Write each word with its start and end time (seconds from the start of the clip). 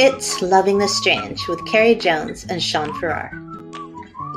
It's 0.00 0.40
Loving 0.40 0.78
the 0.78 0.86
Strange 0.86 1.48
with 1.48 1.66
Carrie 1.66 1.96
Jones 1.96 2.46
and 2.48 2.62
Shaun 2.62 2.94
Farrar. 3.00 3.32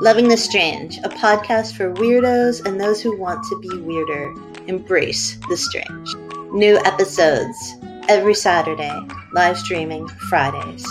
Loving 0.00 0.26
the 0.26 0.36
Strange, 0.36 0.98
a 1.04 1.08
podcast 1.08 1.76
for 1.76 1.94
weirdos 1.94 2.66
and 2.66 2.80
those 2.80 3.00
who 3.00 3.16
want 3.16 3.44
to 3.44 3.58
be 3.60 3.80
weirder. 3.80 4.34
Embrace 4.66 5.36
the 5.48 5.56
strange. 5.56 6.14
New 6.52 6.78
episodes 6.78 7.76
every 8.08 8.34
Saturday, 8.34 8.92
live 9.34 9.56
streaming 9.56 10.08
Fridays. 10.28 10.84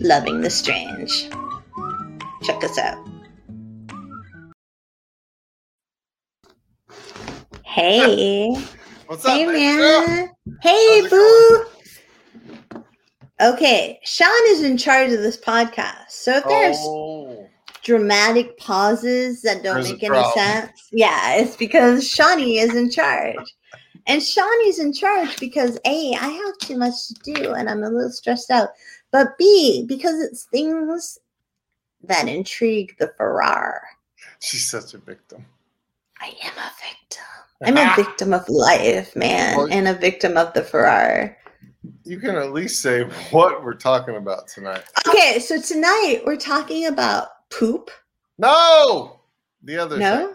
Loving 0.00 0.42
the 0.42 0.50
Strange. 0.50 1.30
Check 2.42 2.62
us 2.64 2.76
out. 2.76 2.98
Hey. 7.64 8.50
What's 9.06 9.24
up, 9.24 9.30
Hey, 9.32 9.46
man? 9.46 10.30
Hey, 10.60 11.00
How's 11.00 11.10
boo. 11.10 11.64
Okay, 13.42 13.98
Shaun 14.04 14.28
is 14.46 14.62
in 14.62 14.76
charge 14.76 15.12
of 15.12 15.20
this 15.20 15.36
podcast. 15.36 16.10
So 16.10 16.36
if 16.36 16.44
there's 16.44 16.76
Oh, 16.80 17.48
dramatic 17.82 18.56
pauses 18.58 19.42
that 19.42 19.62
don't 19.64 19.76
There's 19.82 19.92
make 19.92 20.02
any 20.04 20.22
sense, 20.32 20.88
yeah, 20.92 21.34
it's 21.36 21.56
because 21.56 22.08
Shawnee 22.08 22.58
is 22.58 22.76
in 22.76 22.88
charge. 22.90 23.36
And 24.06 24.22
Shawnee's 24.22 24.78
in 24.78 24.92
charge 24.92 25.38
because 25.40 25.78
A, 25.86 26.14
I 26.14 26.28
have 26.28 26.58
too 26.58 26.76
much 26.76 26.94
to 27.08 27.34
do 27.34 27.52
and 27.54 27.68
I'm 27.68 27.82
a 27.82 27.88
little 27.90 28.10
stressed 28.10 28.50
out. 28.50 28.70
But 29.10 29.36
B, 29.38 29.84
because 29.88 30.20
it's 30.20 30.44
things 30.44 31.18
that 32.04 32.28
intrigue 32.28 32.94
the 32.98 33.12
Farrar. 33.18 33.80
she's 34.40 34.68
such 34.68 34.94
a 34.94 34.98
victim. 34.98 35.44
I 36.20 36.26
am 36.44 36.52
a 36.58 36.70
victim. 36.80 37.24
I'm 37.64 37.76
a 37.76 37.94
victim 37.96 38.32
of 38.32 38.48
life, 38.48 39.14
man, 39.16 39.56
Well- 39.56 39.68
and 39.70 39.88
a 39.88 39.94
victim 39.94 40.36
of 40.36 40.52
the 40.54 40.62
Farrar. 40.62 41.36
You 42.04 42.18
can 42.20 42.36
at 42.36 42.52
least 42.52 42.80
say 42.80 43.02
what 43.30 43.64
we're 43.64 43.74
talking 43.74 44.16
about 44.16 44.46
tonight. 44.48 44.82
Okay, 45.08 45.38
so 45.40 45.60
tonight 45.60 46.20
we're 46.24 46.36
talking 46.36 46.86
about 46.86 47.28
poop. 47.50 47.90
No, 48.38 49.20
the 49.62 49.78
other 49.78 49.96
No? 49.98 50.16
thing. 50.26 50.34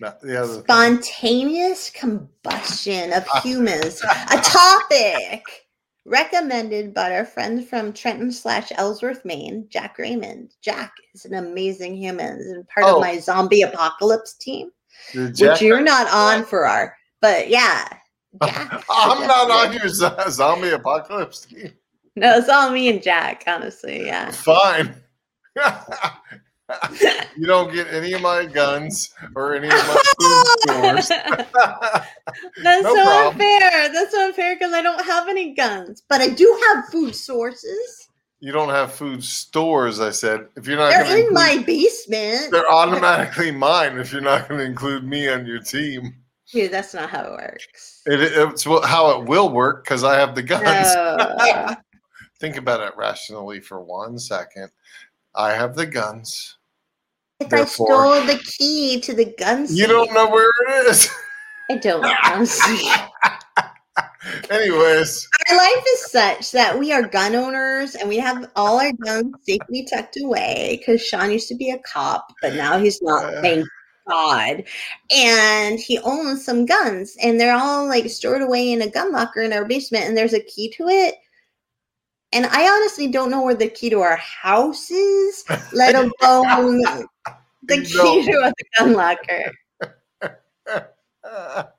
No, 0.00 0.14
the 0.22 0.42
other 0.42 0.54
thing. 0.54 0.62
Spontaneous 0.64 1.90
combustion 1.90 3.12
of 3.14 3.26
humans. 3.42 4.02
A 4.02 4.36
topic 4.42 5.42
recommended 6.04 6.92
by 6.94 7.12
our 7.16 7.24
friend 7.24 7.66
from 7.66 7.92
Trenton 7.92 8.30
slash 8.30 8.70
Ellsworth, 8.76 9.24
Maine, 9.24 9.66
Jack 9.70 9.98
Raymond. 9.98 10.52
Jack 10.62 10.92
is 11.14 11.24
an 11.24 11.34
amazing 11.34 11.96
human 11.96 12.38
and 12.40 12.68
part 12.68 12.86
Oh. 12.86 12.96
of 12.96 13.00
my 13.00 13.18
zombie 13.18 13.62
apocalypse 13.62 14.34
team, 14.34 14.70
which 15.14 15.62
you're 15.62 15.80
not 15.80 16.06
on 16.12 16.44
for 16.44 16.66
our, 16.66 16.94
but 17.22 17.48
yeah. 17.48 17.88
Jack 18.44 18.84
I'm 18.90 19.26
not 19.26 19.50
on 19.50 19.72
your 19.72 19.88
zombie 20.30 20.70
apocalypse 20.70 21.40
team. 21.46 21.72
No, 22.16 22.36
it's 22.38 22.48
all 22.48 22.70
me 22.70 22.88
and 22.88 23.02
Jack, 23.02 23.44
honestly. 23.46 24.06
Yeah. 24.06 24.30
Fine. 24.30 24.94
you 27.36 27.46
don't 27.46 27.72
get 27.72 27.86
any 27.92 28.12
of 28.14 28.22
my 28.22 28.44
guns 28.46 29.14
or 29.34 29.54
any 29.54 29.68
of 29.68 29.72
my 29.74 30.02
food 30.18 30.46
stores. 30.60 31.08
That's 31.08 32.82
No 32.82 32.82
so 32.82 32.94
problem. 33.04 33.32
unfair. 33.34 33.88
That's 33.92 34.10
so 34.12 34.26
unfair 34.26 34.56
because 34.56 34.72
I 34.72 34.82
don't 34.82 35.04
have 35.04 35.28
any 35.28 35.54
guns, 35.54 36.02
but 36.08 36.20
I 36.20 36.28
do 36.28 36.60
have 36.68 36.86
food 36.86 37.14
sources. 37.14 38.08
you 38.40 38.52
don't 38.52 38.70
have 38.70 38.92
food 38.92 39.22
stores. 39.22 40.00
I 40.00 40.10
said 40.10 40.46
if 40.56 40.66
you're 40.66 40.76
not 40.78 40.90
They're 40.90 41.04
gonna 41.04 41.14
in 41.14 41.20
include- 41.28 41.34
my 41.34 41.62
basement. 41.66 42.50
they're 42.50 42.70
automatically 42.72 43.50
mine 43.50 43.98
if 43.98 44.12
you're 44.12 44.20
not 44.22 44.48
going 44.48 44.58
to 44.60 44.66
include 44.66 45.04
me 45.04 45.28
on 45.28 45.46
your 45.46 45.60
team. 45.60 46.14
Dude, 46.52 46.70
that's 46.70 46.94
not 46.94 47.10
how 47.10 47.24
it 47.24 47.32
works. 47.32 48.02
It, 48.06 48.20
it's 48.20 48.64
how 48.64 49.18
it 49.18 49.28
will 49.28 49.48
work 49.48 49.84
because 49.84 50.04
I 50.04 50.18
have 50.18 50.34
the 50.34 50.42
guns. 50.42 50.64
No. 50.94 51.74
Think 52.38 52.56
about 52.56 52.80
it 52.80 52.96
rationally 52.96 53.60
for 53.60 53.80
one 53.80 54.18
second. 54.18 54.70
I 55.34 55.52
have 55.52 55.74
the 55.74 55.86
guns. 55.86 56.56
if 57.40 57.52
I 57.52 57.64
stole 57.64 58.22
the 58.26 58.40
key 58.44 59.00
to 59.00 59.14
the 59.14 59.34
gun 59.38 59.66
You 59.70 59.86
don't 59.86 60.12
know 60.12 60.28
where 60.28 60.50
it 60.68 60.86
is. 60.86 61.10
I 61.70 61.76
don't 61.78 62.04
honestly. 62.24 62.88
Anyways, 64.50 65.28
Our 65.50 65.56
life 65.56 65.84
is 65.94 66.10
such 66.10 66.52
that 66.52 66.78
we 66.78 66.92
are 66.92 67.02
gun 67.02 67.34
owners 67.34 67.94
and 67.94 68.08
we 68.08 68.18
have 68.18 68.50
all 68.54 68.80
our 68.80 68.92
guns 68.92 69.34
safely 69.42 69.86
tucked 69.90 70.18
away 70.20 70.78
because 70.78 71.00
Shaun 71.00 71.30
used 71.30 71.48
to 71.48 71.54
be 71.54 71.70
a 71.70 71.78
cop, 71.78 72.32
but 72.42 72.54
now 72.54 72.78
he's 72.78 73.00
not, 73.02 73.42
thank 73.42 73.66
God. 74.08 74.64
And 75.10 75.78
he 75.78 75.98
owns 76.00 76.44
some 76.44 76.66
guns 76.66 77.16
and 77.22 77.40
they're 77.40 77.56
all 77.56 77.86
like 77.86 78.08
stored 78.08 78.42
away 78.42 78.72
in 78.72 78.82
a 78.82 78.90
gun 78.90 79.12
locker 79.12 79.42
in 79.42 79.52
our 79.52 79.64
basement 79.64 80.04
and 80.04 80.16
there's 80.16 80.34
a 80.34 80.40
key 80.40 80.70
to 80.76 80.88
it. 80.88 81.16
And 82.32 82.46
I 82.46 82.68
honestly 82.68 83.06
don't 83.08 83.30
know 83.30 83.42
where 83.42 83.54
the 83.54 83.68
key 83.68 83.90
to 83.90 84.00
our 84.00 84.16
house 84.16 84.90
is, 84.90 85.44
let 85.72 85.94
alone 86.22 86.82
the 87.62 87.82
key 87.82 88.24
to 88.24 88.52
the 88.56 88.64
gun 88.78 88.94
locker. 88.94 89.52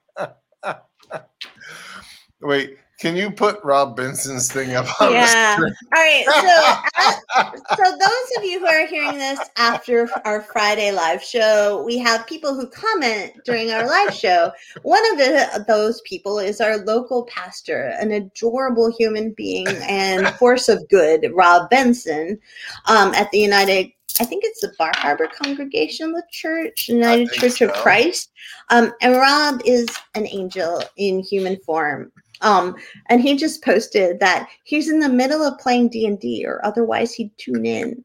wait, 2.41 2.77
can 2.99 3.15
you 3.15 3.29
put 3.29 3.63
Rob 3.63 3.95
Benson's 3.95 4.51
thing 4.51 4.73
up 4.75 4.87
on 4.99 5.11
Yeah. 5.11 5.25
the 5.25 5.53
screen? 5.53 5.75
All 5.95 6.01
right. 6.01 6.25
So, 6.25 7.01
as- 7.43 7.77
so 7.77 7.91
those 7.97 8.37
of 8.37 8.43
you 8.43 8.59
who 8.59 8.65
are 8.65 8.87
hearing 8.87 9.17
this 9.17 9.39
after 9.57 10.09
our 10.25 10.41
Friday 10.41 10.91
live 10.91 11.21
show, 11.23 11.83
we 11.85 11.97
have 11.99 12.25
people 12.25 12.55
who 12.55 12.67
comment 12.67 13.33
during 13.45 13.71
our 13.71 13.87
live 13.87 14.13
show. 14.13 14.51
One 14.81 15.03
of 15.11 15.17
the, 15.19 15.65
those 15.67 16.01
people 16.01 16.39
is 16.39 16.59
our 16.59 16.77
local 16.79 17.25
pastor, 17.25 17.93
an 17.99 18.11
adorable 18.13 18.91
human 18.91 19.31
being 19.33 19.67
and 19.67 20.27
force 20.35 20.67
of 20.67 20.87
good, 20.89 21.29
Rob 21.33 21.69
Benson, 21.69 22.39
um, 22.85 23.13
at 23.13 23.29
the 23.31 23.39
United. 23.39 23.91
I 24.19 24.25
think 24.25 24.43
it's 24.43 24.61
the 24.61 24.73
Bar 24.79 24.91
Harbor 24.95 25.27
Congregational 25.27 26.23
Church, 26.31 26.89
United 26.89 27.31
Church 27.31 27.61
of. 27.61 27.71
Christ. 27.73 28.31
Um, 28.69 28.91
and 29.01 29.13
Rob 29.17 29.61
is 29.65 29.87
an 30.15 30.25
angel 30.25 30.81
in 30.97 31.19
human 31.19 31.57
form. 31.57 32.11
Um, 32.41 32.75
and 33.07 33.21
he 33.21 33.35
just 33.35 33.63
posted 33.63 34.19
that 34.19 34.49
he's 34.63 34.89
in 34.89 34.99
the 34.99 35.09
middle 35.09 35.41
of 35.43 35.57
playing 35.59 35.89
d&d 35.89 36.45
or 36.45 36.63
otherwise 36.65 37.13
he'd 37.13 37.35
tune 37.37 37.65
in 37.65 38.03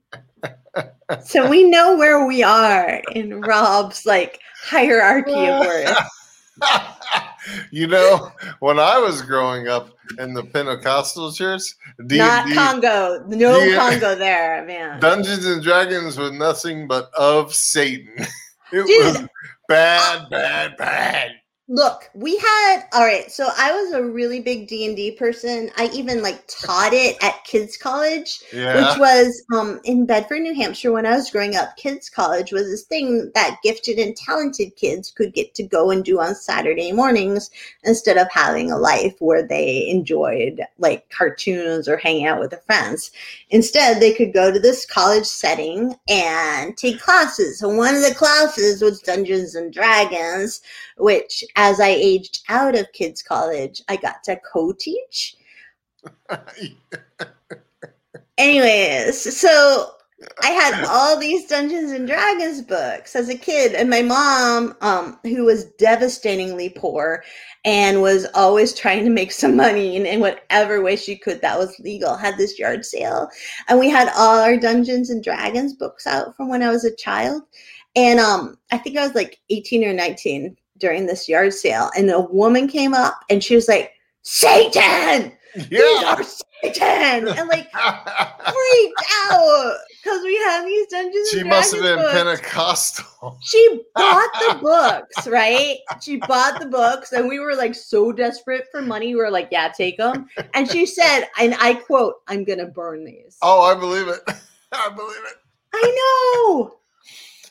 so 1.23 1.49
we 1.49 1.65
know 1.65 1.97
where 1.97 2.27
we 2.27 2.43
are 2.43 3.03
in 3.13 3.43
rob's 3.43 4.07
like 4.07 4.41
hierarchy 4.63 5.49
of 5.49 5.61
worth 5.61 5.97
you 7.71 7.87
know, 7.87 8.31
when 8.61 8.79
I 8.79 8.99
was 8.99 9.23
growing 9.23 9.69
up 9.69 9.91
in 10.19 10.35
the 10.35 10.45
Pentecostal 10.45 11.33
church, 11.33 11.63
D 12.07 12.19
not 12.19 12.47
and 12.47 12.55
congo 12.55 13.25
no 13.29 13.59
D- 13.59 13.75
congo 13.75 14.15
there 14.15 14.65
man 14.67 15.01
Dungeons 15.01 15.47
and 15.47 15.63
Dragons 15.63 16.19
was 16.19 16.33
nothing 16.33 16.87
but 16.87 17.11
of 17.15 17.55
Satan. 17.55 18.27
It 18.75 18.87
Dude. 18.87 19.05
was 19.05 19.29
bad, 19.69 20.31
bad, 20.31 20.79
bad. 20.79 21.33
Look 21.73 22.11
we 22.15 22.37
had 22.37 22.83
all 22.93 23.01
right 23.01 23.31
so 23.33 23.49
i 23.57 23.73
was 23.73 23.93
a 23.95 24.05
really 24.05 24.41
big 24.41 24.69
d&d 24.69 25.13
person 25.13 25.71
i 25.79 25.89
even 25.95 26.23
like 26.23 26.45
taught 26.47 26.93
it 26.93 27.17
at 27.25 27.43
kids 27.45 27.79
college 27.79 28.41
Yeah. 28.53 28.75
which 28.77 28.99
was 28.99 29.43
um, 29.55 29.81
in 29.85 30.05
Bedford, 30.05 30.41
New 30.41 30.55
Hampshire. 30.55 30.93
When 30.93 31.07
I 31.07 31.17
was 31.17 31.31
growing 31.31 31.57
up, 31.57 31.77
kids' 31.77 32.11
college 32.11 32.53
was 32.53 32.65
this 32.65 32.83
thing 32.85 33.31
that 33.35 33.59
gifted 33.63 33.99
and 33.99 34.15
talented 34.15 34.77
kids 34.77 35.11
could 35.11 35.33
get 35.33 35.55
to 35.55 35.63
go 35.63 35.91
and 35.91 36.05
do 36.05 36.21
on 36.21 36.35
Saturday 36.35 36.93
mornings 36.93 37.51
instead 37.85 38.19
of 38.19 38.29
having 38.31 38.71
a 38.71 38.77
life 38.77 39.15
where 39.21 39.47
they 39.47 39.89
enjoyed 39.89 40.61
like 40.79 41.09
cartoons 41.11 41.89
or 41.89 41.97
hanging 41.97 42.27
out 42.27 42.41
with 42.41 42.51
their 42.51 42.61
friends. 42.67 43.11
Instead, 43.51 44.01
they 44.01 44.13
could 44.13 44.33
go 44.35 44.51
to 44.53 44.61
this 44.61 44.85
college 44.85 45.27
setting 45.27 45.95
and 46.09 46.77
take 46.77 47.01
classes. 47.01 47.59
So 47.59 47.69
one 47.69 47.95
of 47.95 48.03
the 48.03 48.15
classes 48.15 48.83
was 48.83 49.01
Dungeons 49.01 49.55
and 49.55 49.73
Dragons, 49.73 50.61
which 50.99 51.45
as 51.63 51.79
I 51.79 51.91
aged 51.91 52.41
out 52.49 52.77
of 52.77 52.93
kids' 52.93 53.23
college, 53.23 53.83
I 53.89 53.95
got 53.95 54.25
to 54.25 54.37
co-teach. 54.53 55.37
Anyways, 58.37 59.39
so 59.39 59.93
I 60.43 60.49
had 60.49 60.85
all 60.89 61.21
these 61.21 61.47
Dungeons 61.47 61.93
and 61.93 62.09
Dragons 62.09 62.63
books 62.63 63.15
as 63.15 63.29
a 63.29 63.39
kid, 63.39 63.75
and 63.75 63.89
my 63.89 64.03
mom, 64.03 64.77
um, 64.81 65.21
who 65.23 65.45
was 65.45 65.67
devastatingly 65.79 66.71
poor 66.71 67.23
and 67.65 68.03
was 68.03 68.27
always 68.35 68.75
trying 68.75 69.05
to 69.05 69.11
make 69.11 69.31
some 69.31 69.55
money 69.55 69.95
in, 69.95 70.05
in 70.05 70.19
whatever 70.19 70.83
way 70.83 70.97
she 70.97 71.17
could 71.17 71.41
that 71.43 71.61
was 71.61 71.79
legal, 71.79 72.17
had 72.17 72.37
this 72.37 72.59
yard 72.59 72.85
sale, 72.85 73.29
and 73.69 73.79
we 73.79 73.89
had 73.89 74.09
all 74.17 74.41
our 74.41 74.57
Dungeons 74.57 75.11
and 75.11 75.23
Dragons 75.23 75.75
books 75.75 76.09
out 76.09 76.35
from 76.37 76.49
when 76.49 76.65
I 76.65 76.71
was 76.71 76.85
a 76.85 76.97
child, 76.97 77.45
and 77.95 78.19
um, 78.19 78.59
I 78.73 78.79
think 78.79 78.99
I 78.99 79.07
was 79.07 79.15
like 79.15 79.39
eighteen 79.49 79.85
or 79.85 79.93
nineteen 79.93 80.57
during 80.83 81.07
this 81.07 81.29
yard 81.29 81.55
sale, 81.55 81.91
and 81.97 82.11
a 82.11 82.21
woman 82.21 82.69
came 82.69 82.93
up 82.93 83.21
and 83.31 83.43
she 83.43 83.55
was 83.55 83.69
like, 83.69 83.93
"Satan, 84.23 85.33
these 85.55 86.03
are 86.05 86.23
Satan," 86.23 87.29
and 87.29 87.49
like 87.49 87.71
freaked 87.73 89.05
out. 89.31 89.77
because 90.03 90.23
we 90.25 90.37
have 90.39 90.65
these 90.67 90.87
Dungeons 90.89 91.29
She 91.31 91.45
must 91.45 91.73
have 91.73 91.83
been 91.83 91.99
books. 91.99 92.13
Pentecostal. 92.13 93.39
She 93.43 93.81
bought 93.95 94.31
the 94.49 94.59
books, 94.61 95.29
right? 95.29 95.79
She 96.03 96.17
bought 96.17 96.59
the 96.61 96.67
books, 96.67 97.13
and 97.13 97.29
we 97.29 97.39
were 97.39 97.55
like 97.55 97.75
so 97.77 98.11
desperate 98.11 98.65
for 98.73 98.83
money. 98.83 99.15
We 99.15 99.21
were 99.21 99.31
like, 99.31 99.49
"Yeah, 99.53 99.69
take 99.69 99.97
them." 99.97 100.29
And 100.55 100.69
she 100.69 100.85
said, 100.85 101.29
and 101.39 101.55
I 101.61 101.75
quote, 101.75 102.17
"I'm 102.27 102.43
gonna 102.45 102.67
burn 102.67 103.05
these." 103.05 103.39
Oh, 103.41 103.63
I 103.63 103.79
believe 103.79 104.09
it. 104.09 104.21
I 104.73 104.89
believe 104.89 105.25
it. 105.31 105.37
I 105.75 106.37
know. 106.45 106.75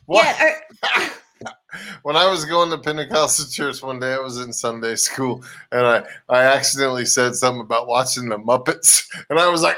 What? 0.08 0.26
Yeah. 0.26 0.58
Or, 0.98 1.10
when 2.04 2.16
I 2.16 2.30
was 2.30 2.46
going 2.46 2.70
to 2.72 2.78
Pentecostal 2.78 3.46
church 3.52 3.82
one 3.82 4.00
day, 4.00 4.14
I 4.14 4.20
was 4.20 4.38
in 4.40 4.52
Sunday 4.54 4.96
school, 4.96 5.44
and 5.72 5.86
I 5.86 6.04
I 6.30 6.44
accidentally 6.44 7.06
said 7.06 7.36
something 7.36 7.62
about 7.62 7.88
watching 7.88 8.30
the 8.30 8.38
Muppets, 8.38 9.06
and 9.30 9.40
I 9.40 9.48
was 9.50 9.62
like, 9.62 9.78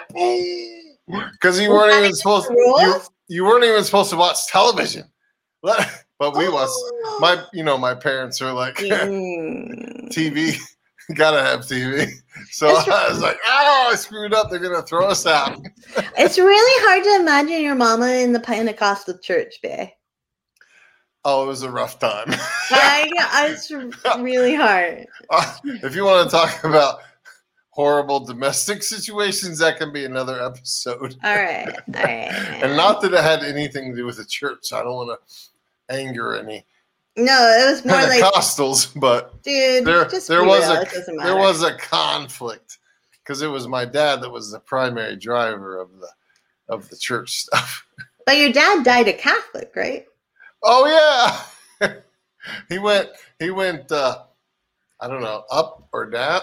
because 1.32 1.60
you 1.60 1.70
weren't 1.70 1.98
even 1.98 2.14
supposed 2.14 2.50
rules? 2.50 2.82
you 2.82 3.00
you 3.28 3.44
weren't 3.46 3.64
even 3.64 3.84
supposed 3.84 4.10
to 4.12 4.16
watch 4.18 4.48
television, 4.48 5.06
but 5.62 6.38
we 6.38 6.50
was 6.50 6.70
Oh. 7.06 7.18
my 7.20 7.44
you 7.54 7.64
know 7.64 7.78
my 7.78 7.94
parents 7.94 8.40
were 8.42 8.52
like 8.54 8.76
Mm. 8.76 10.10
TV, 10.10 10.58
gotta 11.16 11.42
have 11.42 11.62
TV, 11.62 12.10
so 12.50 12.68
That's 12.74 12.88
I 12.88 13.10
was 13.10 13.22
like, 13.22 13.38
oh, 13.46 13.90
I 13.92 13.96
screwed 13.96 14.34
up, 14.34 14.50
they're 14.50 14.60
gonna 14.60 14.82
throw 14.82 15.08
us 15.08 15.26
out. 15.26 15.60
It's 16.18 16.38
really 16.38 16.88
hard 16.88 17.04
to 17.04 17.22
imagine 17.22 17.62
your 17.62 17.76
mama 17.76 18.08
in 18.14 18.32
the 18.34 18.40
Pentecostal 18.40 19.18
church, 19.20 19.56
babe. 19.62 19.90
Oh, 21.26 21.44
it 21.44 21.48
was 21.48 21.64
a 21.64 21.72
rough 21.72 22.00
time. 22.00 22.26
I, 22.28 23.10
it's 23.50 23.72
really 24.20 24.56
hard. 24.56 25.08
Uh, 25.30 25.56
if 25.66 25.96
you 25.96 26.04
want 26.04 26.30
to 26.30 26.36
talk 26.36 26.64
about 26.64 27.00
horrible 27.70 28.20
domestic 28.20 28.84
situations, 28.84 29.60
that 29.60 29.78
can 29.78 29.94
be 29.94 30.06
another 30.06 30.44
episode. 30.44 31.16
All 31.24 31.36
right, 31.36 31.68
all 31.68 32.04
right. 32.04 32.30
And 32.64 32.76
not 32.76 33.02
that 33.02 33.14
it 33.14 33.24
had 33.24 33.44
anything 33.44 33.92
to 33.92 33.96
do 33.96 34.06
with 34.06 34.18
the 34.18 34.26
church. 34.26 34.74
I 34.74 34.84
don't 34.84 34.96
want 34.96 35.20
to 35.20 35.96
anger 35.96 36.36
any 36.36 36.66
no, 37.16 37.56
it 37.60 37.70
was 37.70 37.86
more 37.86 37.96
like, 37.98 38.24
Pentecostals, 38.24 39.00
but 39.00 39.44
dude, 39.44 39.86
there 39.86 40.06
there 40.06 40.44
was 40.44 40.68
real, 40.68 40.82
a 40.82 41.24
there 41.24 41.38
was 41.38 41.62
a 41.62 41.78
conflict 41.78 42.80
because 43.20 43.44
it 43.44 43.48
was 43.48 43.68
my 43.68 43.86
dad 43.86 44.22
that 44.22 44.32
was 44.32 44.52
the 44.52 44.60
primary 44.60 45.16
driver 45.16 45.80
of 45.80 45.90
the 46.00 46.10
of 46.70 46.90
the 46.90 46.98
church 46.98 47.42
stuff. 47.42 47.86
But 48.26 48.38
your 48.38 48.52
dad 48.52 48.84
died 48.84 49.08
a 49.10 49.14
Catholic, 49.14 49.74
right? 49.76 50.06
Oh 50.64 51.46
yeah, 51.82 51.94
he 52.70 52.80
went 52.80 53.10
he 53.40 53.52
went. 53.52 53.92
uh 53.92 54.24
I 55.00 55.08
don't 55.08 55.22
know 55.22 55.44
up 55.52 55.90
or 55.92 56.10
down. 56.10 56.42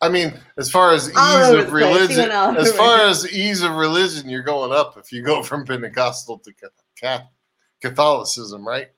I 0.00 0.08
mean, 0.08 0.32
as 0.56 0.70
far 0.70 0.92
as 0.92 1.08
ease 1.08 1.48
of 1.50 1.58
the 1.58 1.70
place. 1.70 2.08
He 2.08 2.16
religion, 2.16 2.30
as 2.56 2.72
far 2.76 3.02
as 3.02 3.30
ease 3.32 3.62
of 3.62 3.72
religion, 3.72 4.28
you're 4.28 4.42
going 4.42 4.72
up 4.72 4.96
if 4.98 5.12
you 5.12 5.22
go 5.22 5.42
from 5.44 5.64
Pentecostal 5.64 6.38
to 6.38 6.52
Ca- 6.54 6.68
Ca- 7.00 7.28
Catholicism, 7.80 8.66
right? 8.66 8.88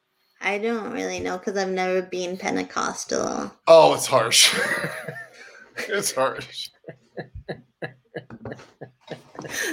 I 0.41 0.59
don't 0.59 0.93
really 0.93 1.21
know 1.21 1.39
because 1.39 1.57
I've 1.57 1.71
never 1.71 2.03
been 2.03 2.37
Pentecostal. 2.37 3.53
Oh, 3.69 3.95
it's 3.95 4.07
harsh. 4.07 4.57
it's 5.77 6.13
harsh. 6.13 6.71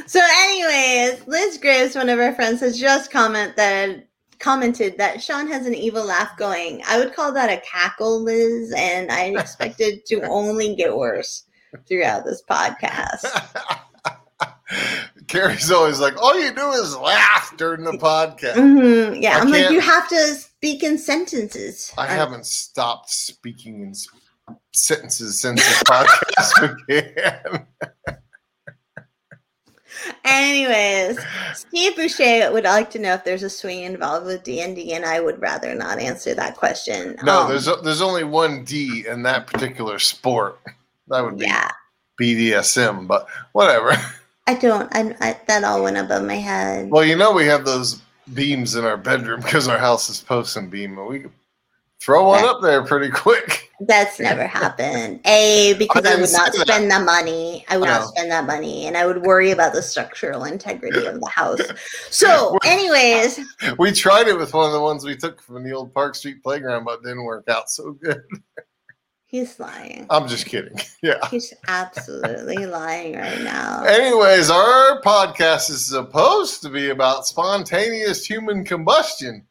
So, 0.06 0.19
anyways, 0.42 1.28
Liz 1.28 1.57
Graves, 1.57 1.96
one 1.96 2.10
of 2.10 2.19
our 2.19 2.34
friends, 2.34 2.60
has 2.62 2.80
just 2.80 3.12
comment 3.12 3.56
that 3.56 4.09
commented 4.39 4.97
that 4.97 5.21
Shaun 5.21 5.47
has 5.47 5.65
an 5.65 5.75
evil 5.75 6.06
laugh 6.06 6.36
going. 6.38 6.81
I 6.88 6.97
would 6.97 7.13
call 7.13 7.31
that 7.33 7.50
a 7.50 7.62
cackle, 7.65 8.21
Liz, 8.24 8.74
and 8.75 9.12
I 9.12 9.25
expect 9.39 9.80
it 9.81 10.06
to 10.07 10.21
only 10.24 10.75
get 10.75 10.95
worse 10.95 11.44
throughout 11.88 12.25
this 12.25 12.41
podcast. 12.50 13.25
Carrie's 15.27 15.71
always 15.71 16.00
like, 16.00 16.15
all 16.21 16.39
you 16.39 16.53
do 16.53 16.71
is 16.71 16.95
laugh 16.97 17.53
during 17.57 17.83
the 17.83 17.91
podcast. 17.94 18.56
hmm 18.56 19.13
Yeah, 19.21 19.38
I 19.38 19.39
I'm 19.41 19.50
like, 19.51 19.69
you 19.71 19.80
have 19.81 20.07
to 20.09 20.18
speak 20.36 20.83
in 20.83 20.97
sentences. 20.97 21.91
I 21.97 22.07
I'm- 22.07 22.15
haven't 22.18 22.45
stopped 22.45 23.09
speaking 23.09 23.81
in 23.81 23.94
sentences 24.74 25.39
since 25.41 25.62
the 25.63 25.86
podcast 25.86 26.88
began. 26.88 27.68
Anyways, 30.24 31.19
Steve 31.56 31.96
Boucher 31.96 32.51
would 32.51 32.63
like 32.63 32.90
to 32.92 33.00
know 33.00 33.13
if 33.13 33.24
there's 33.24 33.44
a 33.44 33.50
swing 33.50 33.81
involved 33.84 34.25
with 34.25 34.44
D 34.44 34.62
and 34.62 34.75
D, 34.75 34.94
and 34.94 35.06
I 35.06 35.19
would 35.19 35.42
rather 35.42 35.74
not 35.75 36.00
answer 36.00 36.34
that 36.36 36.56
question. 36.56 37.16
No, 37.24 37.42
Um, 37.42 37.50
there's 37.50 37.66
there's 37.84 38.01
only 38.01 38.24
one 38.24 38.63
D 38.63 39.06
in 39.07 39.24
that 39.24 39.48
particular 39.48 40.00
sport. 40.00 40.60
That 41.07 41.22
would 41.24 41.38
be 41.38 41.46
yeah. 41.46 41.72
BDSM, 42.19 43.07
but 43.07 43.28
whatever. 43.54 43.94
I 44.48 44.56
don't. 44.56 44.90
I, 44.96 45.16
I 45.22 45.40
that 45.48 45.63
all 45.63 45.84
went 45.84 45.98
above 45.98 46.24
my 46.24 46.36
head. 46.36 46.90
Well, 46.90 47.04
you 47.06 47.16
know 47.16 47.31
we 47.31 47.46
have 47.46 47.66
those 47.66 48.01
beams 48.34 48.75
in 48.75 48.86
our 48.86 48.98
bedroom 48.98 49.42
because 49.42 49.68
our 49.68 49.78
house 49.78 50.10
is 50.10 50.22
post 50.22 50.56
and 50.57 50.72
beam, 50.72 50.98
and 50.98 51.07
we 51.07 51.19
could 51.19 51.31
throw 52.00 52.28
one 52.30 52.46
up 52.46 52.62
there 52.62 52.84
pretty 52.84 53.10
quick. 53.10 53.66
That's 53.81 54.20
never 54.20 54.46
happened. 54.46 55.22
A 55.26 55.74
because 55.80 56.06
I, 56.06 56.10
didn't 56.10 56.22
would 56.22 56.31
not 56.34 56.54
that. 56.54 56.68
spend 56.68 56.92
the 56.92 57.00
money. 57.00 57.66
I 57.70 57.78
would 57.78 57.88
I 57.88 57.94
not 57.94 58.02
oh. 58.04 58.08
spend 58.08 58.31
that 58.31 58.46
money, 58.46 58.88
and 58.88 58.98
I 58.98 59.06
would 59.06 59.22
worry 59.22 59.52
about 59.52 59.74
the 59.74 59.81
structural 59.81 60.44
integrity 60.44 61.06
of 61.06 61.20
the 61.20 61.30
house. 61.30 61.62
So, 62.10 62.58
anyways, 62.66 63.40
We 63.78 63.92
tried 63.92 64.28
it 64.28 64.38
with 64.38 64.54
one 64.54 64.66
of 64.68 64.74
the 64.74 64.81
ones 64.81 65.04
we 65.04 65.16
took 65.16 65.42
from 65.42 65.64
the 65.64 65.72
old 65.72 65.94
Park 65.94 66.16
Street 66.16 66.42
playground, 66.44 66.86
but 66.86 67.00
it 67.00 67.04
didn't 67.04 67.24
work 67.24 67.48
out 67.50 67.70
so 67.70 67.92
good. 67.92 68.22
he's 69.26 69.60
lying. 69.60 70.06
I'm 70.10 70.28
just 70.28 70.46
kidding. 70.46 70.78
Yeah. 71.02 71.28
He's 71.30 71.54
absolutely 71.68 72.66
lying 72.66 73.16
right 73.16 73.42
now. 73.42 73.84
Anyways, 73.84 74.50
our 74.50 75.02
podcast 75.02 75.70
is 75.70 75.86
supposed 75.86 76.62
to 76.64 76.70
be 76.70 76.90
about 76.90 77.28
spontaneous 77.28 78.25
human 78.25 78.64
combustion, 78.64 79.46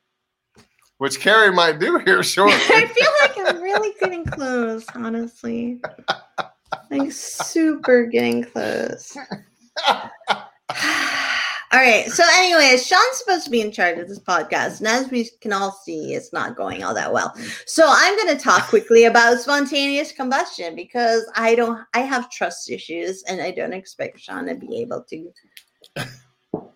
which 0.99 1.21
Carrie 1.21 1.53
might 1.53 1.79
do 1.79 1.99
here 1.99 2.23
shortly. 2.23 2.55
I 2.55 2.87
feel 2.87 3.11
like 3.21 3.55
I'm 3.55 3.63
really 3.63 3.95
getting 3.99 4.25
close, 4.25 4.85
honestly. 4.95 5.81
Like 6.91 7.11
super 7.13 8.07
getting 8.07 8.45
close. 8.45 9.17
all 9.89 10.01
right. 11.73 12.07
So, 12.09 12.25
anyways, 12.35 12.87
Shaun's 12.87 13.19
supposed 13.19 13.45
to 13.45 13.51
be 13.51 13.61
in 13.61 13.73
charge 13.73 13.99
of 13.99 14.09
this 14.09 14.19
podcast, 14.19 14.79
and 14.79 14.89
as 14.89 15.11
we 15.11 15.31
can 15.41 15.53
all 15.53 15.73
see, 15.73 16.15
it's 16.15 16.33
not 16.33 16.57
going 16.57 16.83
all 16.83 16.95
that 16.95 17.13
well. 17.13 17.35
So, 17.67 17.87
I'm 17.89 18.17
going 18.17 18.37
to 18.37 18.43
talk 18.43 18.69
quickly 18.69 19.05
about 19.05 19.41
spontaneous 19.41 20.13
combustion 20.13 20.75
because 20.75 21.31
I 21.37 21.55
don't, 21.55 21.81
I 21.95 22.01
have 22.01 22.31
trust 22.31 22.71
issues, 22.71 23.23
and 23.25 23.41
I 23.41 23.51
don't 23.51 23.73
expect 23.73 24.21
Shaun 24.21 24.47
to 24.47 24.55
be 24.55 24.81
able 24.81 25.05
to 25.05 25.31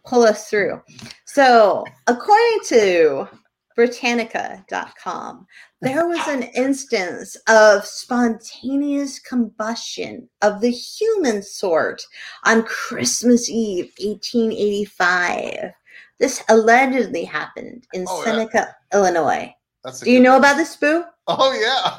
pull 0.07 0.23
us 0.23 0.49
through. 0.49 0.81
So, 1.25 1.85
according 2.07 2.61
to 2.67 3.29
Britannica.com, 3.77 5.47
there 5.81 6.07
was 6.07 6.27
an 6.29 6.45
instance 6.55 7.37
of 7.49 7.85
spontaneous 7.85 9.19
combustion 9.19 10.29
of 10.43 10.61
the 10.61 10.71
human 10.71 11.43
sort 11.43 12.03
on 12.45 12.63
Christmas 12.65 13.49
Eve, 13.51 13.93
1885. 13.99 15.73
This 16.19 16.43
allegedly 16.49 17.25
happened 17.25 17.87
in 17.93 18.05
Oh, 18.09 18.19
yeah. 18.19 18.25
Seneca, 18.33 18.77
Illinois. 18.93 19.53
Do 20.03 20.11
you 20.11 20.21
know 20.21 20.37
about 20.37 20.57
this, 20.57 20.77
Boo? 20.77 21.05
Oh 21.27 21.53
yeah, 21.53 21.99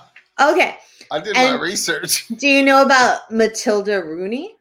Okay. 0.51 0.77
I 1.11 1.19
did 1.19 1.35
And- 1.37 1.57
my 1.57 1.61
research. 1.61 2.27
Do 2.37 2.47
you 2.47 2.63
know 2.63 2.81
about 2.83 3.29
Matilda 3.31 4.03
Rooney? 4.03 4.55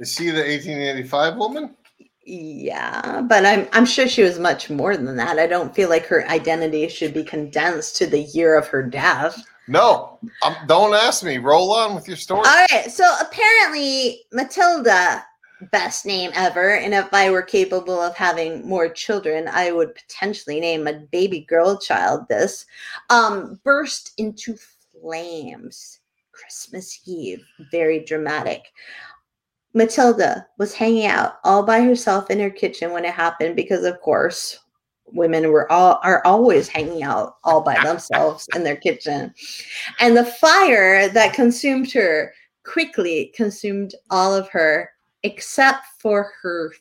Is 0.00 0.12
she 0.14 0.30
the 0.30 0.42
1885 0.42 1.36
woman? 1.36 1.76
Yeah, 2.24 3.22
but 3.22 3.46
I'm 3.46 3.66
I'm 3.72 3.86
sure 3.86 4.06
she 4.06 4.22
was 4.22 4.38
much 4.38 4.68
more 4.68 4.96
than 4.96 5.16
that. 5.16 5.38
I 5.38 5.46
don't 5.46 5.74
feel 5.74 5.88
like 5.88 6.06
her 6.06 6.28
identity 6.28 6.86
should 6.88 7.14
be 7.14 7.24
condensed 7.24 7.96
to 7.96 8.06
the 8.06 8.20
year 8.20 8.56
of 8.56 8.68
her 8.68 8.82
death. 8.82 9.42
No, 9.68 10.18
um, 10.42 10.54
don't 10.66 10.94
ask 10.94 11.24
me. 11.24 11.38
Roll 11.38 11.72
on 11.72 11.94
with 11.94 12.06
your 12.06 12.16
story. 12.16 12.42
All 12.46 12.66
right, 12.70 12.90
so 12.90 13.04
apparently 13.20 14.22
Matilda, 14.32 15.24
best 15.70 16.04
name 16.04 16.30
ever, 16.34 16.74
and 16.74 16.92
if 16.92 17.12
I 17.14 17.30
were 17.30 17.42
capable 17.42 18.00
of 18.00 18.14
having 18.16 18.68
more 18.68 18.88
children, 18.88 19.48
I 19.48 19.72
would 19.72 19.94
potentially 19.94 20.60
name 20.60 20.86
a 20.86 21.00
baby 21.12 21.40
girl 21.40 21.78
child 21.78 22.28
this, 22.28 22.66
um, 23.08 23.60
burst 23.64 24.12
into 24.18 24.56
flames 25.00 26.00
Christmas 26.32 27.00
Eve. 27.06 27.44
Very 27.70 28.04
dramatic. 28.04 28.72
Matilda 29.74 30.46
was 30.58 30.74
hanging 30.74 31.06
out 31.06 31.34
all 31.44 31.62
by 31.62 31.80
herself 31.80 32.30
in 32.30 32.40
her 32.40 32.50
kitchen 32.50 32.92
when 32.92 33.04
it 33.04 33.14
happened 33.14 33.54
because 33.56 33.84
of 33.84 34.00
course 34.00 34.58
women 35.12 35.50
were 35.50 35.70
all 35.70 36.00
are 36.02 36.24
always 36.24 36.68
hanging 36.68 37.02
out 37.02 37.36
all 37.44 37.60
by 37.60 37.78
themselves 37.84 38.46
in 38.54 38.62
their 38.64 38.76
kitchen. 38.76 39.32
And 40.00 40.16
the 40.16 40.24
fire 40.24 41.08
that 41.08 41.34
consumed 41.34 41.92
her 41.92 42.32
quickly 42.64 43.32
consumed 43.34 43.94
all 44.10 44.34
of 44.34 44.48
her 44.50 44.90
except 45.22 45.84
for 45.98 46.32
her 46.42 46.72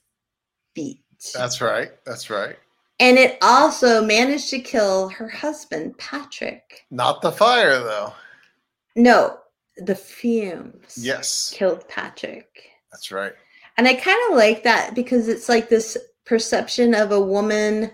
feet. 0.75 1.01
That's 1.33 1.59
right. 1.61 1.91
That's 2.05 2.29
right. 2.29 2.55
and 2.99 3.17
it 3.17 3.37
also 3.41 4.03
managed 4.03 4.49
to 4.49 4.59
kill 4.59 5.09
her 5.09 5.29
husband, 5.29 5.97
Patrick. 5.97 6.85
Not 6.91 7.21
the 7.21 7.31
fire 7.31 7.79
though. 7.79 8.13
No, 8.95 9.37
the 9.77 9.95
fumes 9.95 10.97
Yes, 10.97 11.51
killed 11.55 11.87
Patrick. 11.87 12.68
That's 12.91 13.11
right. 13.11 13.33
And 13.77 13.87
I 13.87 13.93
kind 13.93 14.19
of 14.29 14.37
like 14.37 14.63
that 14.63 14.93
because 14.93 15.27
it's 15.27 15.47
like 15.47 15.69
this 15.69 15.97
perception 16.25 16.93
of 16.93 17.11
a 17.11 17.21
woman 17.21 17.91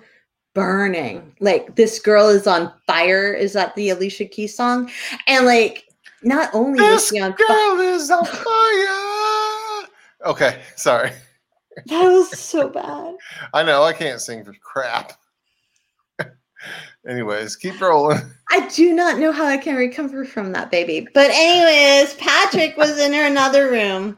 burning. 0.53 1.35
Like 1.39 1.75
this 1.75 1.99
girl 1.99 2.29
is 2.29 2.47
on 2.47 2.73
fire. 2.87 3.33
Is 3.33 3.53
that 3.53 3.75
the 3.75 3.89
Alicia 3.89 4.25
Keys 4.25 4.55
song? 4.55 4.89
And 5.27 5.45
like 5.45 5.85
not 6.23 6.49
only 6.53 6.79
This 6.79 7.09
she 7.09 7.19
on 7.19 7.33
girl 7.33 7.79
is 7.79 8.09
on 8.09 8.25
fire. 8.25 9.89
Okay, 10.25 10.59
sorry. 10.75 11.11
that 11.85 12.07
was 12.07 12.37
so 12.39 12.69
bad. 12.69 13.15
I 13.53 13.63
know 13.63 13.83
I 13.83 13.93
can't 13.93 14.19
sing 14.19 14.43
for 14.43 14.55
crap. 14.63 15.13
Anyways, 17.07 17.55
keep 17.57 17.79
rolling. 17.79 18.21
I 18.49 18.67
do 18.69 18.93
not 18.93 19.19
know 19.19 19.31
how 19.31 19.45
I 19.45 19.57
can 19.57 19.75
recover 19.75 20.25
from 20.25 20.51
that 20.53 20.71
baby. 20.71 21.07
But 21.13 21.29
anyways, 21.31 22.15
Patrick 22.15 22.75
was 22.77 22.97
in 22.97 23.13
another 23.13 23.69
room 23.69 24.17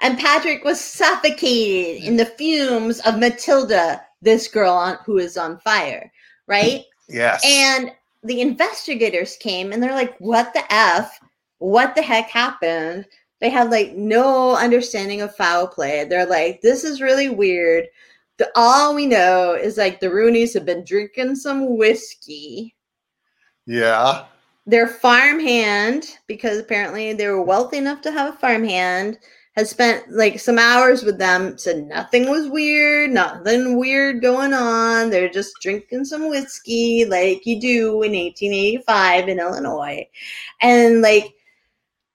and 0.00 0.18
Patrick 0.18 0.64
was 0.64 0.80
suffocated 0.80 2.02
in 2.04 2.16
the 2.16 2.26
fumes 2.26 3.00
of 3.00 3.18
Matilda, 3.18 4.02
this 4.22 4.48
girl 4.48 4.72
on, 4.72 4.98
who 5.04 5.18
is 5.18 5.36
on 5.36 5.58
fire, 5.58 6.10
right? 6.46 6.84
Yes. 7.08 7.42
And 7.44 7.92
the 8.22 8.40
investigators 8.40 9.36
came 9.36 9.72
and 9.72 9.82
they're 9.82 9.94
like, 9.94 10.16
what 10.18 10.52
the 10.54 10.62
F? 10.72 11.18
What 11.58 11.94
the 11.94 12.02
heck 12.02 12.28
happened? 12.30 13.06
They 13.40 13.50
have 13.50 13.70
like 13.70 13.92
no 13.94 14.56
understanding 14.56 15.22
of 15.22 15.34
foul 15.34 15.66
play. 15.66 16.04
They're 16.04 16.26
like, 16.26 16.60
this 16.60 16.84
is 16.84 17.00
really 17.00 17.28
weird. 17.28 17.86
The, 18.38 18.50
all 18.54 18.94
we 18.94 19.06
know 19.06 19.54
is 19.54 19.76
like 19.76 20.00
the 20.00 20.08
Rooneys 20.08 20.54
have 20.54 20.64
been 20.64 20.84
drinking 20.84 21.36
some 21.36 21.76
whiskey. 21.76 22.74
yeah. 23.66 24.24
Their 24.66 24.86
farmhand, 24.86 26.18
because 26.26 26.58
apparently 26.58 27.12
they 27.12 27.26
were 27.26 27.42
wealthy 27.42 27.78
enough 27.78 28.02
to 28.02 28.12
have 28.12 28.34
a 28.34 28.38
farmhand, 28.38 29.18
has 29.56 29.70
spent 29.70 30.10
like 30.10 30.38
some 30.38 30.58
hours 30.58 31.02
with 31.02 31.18
them, 31.18 31.58
said 31.58 31.86
nothing 31.86 32.30
was 32.30 32.48
weird, 32.48 33.10
nothing 33.10 33.76
weird 33.78 34.22
going 34.22 34.54
on. 34.54 35.10
They're 35.10 35.28
just 35.28 35.54
drinking 35.60 36.04
some 36.04 36.28
whiskey 36.28 37.04
like 37.04 37.44
you 37.44 37.60
do 37.60 38.02
in 38.02 38.12
1885 38.12 39.28
in 39.28 39.40
Illinois. 39.40 40.08
And 40.60 41.02
like 41.02 41.34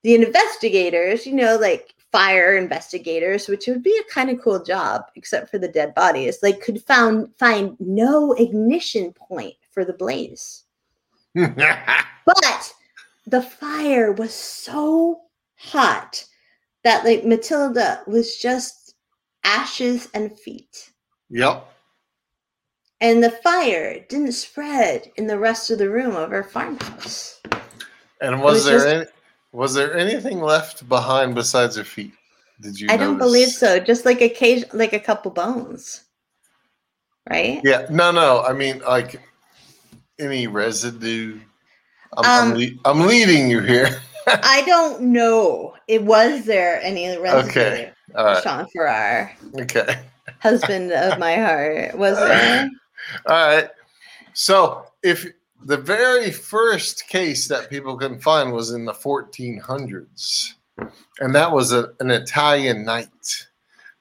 the 0.03 0.15
investigators, 0.15 1.25
you 1.25 1.33
know, 1.33 1.57
like 1.57 1.93
fire 2.11 2.55
investigators, 2.55 3.49
which 3.49 3.67
would 3.67 3.83
be 3.83 3.97
a 3.97 4.13
kind 4.13 4.29
of 4.29 4.41
cool 4.41 4.63
job, 4.63 5.03
except 5.15 5.51
for 5.51 5.57
the 5.57 5.67
dead 5.67 5.93
bodies, 5.93 6.39
like 6.41 6.61
could 6.61 6.81
found 6.83 7.35
find 7.35 7.75
no 7.79 8.31
ignition 8.33 9.11
point 9.11 9.55
for 9.71 9.83
the 9.83 9.93
blaze. 9.93 10.63
But 12.25 12.73
the 13.27 13.43
fire 13.43 14.11
was 14.11 14.33
so 14.33 15.21
hot 15.57 16.25
that 16.85 17.03
like 17.03 17.25
Matilda 17.25 18.01
was 18.07 18.37
just 18.37 18.95
ashes 19.43 20.07
and 20.13 20.37
feet. 20.39 20.91
yep. 21.29 21.67
And 23.01 23.21
the 23.21 23.31
fire 23.31 23.99
didn't 24.07 24.31
spread 24.31 25.11
in 25.17 25.27
the 25.27 25.37
rest 25.37 25.69
of 25.69 25.79
the 25.79 25.89
room 25.89 26.15
of 26.15 26.29
her 26.31 26.43
farmhouse. 26.43 27.41
And 28.21 28.41
was, 28.41 28.53
was 28.53 28.65
there 28.65 28.77
just- 28.77 28.87
any, 28.87 29.05
was 29.51 29.73
there 29.73 29.97
anything 29.97 30.39
left 30.39 30.87
behind 30.87 31.35
besides 31.35 31.75
her 31.75 31.83
feet? 31.83 32.13
Did 32.61 32.79
you? 32.79 32.87
I 32.89 32.95
don't 32.95 33.17
believe 33.17 33.49
so. 33.49 33.79
Just 33.79 34.05
like 34.05 34.21
occasion 34.21 34.69
like 34.73 34.93
a 34.93 34.99
couple 34.99 35.29
bones. 35.31 36.03
Right? 37.29 37.59
Yeah. 37.65 37.85
No. 37.89 38.11
No. 38.11 38.41
I 38.43 38.53
mean, 38.53 38.79
like 38.79 39.19
any 40.19 40.47
residue. 40.47 41.39
I'm, 42.17 42.25
I'm, 42.25 42.51
Um, 42.53 42.57
le- 42.57 42.79
I'm 42.85 43.01
leading 43.07 43.49
you 43.49 43.59
here. 43.59 43.89
I 44.27 44.63
don't 44.65 45.01
know. 45.01 45.75
It 45.87 46.03
was 46.03 46.45
there 46.45 46.81
any 46.81 47.17
residue? 47.17 47.49
Okay. 47.49 47.91
Right. 48.13 48.43
Shaun 48.43 48.67
Farrar, 48.75 49.31
Okay. 49.59 49.99
husband 50.39 50.91
of 50.91 51.19
my 51.19 51.35
heart. 51.35 51.97
Was 51.97 52.17
there? 52.17 52.69
All 53.27 53.47
right. 53.47 53.69
So, 54.33 54.85
if 55.03 55.25
the 55.63 55.77
very 55.77 56.31
first 56.31 57.07
case 57.07 57.47
that 57.47 57.69
people 57.69 57.97
can 57.97 58.19
find 58.19 58.51
was 58.51 58.71
in 58.71 58.85
the 58.85 58.93
1400s, 58.93 60.53
and 61.19 61.33
that 61.33 61.51
was 61.51 61.71
a, 61.71 61.91
an 61.99 62.11
Italian 62.11 62.83
knight 62.85 63.47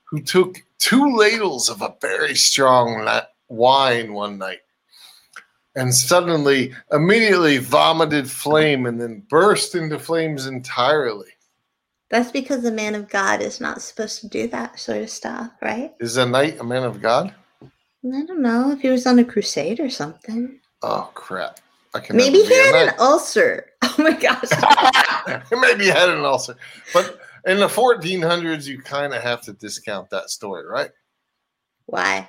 who 0.04 0.20
took 0.20 0.56
two 0.78 1.16
ladles 1.16 1.68
of 1.68 1.82
a 1.82 1.94
very 2.00 2.34
strong 2.34 3.04
la- 3.04 3.22
wine 3.48 4.12
one 4.12 4.38
night 4.38 4.60
and 5.76 5.94
suddenly, 5.94 6.72
immediately 6.92 7.58
vomited 7.58 8.30
flame 8.30 8.86
and 8.86 9.00
then 9.00 9.24
burst 9.28 9.74
into 9.74 9.98
flames 9.98 10.46
entirely. 10.46 11.28
That's 12.10 12.30
because 12.30 12.62
the 12.62 12.70
man 12.70 12.94
of 12.94 13.08
God 13.08 13.40
is 13.42 13.60
not 13.60 13.82
supposed 13.82 14.20
to 14.20 14.28
do 14.28 14.46
that 14.48 14.78
sort 14.78 14.98
of 14.98 15.10
stuff, 15.10 15.50
right? 15.62 15.92
Is 16.00 16.16
a 16.16 16.26
knight 16.26 16.60
a 16.60 16.64
man 16.64 16.84
of 16.84 17.02
God? 17.02 17.34
I 17.62 18.24
don't 18.26 18.42
know 18.42 18.70
if 18.70 18.80
he 18.80 18.88
was 18.90 19.06
on 19.06 19.18
a 19.18 19.24
crusade 19.24 19.80
or 19.80 19.90
something. 19.90 20.60
Oh, 20.82 21.10
crap. 21.14 21.60
I 21.94 22.00
can 22.00 22.16
Maybe 22.16 22.38
he 22.42 22.54
had 22.54 22.72
knight. 22.72 22.88
an 22.88 22.94
ulcer. 22.98 23.66
Oh 23.96 24.02
my 24.02 24.12
gosh. 24.12 25.44
Maybe 25.52 25.84
he 25.84 25.90
had 25.90 26.08
an 26.08 26.24
ulcer. 26.24 26.56
But 26.92 27.20
in 27.46 27.60
the 27.60 27.68
1400s, 27.68 28.66
you 28.66 28.80
kind 28.82 29.14
of 29.14 29.22
have 29.22 29.40
to 29.42 29.52
discount 29.52 30.10
that 30.10 30.30
story, 30.30 30.66
right? 30.66 30.90
Why? 31.86 32.28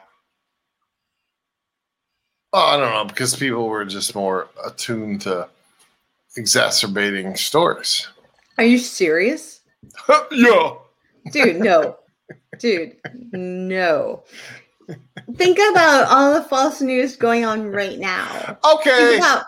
Oh, 2.57 2.67
I 2.67 2.77
don't 2.77 2.93
know, 2.93 3.03
because 3.03 3.35
people 3.35 3.67
were 3.67 3.83
just 3.83 4.15
more 4.15 4.47
attuned 4.65 5.19
to 5.23 5.49
exacerbating 6.37 7.35
stories. 7.35 8.07
Are 8.57 8.63
you 8.63 8.77
serious? 8.77 9.59
yeah. 10.31 10.75
Dude, 11.33 11.57
no. 11.57 11.97
Dude, 12.57 12.95
no. 13.33 14.23
Think 15.35 15.57
about 15.57 16.07
all 16.07 16.33
the 16.33 16.43
false 16.43 16.79
news 16.79 17.17
going 17.17 17.43
on 17.43 17.73
right 17.73 17.99
now. 17.99 18.57
Okay. 18.75 19.17
About 19.17 19.43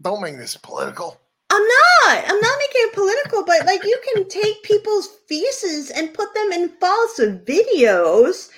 Don't 0.00 0.22
make 0.22 0.36
this 0.36 0.56
political. 0.56 1.20
I'm 1.50 1.62
not. 1.62 2.24
I'm 2.24 2.40
not 2.40 2.58
making 2.60 2.82
it 2.86 2.92
political, 2.92 3.44
but 3.44 3.66
like 3.66 3.82
you 3.82 4.00
can 4.14 4.28
take 4.28 4.62
people's 4.62 5.08
faces 5.28 5.90
and 5.90 6.14
put 6.14 6.32
them 6.34 6.52
in 6.52 6.68
false 6.78 7.18
videos 7.18 8.50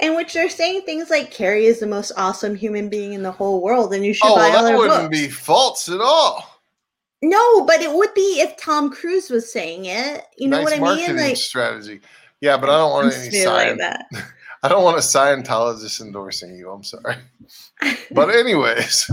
in 0.00 0.14
which 0.14 0.34
they're 0.34 0.50
saying 0.50 0.82
things 0.82 1.10
like 1.10 1.30
Carrie 1.30 1.66
is 1.66 1.80
the 1.80 1.86
most 1.86 2.12
awesome 2.16 2.54
human 2.54 2.88
being 2.88 3.12
in 3.12 3.22
the 3.22 3.32
whole 3.32 3.62
world 3.62 3.94
and 3.94 4.04
you 4.04 4.12
should 4.12 4.26
Oh, 4.26 4.36
buy 4.36 4.50
all 4.50 4.64
that 4.64 4.76
wouldn't 4.76 5.10
be 5.10 5.28
false 5.28 5.88
at 5.88 6.00
all. 6.00 6.60
No, 7.22 7.64
but 7.64 7.80
it 7.80 7.92
would 7.92 8.12
be 8.14 8.40
if 8.40 8.56
Tom 8.56 8.90
Cruise 8.90 9.30
was 9.30 9.50
saying 9.50 9.86
it. 9.86 10.24
You 10.36 10.48
know 10.48 10.58
nice 10.58 10.64
what 10.64 10.74
I 10.74 10.78
marketing 10.78 11.16
mean? 11.16 11.24
Like 11.28 11.36
strategy. 11.36 12.00
Yeah, 12.40 12.56
but 12.58 12.68
I 12.68 12.76
don't 12.76 12.90
want 12.90 13.14
any 13.14 13.30
still 13.30 13.52
like. 13.52 13.80
I 14.62 14.68
don't 14.68 14.84
want 14.84 14.96
a 14.96 15.00
Scientologist 15.00 16.00
endorsing 16.00 16.56
you. 16.56 16.70
I'm 16.70 16.82
sorry. 16.82 17.16
But 18.10 18.30
anyways, 18.30 19.10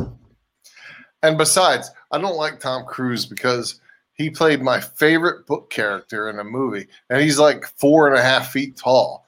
and 1.24 1.38
besides, 1.38 1.90
I 2.12 2.20
don't 2.20 2.38
like 2.38 2.60
Tom 2.60 2.86
Cruise 2.86 3.26
because 3.26 3.82
he 4.14 4.30
played 4.30 4.62
my 4.62 4.80
favorite 4.80 5.48
book 5.48 5.70
character 5.70 6.30
in 6.30 6.40
a 6.40 6.44
movie, 6.44 6.88
and 7.10 7.22
he's 7.22 7.40
like 7.40 7.66
four 7.66 8.08
and 8.08 8.18
a 8.18 8.22
half 8.22 8.52
feet 8.52 8.78
tall. 8.78 9.26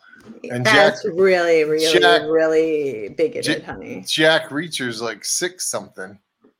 And 0.51 0.65
That's 0.65 1.03
really, 1.05 1.63
really, 1.63 1.99
Jack- 1.99 2.23
really 2.23 3.09
bigoted, 3.17 3.63
honey. 3.63 4.03
Jack 4.07 4.51
Reacher's 4.51 5.01
like 5.01 5.23
six 5.25 5.65
something. 5.67 6.17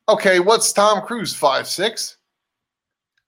Okay, 0.10 0.40
what's 0.40 0.72
Tom 0.72 1.02
Cruise? 1.06 1.34
Five 1.34 1.68
six? 1.68 2.18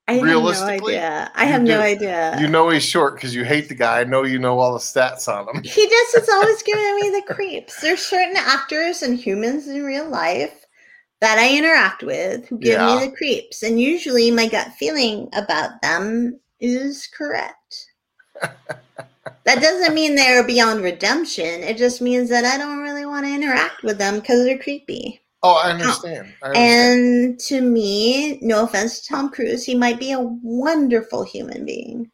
I 0.06 0.14
have 0.14 0.24
no 0.24 0.46
idea. 0.48 1.30
I 1.34 1.44
have 1.44 1.62
no 1.62 1.80
idea. 1.80 2.36
You 2.40 2.48
know 2.48 2.70
he's 2.70 2.82
short 2.82 3.14
because 3.16 3.34
you 3.34 3.44
hate 3.44 3.68
the 3.68 3.74
guy. 3.74 4.00
I 4.00 4.04
know 4.04 4.22
you 4.22 4.38
know 4.38 4.58
all 4.58 4.72
the 4.72 4.78
stats 4.78 5.28
on 5.28 5.54
him. 5.54 5.62
He 5.62 5.86
just 5.86 6.16
is 6.16 6.28
always 6.30 6.62
giving 6.62 6.96
me 6.96 7.10
the 7.10 7.34
creeps. 7.34 7.80
There's 7.82 8.00
certain 8.00 8.36
actors 8.36 9.02
and 9.02 9.18
humans 9.18 9.68
in 9.68 9.82
real 9.84 10.08
life 10.08 10.64
that 11.20 11.38
I 11.38 11.54
interact 11.58 12.02
with 12.04 12.48
who 12.48 12.58
give 12.58 12.78
Yeah. 12.78 12.96
me 13.00 13.06
the 13.06 13.12
creeps. 13.16 13.62
And 13.62 13.78
usually 13.80 14.30
my 14.30 14.46
gut 14.48 14.68
feeling 14.78 15.28
about 15.34 15.82
them 15.82 16.40
is 16.58 17.06
correct. 17.08 17.86
that 19.44 19.60
doesn't 19.62 19.94
mean 19.94 20.14
they're 20.14 20.44
beyond 20.46 20.82
redemption. 20.82 21.62
It 21.62 21.76
just 21.78 22.00
means 22.00 22.28
that 22.30 22.44
I 22.44 22.56
don't 22.58 22.78
really 22.82 23.06
want 23.06 23.24
to 23.26 23.32
interact 23.34 23.82
with 23.82 23.98
them 23.98 24.20
because 24.20 24.44
they're 24.44 24.58
creepy. 24.58 25.20
Oh, 25.42 25.60
I 25.64 25.70
understand. 25.70 26.32
I 26.42 26.46
understand. 26.48 27.30
And 27.30 27.40
to 27.40 27.60
me, 27.60 28.38
no 28.42 28.64
offense 28.64 29.00
to 29.00 29.08
Tom 29.08 29.30
Cruise, 29.30 29.64
he 29.64 29.74
might 29.74 29.98
be 29.98 30.12
a 30.12 30.20
wonderful 30.20 31.22
human 31.22 31.64
being. 31.64 32.10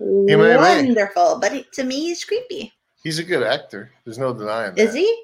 Wonderful. 0.00 1.38
But 1.40 1.52
he, 1.52 1.64
to 1.74 1.84
me, 1.84 2.00
he's 2.00 2.24
creepy. 2.24 2.72
he's 3.02 3.18
a 3.18 3.24
good 3.24 3.42
actor. 3.42 3.90
There's 4.04 4.18
no 4.18 4.32
denying 4.34 4.74
that. 4.74 4.82
Is 4.88 4.94
he? 4.94 5.22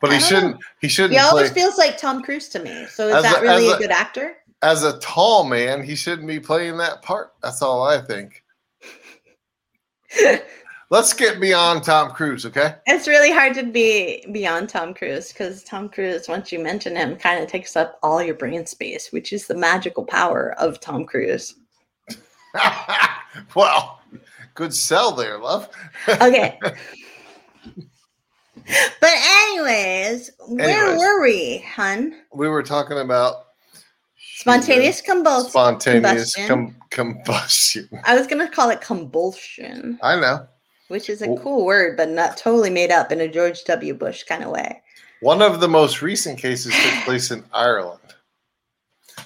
But 0.00 0.12
he 0.12 0.20
shouldn't. 0.20 0.56
He 0.80 0.88
shouldn't 0.88 1.12
He 1.14 1.18
play 1.18 1.28
always 1.28 1.50
feels 1.50 1.76
like 1.76 1.98
Tom 1.98 2.22
Cruise 2.22 2.48
to 2.50 2.60
me. 2.60 2.86
So 2.86 3.08
is 3.08 3.16
As 3.16 3.22
that 3.24 3.38
a- 3.38 3.42
really 3.42 3.68
a, 3.70 3.74
a- 3.74 3.78
good 3.78 3.90
actor? 3.90 4.36
as 4.62 4.84
a 4.84 4.98
tall 5.00 5.44
man. 5.44 5.82
He 5.82 5.94
shouldn't 5.94 6.26
be 6.26 6.40
playing 6.40 6.78
that 6.78 7.02
part. 7.02 7.32
That's 7.42 7.60
all 7.62 7.82
I 7.82 8.00
think. 8.00 8.42
Let's 10.88 11.12
get 11.12 11.40
beyond 11.40 11.82
Tom 11.82 12.12
Cruise, 12.12 12.46
okay? 12.46 12.76
It's 12.86 13.08
really 13.08 13.32
hard 13.32 13.54
to 13.54 13.64
be 13.64 14.24
beyond 14.30 14.68
Tom 14.68 14.94
Cruise 14.94 15.32
because 15.32 15.64
Tom 15.64 15.88
Cruise, 15.88 16.28
once 16.28 16.52
you 16.52 16.60
mention 16.60 16.94
him, 16.94 17.16
kind 17.16 17.42
of 17.42 17.48
takes 17.50 17.74
up 17.74 17.98
all 18.04 18.22
your 18.22 18.36
brain 18.36 18.64
space, 18.66 19.10
which 19.10 19.32
is 19.32 19.48
the 19.48 19.54
magical 19.56 20.04
power 20.04 20.54
of 20.58 20.78
Tom 20.80 21.04
Cruise. 21.04 21.56
well, 23.56 24.00
good 24.54 24.72
sell 24.72 25.10
there, 25.12 25.38
love. 25.38 25.68
Okay. 26.08 26.58
But 29.00 29.10
anyways, 29.12 30.32
where 30.48 30.68
Anyways. 30.68 30.98
were 30.98 31.22
we, 31.22 31.58
hun? 31.58 32.16
We 32.34 32.48
were 32.48 32.64
talking 32.64 32.98
about 32.98 33.44
Spontaneous 34.38 35.00
combustion. 35.00 35.50
spontaneous 35.50 36.34
combustion. 36.34 36.48
com- 36.48 36.76
combustion. 36.90 37.88
I 38.04 38.18
was 38.18 38.26
gonna 38.26 38.48
call 38.50 38.70
it 38.70 38.80
combustion, 38.80 40.00
I 40.02 40.18
know. 40.18 40.48
Which 40.88 41.08
is 41.08 41.22
a 41.22 41.28
Well- 41.28 41.42
cool 41.42 41.64
word, 41.64 41.96
but 41.96 42.08
not 42.08 42.36
totally 42.36 42.70
made 42.70 42.90
up 42.90 43.10
in 43.12 43.20
a 43.20 43.28
George 43.28 43.64
W. 43.64 43.94
Bush 43.94 44.22
kind 44.24 44.42
of 44.44 44.50
way. 44.50 44.82
One 45.20 45.42
of 45.42 45.60
the 45.60 45.68
most 45.68 46.02
recent 46.02 46.38
cases 46.38 46.74
took 46.74 47.04
place 47.04 47.30
in 47.30 47.44
Ireland. 47.52 48.00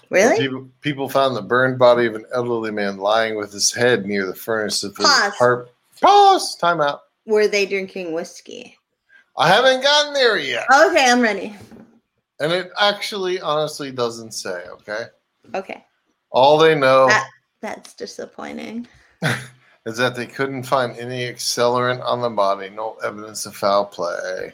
Really? 0.08 0.38
People, 0.38 0.68
people 0.80 1.08
found 1.08 1.36
the 1.36 1.42
burned 1.42 1.78
body 1.78 2.06
of 2.06 2.14
an 2.14 2.24
elderly 2.32 2.70
man 2.70 2.96
lying 2.98 3.36
with 3.36 3.52
his 3.52 3.72
head 3.72 4.06
near 4.06 4.26
the 4.26 4.34
furnace 4.34 4.82
of 4.82 4.96
his 4.96 5.06
Pause. 5.06 5.32
apartment. 5.34 5.70
Pause. 6.00 6.56
Time 6.56 6.80
out. 6.80 7.02
Were 7.26 7.46
they 7.48 7.66
drinking 7.66 8.12
whiskey? 8.12 8.76
I 9.36 9.48
haven't 9.48 9.82
gotten 9.82 10.12
there 10.14 10.36
yet. 10.38 10.66
Okay, 10.72 11.10
I'm 11.10 11.20
ready. 11.20 11.56
And 12.40 12.52
it 12.52 12.70
actually, 12.80 13.40
honestly, 13.40 13.90
doesn't 13.92 14.32
say, 14.32 14.64
okay? 14.68 15.04
Okay, 15.54 15.84
All 16.30 16.56
they 16.58 16.74
know 16.74 17.06
That- 17.08 17.28
that's 17.60 17.94
disappointing. 17.94 18.86
is 19.86 19.96
that 19.96 20.14
they 20.14 20.26
couldn't 20.26 20.64
find 20.64 20.96
any 20.98 21.26
accelerant 21.26 22.04
on 22.04 22.20
the 22.20 22.30
body, 22.30 22.68
no 22.70 22.96
evidence 23.04 23.46
of 23.46 23.56
foul 23.56 23.86
play. 23.86 24.52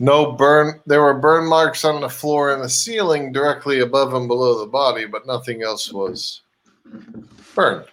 No 0.00 0.32
burn, 0.32 0.80
there 0.86 1.02
were 1.02 1.14
burn 1.14 1.46
marks 1.46 1.84
on 1.84 2.00
the 2.00 2.08
floor 2.08 2.52
and 2.52 2.62
the 2.62 2.68
ceiling 2.68 3.30
directly 3.32 3.80
above 3.80 4.12
and 4.14 4.26
below 4.26 4.58
the 4.58 4.66
body, 4.66 5.06
but 5.06 5.26
nothing 5.26 5.62
else 5.62 5.92
was 5.92 6.40
burned. 7.54 7.86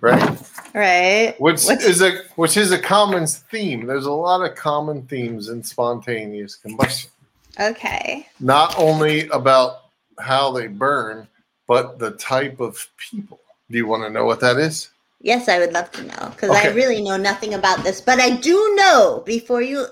Right? 0.00 0.38
Right. 0.74 1.34
Which 1.40 1.64
What's- 1.64 1.84
is 1.84 2.02
a 2.02 2.22
which 2.36 2.56
is 2.56 2.72
a 2.72 2.78
common 2.78 3.26
theme. 3.26 3.86
There's 3.86 4.06
a 4.06 4.12
lot 4.12 4.42
of 4.42 4.56
common 4.56 5.02
themes 5.06 5.48
in 5.48 5.62
spontaneous 5.62 6.56
combustion. 6.56 7.10
Okay. 7.58 8.26
Not 8.40 8.76
only 8.78 9.28
about 9.28 9.82
how 10.18 10.50
they 10.50 10.66
burn, 10.66 11.28
but 11.68 11.98
the 11.98 12.12
type 12.12 12.60
of 12.60 12.84
people. 12.98 13.38
Do 13.70 13.78
you 13.78 13.86
want 13.86 14.02
to 14.02 14.10
know 14.10 14.24
what 14.24 14.40
that 14.40 14.56
is? 14.56 14.88
Yes, 15.20 15.48
I 15.48 15.58
would 15.58 15.72
love 15.72 15.90
to 15.92 16.02
know 16.04 16.30
because 16.30 16.50
I 16.50 16.68
really 16.68 17.02
know 17.02 17.18
nothing 17.18 17.52
about 17.54 17.84
this. 17.84 18.00
But 18.00 18.20
I 18.20 18.30
do 18.36 18.74
know 18.76 19.22
before 19.26 19.60
you 19.60 19.86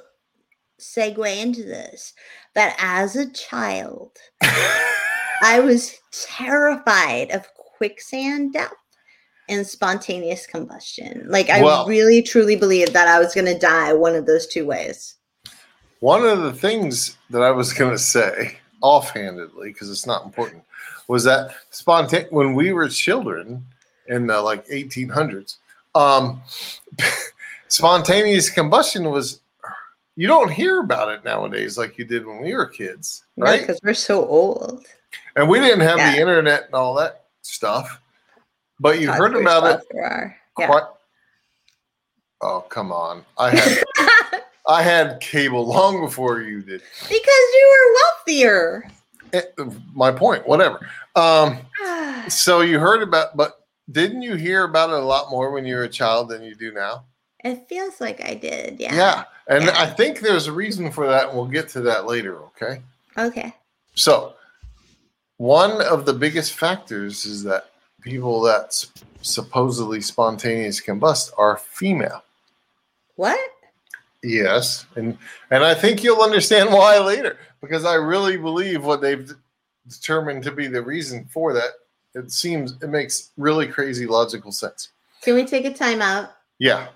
segue 0.81 1.43
into 1.43 1.65
this 1.65 2.15
that 2.55 2.75
as 2.79 3.15
a 3.15 3.31
child, 3.33 4.17
I 5.43 5.61
was 5.61 5.99
terrified 6.13 7.31
of 7.31 7.47
quicksand 7.77 8.55
death 8.55 8.73
and 9.51 9.67
spontaneous 9.67 10.47
combustion. 10.47 11.27
Like, 11.29 11.51
I 11.51 11.63
Well- 11.63 11.87
really 11.87 12.23
truly 12.23 12.57
believed 12.57 12.95
that 12.95 13.09
I 13.09 13.19
was 13.19 13.35
going 13.35 13.47
to 13.47 13.59
die 13.59 13.93
one 13.93 14.15
of 14.15 14.27
those 14.27 14.47
two 14.47 14.67
ways. 14.67 15.15
One 16.01 16.25
of 16.25 16.43
the 16.43 16.53
things 16.53 17.17
that 17.31 17.43
I 17.43 17.51
was 17.51 17.73
going 17.73 17.91
to 17.91 17.99
say 17.99 18.59
offhandedly, 18.83 19.73
because 19.73 19.91
it's 19.91 20.07
not 20.07 20.25
important, 20.25 20.63
was 21.09 21.25
that 21.25 21.51
spontan- 21.71 22.29
when 22.31 22.55
we 22.55 22.73
were 22.73 22.89
children 22.89 23.67
in 24.09 24.27
the 24.27 24.41
like 24.41 24.67
1800s, 24.69 25.57
um, 25.95 26.43
spontaneous 27.69 28.51
combustion 28.51 29.11
was. 29.11 29.41
You 30.17 30.27
don't 30.27 30.51
hear 30.51 30.81
about 30.81 31.11
it 31.11 31.25
nowadays 31.25 31.79
like 31.79 31.97
you 31.97 32.05
did 32.05 32.27
when 32.27 32.43
we 32.43 32.53
were 32.53 32.67
kids, 32.67 33.23
right? 33.37 33.61
Because 33.61 33.79
we're 33.85 33.95
so 33.95 34.27
old. 34.27 34.85
And 35.37 35.49
we 35.49 35.61
didn't 35.61 35.83
have 35.87 35.99
Yeah. 35.99 36.11
the 36.11 36.21
internet 36.21 36.65
and 36.65 36.75
all 36.75 36.93
that 36.95 37.27
stuff, 37.43 38.01
but 38.81 39.01
you 39.01 39.13
heard 39.13 39.37
about 39.37 39.79
it. 39.81 39.87
Yeah. 39.95 40.31
quite. 40.57 40.83
Oh 42.41 42.63
come 42.69 42.91
on! 42.91 43.25
I 43.39 43.51
had 43.51 43.83
I 44.67 44.83
had 44.83 45.21
cable 45.21 45.65
long 45.65 46.01
before 46.05 46.41
you 46.41 46.63
did. 46.63 46.83
because 47.01 47.13
you 47.13 47.73
were 47.79 47.95
wealthier. 48.03 48.91
Eh, 49.35 49.43
my 49.95 50.11
point, 50.11 50.49
whatever. 50.49 50.81
Um, 51.15 51.59
so 52.29 52.63
you 52.63 52.81
heard 52.81 53.03
about, 53.03 53.37
but 53.37 53.58
didn't 53.91 54.23
you 54.23 54.35
hear 54.35 54.65
about 54.65 54.91
it 54.91 54.97
a 54.97 55.05
lot 55.05 55.31
more 55.31 55.51
when 55.51 55.65
you 55.65 55.77
were 55.77 55.85
a 55.85 55.89
child 55.89 56.29
than 56.29 56.43
you 56.43 56.55
do 56.55 56.73
now? 56.73 57.05
It 57.45 57.69
feels 57.69 58.01
like 58.01 58.23
I 58.25 58.35
did. 58.35 58.81
Yeah. 58.81 58.95
Yeah, 58.95 59.25
and 59.47 59.65
Yeah. 59.65 59.75
I 59.77 59.87
think 59.87 60.21
there's 60.21 60.47
a 60.47 60.53
reason 60.53 60.91
for 60.91 61.07
that, 61.07 61.29
and 61.29 61.37
we'll 61.37 61.47
get 61.47 61.69
to 61.71 61.81
that 61.83 62.07
later. 62.07 62.39
Okay. 62.39 62.83
Okay. 63.17 63.55
So, 63.95 64.35
one 65.37 65.81
of 65.83 66.05
the 66.05 66.13
biggest 66.13 66.55
factors 66.55 67.25
is 67.25 67.43
that 67.45 67.71
people 68.01 68.41
that 68.43 68.85
supposedly 69.23 70.01
spontaneous 70.01 70.81
combust 70.81 71.31
are 71.39 71.57
female. 71.57 72.23
What? 73.17 73.39
Yes, 74.23 74.87
and 74.97 75.17
and 75.51 75.63
I 75.65 75.75
think 75.75 76.03
you'll 76.03 76.23
understand 76.23 76.73
why 76.73 76.99
later 76.99 77.39
because 77.61 77.85
I 77.85 77.95
really 77.95 78.37
believe 78.37 78.85
what 78.85 79.01
they've 79.01 79.33
determined 79.89 80.43
to 80.45 80.53
be 80.53 80.67
the 80.67 80.83
reason 80.83 81.25
for 81.27 81.53
that. 81.53 81.71
It 82.19 82.33
seems 82.33 82.73
it 82.83 82.89
makes 82.89 83.31
really 83.37 83.67
crazy 83.69 84.07
logical 84.07 84.53
sense. 84.53 84.89
Can 85.23 85.35
we 85.35 85.45
take 85.47 85.65
a 85.65 85.73
time 85.73 86.03
out? 86.03 86.31
Yeah, 86.59 86.89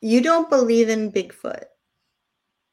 You 0.00 0.22
don't 0.22 0.48
believe 0.48 0.88
in 0.88 1.12
Bigfoot, 1.12 1.64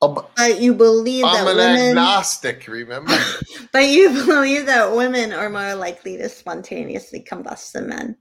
Uh, 0.02 0.08
but 0.08 0.62
you 0.62 0.74
believe 0.74 1.24
that 1.26 1.42
I'm 1.42 1.48
an 1.48 1.58
women. 1.58 1.90
agnostic. 1.90 2.66
Remember? 2.68 3.14
But 3.74 3.90
you 3.90 4.10
believe 4.26 4.66
that 4.68 4.96
women 4.96 5.34
are 5.34 5.50
more 5.50 5.76
likely 5.76 6.18
to 6.18 6.30
spontaneously 6.30 7.20
combust 7.30 7.74
than 7.74 7.90
men. 7.90 8.18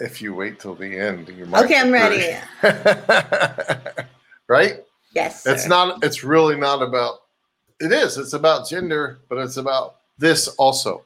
if 0.00 0.20
you 0.20 0.34
wait 0.34 0.60
till 0.60 0.74
the 0.74 0.98
end, 0.98 1.28
you 1.28 1.46
might. 1.46 1.64
Okay, 1.64 1.78
I'm 1.80 1.90
ready. 1.90 2.36
right? 4.48 4.84
Yes. 5.14 5.46
It's 5.46 5.66
not. 5.66 6.04
It's 6.04 6.24
really 6.24 6.56
not 6.56 6.82
about. 6.82 7.20
It 7.80 7.92
is. 7.92 8.18
It's 8.18 8.32
about 8.34 8.68
gender, 8.68 9.20
but 9.28 9.38
it's 9.38 9.56
about 9.56 9.96
this 10.18 10.48
also. 10.48 11.04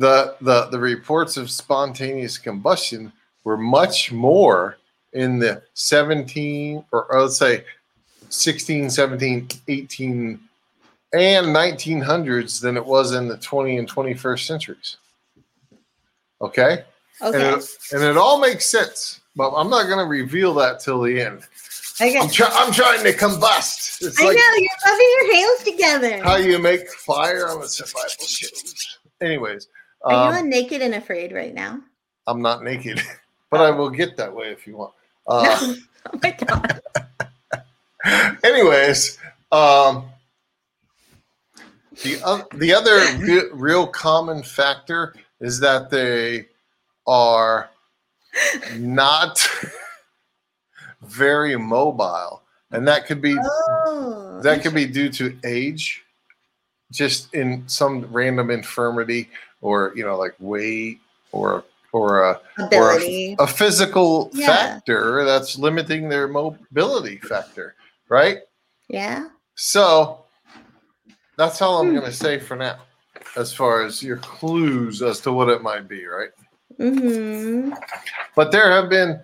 The 0.00 0.34
the 0.40 0.58
the 0.70 0.78
reports 0.78 1.36
of 1.36 1.50
spontaneous 1.50 2.38
combustion 2.38 3.12
were 3.44 3.58
much 3.58 4.10
more 4.12 4.78
in 5.12 5.38
the 5.38 5.62
17 5.74 6.82
or 6.92 7.06
let's 7.12 7.36
say 7.36 7.64
16, 8.30 8.88
17, 8.88 9.48
18 9.68 10.40
and 11.12 11.46
1900s 11.46 12.60
than 12.60 12.76
it 12.78 12.86
was 12.86 13.12
in 13.12 13.28
the 13.28 13.36
20 13.36 13.76
and 13.78 13.88
21st 13.90 14.46
centuries. 14.46 14.96
Okay? 16.40 16.84
And, 17.20 17.34
Okay. 17.34 17.50
it, 17.58 17.64
and 17.92 18.02
it 18.02 18.16
all 18.16 18.38
makes 18.40 18.64
sense, 18.70 19.20
but 19.36 19.50
I'm 19.50 19.68
not 19.68 19.84
going 19.86 19.98
to 19.98 20.04
reveal 20.06 20.54
that 20.54 20.80
till 20.80 21.02
the 21.02 21.20
end. 21.20 21.42
Okay. 22.00 22.16
I'm, 22.18 22.30
try- 22.30 22.48
I'm 22.52 22.72
trying 22.72 23.02
to 23.02 23.12
combust. 23.12 24.00
It's 24.00 24.18
I 24.20 24.24
like 24.26 24.36
know 24.36 24.54
you're 24.56 24.68
rubbing 24.86 25.10
your 25.20 25.34
hands 25.34 25.64
together. 25.64 26.22
how 26.24 26.36
you 26.36 26.58
make 26.58 26.88
fire 26.90 27.48
on 27.48 27.60
the 27.60 27.68
survival 27.68 28.08
shows. 28.26 28.98
Anyways, 29.20 29.66
Are 30.02 30.14
um, 30.28 30.32
you 30.32 30.38
on 30.40 30.48
naked 30.48 30.82
and 30.82 30.94
afraid 30.94 31.32
right 31.32 31.54
now? 31.54 31.80
I'm 32.26 32.40
not 32.42 32.62
naked, 32.62 33.00
but 33.50 33.60
I 33.60 33.70
will 33.70 33.90
get 33.90 34.16
that 34.16 34.34
way 34.34 34.50
if 34.50 34.66
you 34.66 34.76
want. 34.76 34.92
Uh, 35.26 35.42
no. 35.44 35.76
Oh 36.12 36.18
my 36.22 36.30
god. 36.30 36.80
anyways, 38.44 39.18
um, 39.52 40.06
the 42.02 42.18
o- 42.24 42.48
the 42.54 42.72
other 42.74 42.98
re- 43.18 43.50
real 43.52 43.86
common 43.86 44.42
factor 44.42 45.14
is 45.40 45.60
that 45.60 45.90
they 45.90 46.46
are 47.06 47.70
not 48.76 49.46
very 51.02 51.56
mobile, 51.56 52.42
and 52.72 52.88
that 52.88 53.06
could 53.06 53.20
be 53.20 53.36
Oh. 53.38 54.40
that 54.42 54.62
could 54.62 54.74
be 54.74 54.86
due 54.86 55.10
to 55.10 55.38
age, 55.44 56.02
just 56.90 57.32
in 57.34 57.68
some 57.68 58.06
random 58.10 58.50
infirmity, 58.50 59.28
or 59.60 59.92
you 59.94 60.04
know, 60.04 60.16
like 60.16 60.34
weight, 60.38 61.00
or 61.32 61.64
or 61.92 62.22
a 62.30 62.40
ability. 62.58 63.36
a 63.38 63.46
physical 63.46 64.30
Yeah. 64.34 64.46
factor 64.46 65.24
that's 65.24 65.58
limiting 65.58 66.08
their 66.08 66.28
mobility 66.28 67.18
factor, 67.18 67.74
right? 68.08 68.38
Yeah. 68.88 69.28
So 69.56 70.24
that's 71.36 71.60
all 71.62 71.80
I'm 71.80 71.88
Hmm. 71.88 71.96
going 71.96 72.06
to 72.06 72.12
say 72.16 72.38
for 72.38 72.56
now, 72.56 72.78
as 73.36 73.52
far 73.52 73.82
as 73.82 74.02
your 74.02 74.18
clues 74.18 75.02
as 75.02 75.20
to 75.22 75.32
what 75.32 75.48
it 75.48 75.62
might 75.62 75.88
be, 75.88 76.06
right? 76.06 76.30
Mm-hmm. 76.78 77.72
But 78.36 78.52
there 78.52 78.70
have 78.70 78.88
been, 78.88 79.20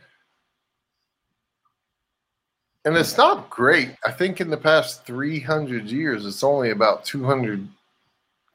and 2.84 2.96
it's 2.96 3.16
not 3.16 3.48
great. 3.50 3.90
I 4.04 4.10
think 4.12 4.40
in 4.40 4.50
the 4.50 4.56
past 4.56 5.06
300 5.06 5.84
years, 5.90 6.26
it's 6.26 6.42
only 6.44 6.70
about 6.70 7.04
200 7.04 7.66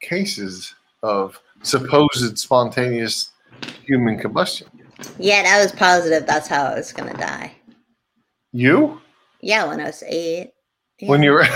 cases 0.01 0.75
of 1.03 1.39
supposed 1.63 2.37
spontaneous 2.37 3.31
human 3.85 4.17
combustion. 4.17 4.67
Yeah, 5.17 5.43
I 5.47 5.61
was 5.61 5.71
positive 5.71 6.25
that's 6.25 6.47
how 6.47 6.65
I 6.65 6.75
was 6.75 6.93
gonna 6.93 7.17
die. 7.17 7.53
You? 8.51 9.01
Yeah, 9.41 9.65
when 9.65 9.79
I 9.79 9.85
was 9.85 10.03
eight. 10.07 10.51
When 11.01 11.23
you 11.23 11.31
were, 11.31 11.47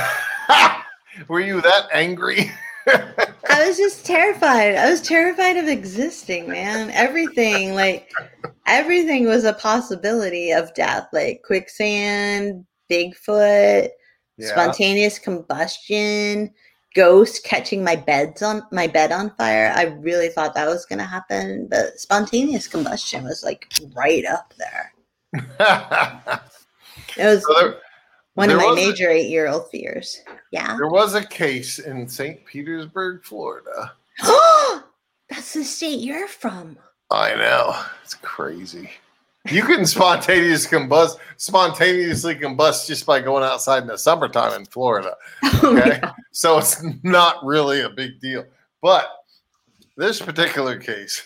were 1.27 1.41
you 1.41 1.61
that 1.61 1.87
angry? 1.93 2.49
I 2.87 3.67
was 3.67 3.77
just 3.77 4.05
terrified. 4.05 4.75
I 4.75 4.89
was 4.89 5.01
terrified 5.01 5.57
of 5.57 5.67
existing, 5.67 6.49
man. 6.49 6.89
Everything, 6.91 7.73
like 7.75 8.09
everything 8.67 9.27
was 9.27 9.43
a 9.43 9.53
possibility 9.53 10.51
of 10.51 10.73
death, 10.73 11.07
like 11.13 11.41
quicksand, 11.45 12.65
Bigfoot, 12.91 13.89
Yeah. 14.37 14.47
spontaneous 14.47 15.19
combustion, 15.19 16.51
ghost 16.95 17.43
catching 17.43 17.83
my 17.83 17.95
beds 17.95 18.41
on 18.41 18.63
my 18.71 18.87
bed 18.87 19.11
on 19.11 19.29
fire. 19.31 19.71
I 19.75 19.83
really 19.83 20.29
thought 20.29 20.55
that 20.55 20.67
was 20.67 20.85
gonna 20.85 21.05
happen, 21.05 21.67
but 21.69 21.99
spontaneous 21.99 22.67
combustion 22.67 23.23
was 23.23 23.43
like 23.43 23.71
right 23.95 24.25
up 24.25 24.53
there. 24.57 24.93
It 27.17 27.23
was 27.25 27.43
So 27.43 27.53
there, 27.53 27.77
one 28.33 28.49
of 28.49 28.57
my 28.57 28.73
major 28.75 29.09
eight 29.09 29.29
year 29.29 29.47
old 29.47 29.69
fears. 29.69 30.21
Yeah. 30.51 30.75
there 30.77 30.89
was 30.89 31.13
a 31.15 31.25
case 31.25 31.79
in 31.79 32.07
St. 32.07 32.45
Petersburg, 32.45 33.23
Florida. 33.23 33.93
That's 35.29 35.53
the 35.53 35.63
state 35.63 35.99
you're 35.99 36.27
from. 36.27 36.77
I 37.11 37.35
know. 37.35 37.81
It's 38.03 38.15
crazy. 38.15 38.89
You 39.51 39.63
can 39.63 39.85
spontaneous 39.85 40.65
combust 40.65 41.17
spontaneously 41.37 42.35
combust 42.35 42.87
just 42.87 43.05
by 43.05 43.19
going 43.21 43.43
outside 43.43 43.83
in 43.83 43.87
the 43.87 43.97
summertime 43.97 44.53
in 44.59 44.65
Florida. 44.65 45.15
Oh 45.63 45.77
Okay. 45.77 45.99
God. 45.99 46.13
so 46.31 46.57
it's 46.57 46.83
not 47.03 47.43
really 47.43 47.81
a 47.81 47.89
big 47.89 48.19
deal. 48.19 48.45
But 48.81 49.07
this 49.97 50.21
particular 50.21 50.77
case, 50.79 51.23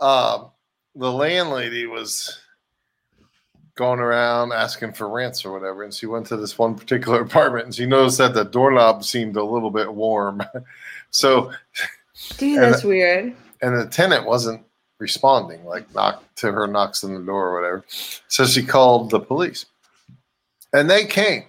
um, 0.00 0.50
the 0.94 1.10
landlady 1.10 1.86
was 1.86 2.38
going 3.76 3.98
around 3.98 4.52
asking 4.52 4.92
for 4.92 5.08
rents 5.08 5.44
or 5.44 5.52
whatever, 5.52 5.82
and 5.82 5.92
she 5.92 6.06
went 6.06 6.26
to 6.26 6.36
this 6.36 6.58
one 6.58 6.74
particular 6.76 7.20
apartment 7.22 7.64
and 7.66 7.74
she 7.74 7.86
noticed 7.86 8.18
that 8.18 8.34
the 8.34 8.44
doorknob 8.44 9.02
seemed 9.04 9.36
a 9.36 9.42
little 9.44 9.70
bit 9.70 9.92
warm. 9.92 10.42
so 11.10 11.50
Dude, 12.38 12.58
And- 12.62 12.72
that's 12.74 12.84
weird. 12.84 13.34
and 13.62 13.76
the 13.78 13.86
tenant 13.86 14.26
wasn't 14.26 14.64
responding, 14.98 15.64
like 15.64 15.92
knock 15.94 16.22
to 16.36 16.52
her 16.52 16.66
knocks 16.66 17.04
on 17.04 17.14
the 17.14 17.20
door 17.20 17.48
or 17.48 17.54
whatever. 17.54 17.84
So 18.28 18.46
she 18.46 18.62
called 18.62 19.10
the 19.10 19.20
police. 19.20 19.66
And 20.72 20.90
they 20.90 21.04
came 21.04 21.44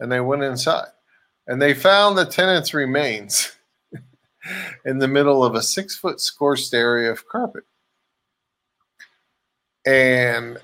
and 0.00 0.12
they 0.12 0.20
went 0.20 0.42
inside 0.42 0.88
and 1.46 1.60
they 1.60 1.74
found 1.74 2.16
the 2.16 2.26
tenant's 2.26 2.74
remains 2.74 3.56
in 4.84 4.98
the 4.98 5.08
middle 5.08 5.42
of 5.44 5.54
a 5.54 5.62
six 5.62 5.96
foot 5.96 6.20
scorched 6.20 6.74
area 6.74 7.10
of 7.10 7.26
carpet. 7.26 7.64
And 9.86 10.58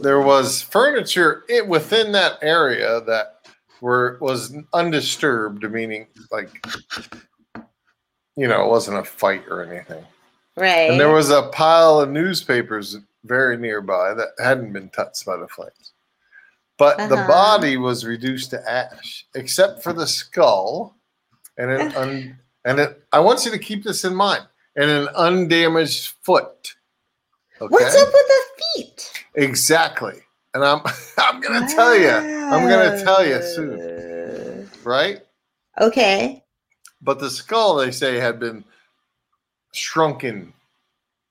there 0.00 0.20
was 0.20 0.62
furniture 0.62 1.44
within 1.66 2.12
that 2.12 2.38
area 2.40 3.02
that 3.02 3.40
were 3.82 4.16
was 4.20 4.54
undisturbed, 4.72 5.70
meaning 5.70 6.06
like 6.30 6.66
you 8.36 8.48
know, 8.48 8.64
it 8.64 8.68
wasn't 8.68 8.96
a 8.96 9.04
fight 9.04 9.44
or 9.50 9.62
anything. 9.62 10.02
Right. 10.56 10.90
And 10.90 10.98
there 11.00 11.12
was 11.12 11.30
a 11.30 11.44
pile 11.52 12.00
of 12.00 12.10
newspapers 12.10 12.96
very 13.24 13.56
nearby 13.56 14.14
that 14.14 14.28
hadn't 14.42 14.72
been 14.72 14.88
touched 14.90 15.24
by 15.26 15.36
the 15.36 15.48
flames. 15.48 15.92
But 16.78 16.96
the 17.08 17.16
Uh-huh. 17.16 17.26
body 17.28 17.76
was 17.76 18.04
reduced 18.06 18.50
to 18.50 18.70
ash, 18.70 19.26
except 19.34 19.82
for 19.82 19.92
the 19.92 20.06
skull 20.06 20.96
and 21.58 21.70
an 21.70 21.92
un, 21.96 22.38
and 22.64 22.80
it, 22.80 23.02
I 23.12 23.20
want 23.20 23.44
you 23.44 23.50
to 23.50 23.58
keep 23.58 23.84
this 23.84 24.04
in 24.04 24.14
mind 24.14 24.46
and 24.76 24.90
an 24.90 25.08
undamaged 25.14 26.14
foot. 26.22 26.74
Okay? 27.60 27.68
What's 27.70 27.94
up 27.94 28.08
with 28.08 28.26
the 28.28 28.44
feet? 28.76 29.24
Exactly. 29.34 30.20
And 30.54 30.64
I'm 30.64 30.80
I'm 31.18 31.40
gonna 31.40 31.68
tell 31.68 31.96
you. 31.96 32.08
I'm 32.10 32.68
gonna 32.68 33.02
tell 33.04 33.24
you 33.24 33.42
soon, 33.42 34.70
right? 34.82 35.20
Okay. 35.80 36.42
But 37.02 37.18
the 37.18 37.30
skull, 37.30 37.76
they 37.76 37.90
say, 37.90 38.16
had 38.18 38.40
been 38.40 38.64
shrunken 39.72 40.52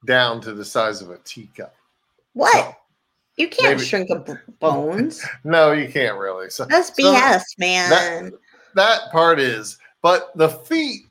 down 0.06 0.40
to 0.42 0.54
the 0.54 0.64
size 0.66 1.02
of 1.02 1.10
a 1.10 1.18
teacup. 1.20 1.76
What? 2.34 2.76
You 3.38 3.48
can't 3.50 3.78
Maybe- 3.78 3.88
shrink 3.88 4.10
a 4.10 4.20
b- 4.20 4.34
bones. 4.60 5.26
No, 5.44 5.72
you 5.72 5.90
can't 5.90 6.18
really. 6.18 6.50
So 6.50 6.66
That's 6.66 6.88
So 6.96 7.04
BS, 7.04 7.42
man. 7.58 8.32
that 8.76 9.12
part 9.12 9.40
is, 9.40 9.78
but 10.02 10.32
the 10.36 10.50
feet 10.50 11.04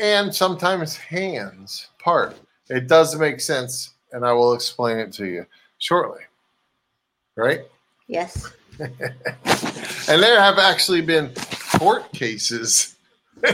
and 0.00 0.34
sometimes 0.34 0.96
hands 0.96 1.88
part, 1.98 2.36
it 2.68 2.86
does 2.88 3.16
make 3.16 3.40
sense, 3.40 3.94
and 4.12 4.24
I 4.26 4.32
will 4.32 4.52
explain 4.54 4.98
it 4.98 5.12
to 5.14 5.26
you 5.26 5.46
shortly. 5.78 6.22
Right? 7.36 7.60
yes. 8.08 8.52
And 10.08 10.22
there 10.22 10.40
have 10.40 10.58
actually 10.58 11.00
been 11.00 11.32
court 11.78 12.12
cases. 12.12 12.94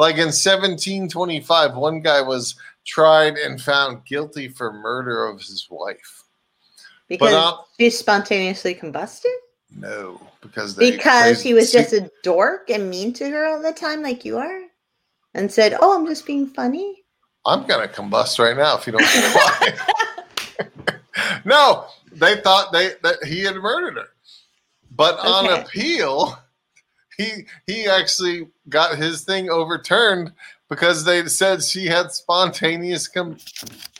like 0.00 0.14
in 0.14 0.32
1725, 0.32 1.76
one 1.76 2.00
guy 2.00 2.22
was 2.22 2.54
tried 2.86 3.34
and 3.34 3.60
found 3.60 4.02
guilty 4.06 4.48
for 4.48 4.72
murder 4.72 5.26
of 5.26 5.42
his 5.42 5.66
wife. 5.70 6.22
Because 7.06 7.34
uh, 7.34 7.56
she 7.78 7.90
spontaneously 7.90 8.74
combusted? 8.74 9.30
No, 9.76 10.18
because 10.40 10.74
Because 10.74 11.42
he 11.42 11.52
was 11.52 11.70
just 11.70 11.92
a 11.92 12.10
dork 12.22 12.70
and 12.70 12.88
mean 12.88 13.12
to 13.12 13.28
her 13.28 13.44
all 13.44 13.60
the 13.60 13.74
time, 13.74 14.02
like 14.02 14.24
you 14.24 14.38
are? 14.38 14.62
And 15.34 15.52
said, 15.52 15.76
Oh, 15.78 15.94
I'm 15.94 16.06
just 16.06 16.24
being 16.24 16.46
funny? 16.46 17.02
I'm 17.44 17.66
gonna 17.66 17.86
combust 17.86 18.38
right 18.38 18.56
now 18.56 18.78
if 18.78 18.86
you 18.86 18.94
don't 18.94 19.04
quiet. 19.04 19.78
no, 21.44 21.84
they 22.10 22.40
thought 22.40 22.72
they 22.72 22.92
that 23.02 23.22
he 23.24 23.40
had 23.40 23.56
murdered 23.56 23.96
her, 23.96 24.08
but 24.96 25.18
on 25.18 25.60
appeal, 25.60 26.38
he 27.20 27.46
he 27.66 27.86
actually 27.86 28.48
got 28.68 28.96
his 28.96 29.22
thing 29.22 29.50
overturned 29.50 30.32
because 30.68 31.04
they 31.04 31.26
said 31.26 31.62
she 31.62 31.86
had 31.86 32.12
spontaneous 32.12 33.08
com- 33.08 33.36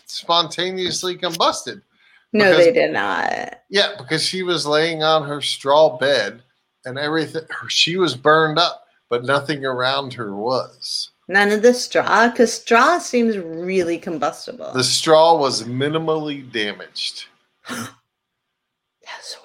spontaneously 0.07 1.17
combusted. 1.17 1.83
No, 2.33 2.45
Because- 2.51 2.65
they 2.65 2.73
did 2.73 2.93
not. 2.93 3.61
Yeah, 3.69 3.95
because 3.99 4.25
she 4.25 4.43
was 4.43 4.67
laying 4.67 5.03
on 5.03 5.27
her 5.27 5.41
straw 5.41 5.97
bed 5.99 6.43
and 6.85 6.99
everything. 6.99 7.43
She 7.69 7.97
was 7.97 8.15
burned 8.17 8.59
up, 8.59 8.85
but 9.09 9.25
nothing 9.25 9.65
around 9.65 10.15
her 10.15 10.35
was. 10.35 11.11
None 11.29 11.53
of 11.53 11.63
the 11.63 11.75
straw, 11.75 12.29
because 12.29 12.53
straw 12.53 12.99
seems 12.99 13.39
really 13.39 13.99
combustible. 13.99 14.73
The 14.73 14.83
straw 14.83 15.37
was 15.37 15.63
minimally 15.65 16.51
damaged. 16.51 17.27
That's. 17.69 19.37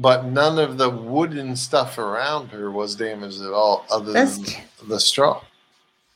But 0.00 0.24
none 0.26 0.58
of 0.58 0.78
the 0.78 0.88
wooden 0.88 1.56
stuff 1.56 1.98
around 1.98 2.48
her 2.48 2.70
was 2.70 2.94
damaged 2.96 3.42
at 3.42 3.52
all 3.52 3.84
other 3.90 4.12
That's 4.12 4.36
than 4.36 4.44
t- 4.46 4.62
the 4.88 5.00
straw 5.00 5.42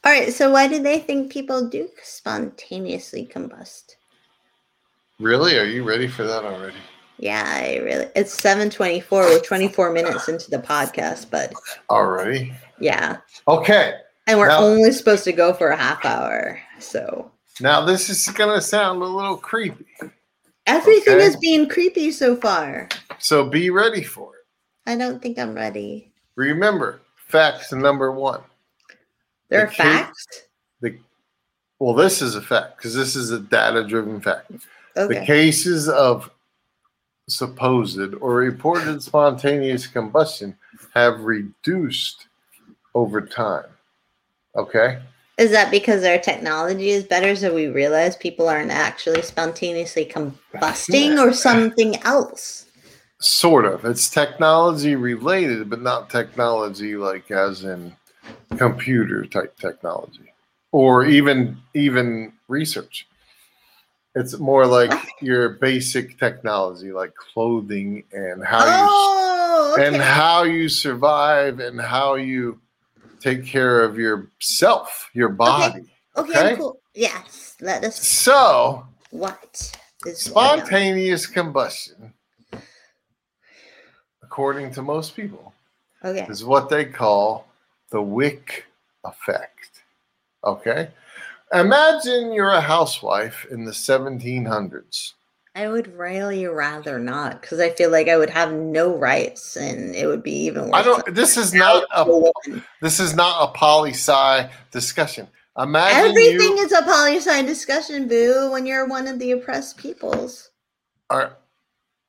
all 0.04 0.10
right. 0.10 0.32
So 0.32 0.50
why 0.50 0.66
do 0.66 0.82
they 0.82 0.98
think 0.98 1.30
people 1.30 1.68
do 1.68 1.88
spontaneously 2.02 3.28
combust? 3.32 3.96
really 5.20 5.56
are 5.58 5.64
you 5.64 5.84
ready 5.84 6.08
for 6.08 6.24
that 6.24 6.44
already 6.44 6.76
Yeah, 7.18 7.44
I 7.46 7.76
really. 7.84 8.08
It's 8.16 8.32
seven 8.32 8.68
twenty-four. 8.70 9.22
We're 9.22 9.40
twenty-four 9.40 9.92
minutes 9.92 10.28
into 10.28 10.50
the 10.50 10.58
podcast, 10.58 11.30
but 11.30 11.52
already 11.90 12.52
yeah, 12.80 13.18
okay 13.46 13.94
and 14.26 14.38
we're 14.38 14.48
Now- 14.48 14.62
only 14.64 14.90
supposed 14.92 15.24
to 15.24 15.32
go 15.32 15.52
for 15.52 15.68
a 15.70 15.76
half 15.76 16.04
hour. 16.04 16.60
So 16.80 17.30
now 17.60 17.84
this 17.84 18.08
is 18.10 18.26
going 18.34 18.54
to 18.54 18.60
sound 18.60 19.02
a 19.02 19.06
little 19.06 19.36
creepy 19.36 19.84
everything 20.66 21.14
Okay. 21.14 21.24
is 21.26 21.36
being 21.36 21.68
creepy 21.68 22.10
so 22.12 22.36
far. 22.36 22.88
so 23.18 23.44
be 23.48 23.70
ready 23.70 24.02
for 24.02 24.34
it 24.36 24.90
I 24.90 24.96
don't 24.96 25.20
think 25.22 25.38
I'm 25.38 25.54
ready. 25.54 26.12
remember 26.36 27.00
fact 27.16 27.72
number 27.72 28.12
one 28.12 28.40
There 29.48 29.60
The 29.60 29.66
are 29.66 29.70
facts. 29.70 30.42
well 31.78 31.94
this 31.94 32.22
is 32.22 32.34
a 32.36 32.42
fact 32.42 32.76
because 32.76 32.94
this 32.94 33.16
is 33.16 33.30
a 33.30 33.40
data 33.40 33.86
driven 33.86 34.20
fact 34.20 34.50
the 34.94 35.22
cases 35.26 35.88
of 35.88 36.30
supposed 37.28 37.98
or 38.20 38.34
reported 38.36 39.02
spontaneous 39.02 39.86
combustion 39.86 40.56
have 40.94 41.20
reduced 41.20 42.26
over 42.94 43.20
time 43.20 43.66
okay 44.56 45.00
Is 45.38 45.50
that 45.52 45.70
because 45.70 46.04
our 46.04 46.18
technology 46.18 46.90
is 46.90 47.04
better, 47.04 47.34
so 47.34 47.54
we 47.54 47.66
realize 47.68 48.16
people 48.16 48.48
aren't 48.48 48.70
actually 48.70 49.22
spontaneously 49.22 50.04
combusting, 50.04 51.18
or 51.18 51.32
something 51.32 51.96
else? 52.02 52.66
Sort 53.18 53.64
of. 53.64 53.84
It's 53.84 54.10
technology 54.10 54.94
related, 54.94 55.70
but 55.70 55.80
not 55.80 56.10
technology 56.10 56.96
like 56.96 57.30
as 57.30 57.64
in 57.64 57.96
computer 58.56 59.24
type 59.24 59.56
technology 59.58 60.32
or 60.70 61.04
even 61.04 61.56
even 61.74 62.32
research. 62.48 63.06
It's 64.14 64.38
more 64.38 64.66
like 64.66 64.90
What? 64.90 65.08
your 65.22 65.48
basic 65.50 66.18
technology 66.18 66.92
like 66.92 67.14
clothing 67.14 68.04
and 68.12 68.44
how 68.44 68.64
Oh, 68.66 69.74
you 69.76 69.82
okay. 69.82 69.86
and 69.86 70.02
how 70.02 70.42
you 70.42 70.68
survive 70.68 71.60
and 71.60 71.80
how 71.80 72.16
you 72.16 72.60
take 73.22 73.46
care 73.46 73.84
of 73.84 73.96
yourself, 73.98 75.08
your 75.14 75.28
body. 75.28 75.84
okay, 76.16 76.30
okay. 76.30 76.56
cool. 76.56 76.80
Yes, 76.94 77.56
let 77.60 77.84
us. 77.84 77.96
So, 78.06 78.86
What 79.10 79.72
is 80.06 80.18
spontaneous 80.20 81.26
combustion 81.26 82.12
according 84.22 84.72
to 84.72 84.82
most 84.82 85.14
people 85.14 85.52
Okay. 86.04 86.26
is 86.28 86.44
what 86.44 86.68
they 86.68 86.84
call 86.84 87.46
the 87.90 88.02
wick 88.02 88.64
effect. 89.04 89.82
Okay? 90.42 90.88
Imagine 91.52 92.32
you're 92.32 92.50
a 92.50 92.60
housewife 92.60 93.46
in 93.50 93.64
the 93.64 93.70
1700s 93.72 95.12
I 95.54 95.68
would 95.68 95.98
really 95.98 96.46
rather 96.46 96.98
not 96.98 97.42
because 97.42 97.60
I 97.60 97.70
feel 97.70 97.90
like 97.90 98.08
I 98.08 98.16
would 98.16 98.30
have 98.30 98.52
no 98.52 98.96
rights 98.96 99.56
and 99.56 99.94
it 99.94 100.06
would 100.06 100.22
be 100.22 100.32
even 100.46 100.64
worse. 100.64 100.72
I 100.74 100.82
don't. 100.82 101.14
This 101.14 101.36
is 101.36 101.52
not 101.52 101.84
a. 101.94 102.32
This 102.80 102.98
is 102.98 103.14
not 103.14 103.48
a 103.48 103.52
poli 103.52 103.90
sci 103.90 104.50
discussion. 104.70 105.28
Imagine 105.58 106.08
Everything 106.08 106.56
you 106.56 106.64
is 106.64 106.72
a 106.72 106.82
poli 106.82 107.16
sci 107.16 107.42
discussion, 107.42 108.08
boo. 108.08 108.50
When 108.50 108.64
you're 108.64 108.86
one 108.88 109.06
of 109.06 109.18
the 109.18 109.32
oppressed 109.32 109.76
peoples. 109.76 110.50
are. 111.10 111.36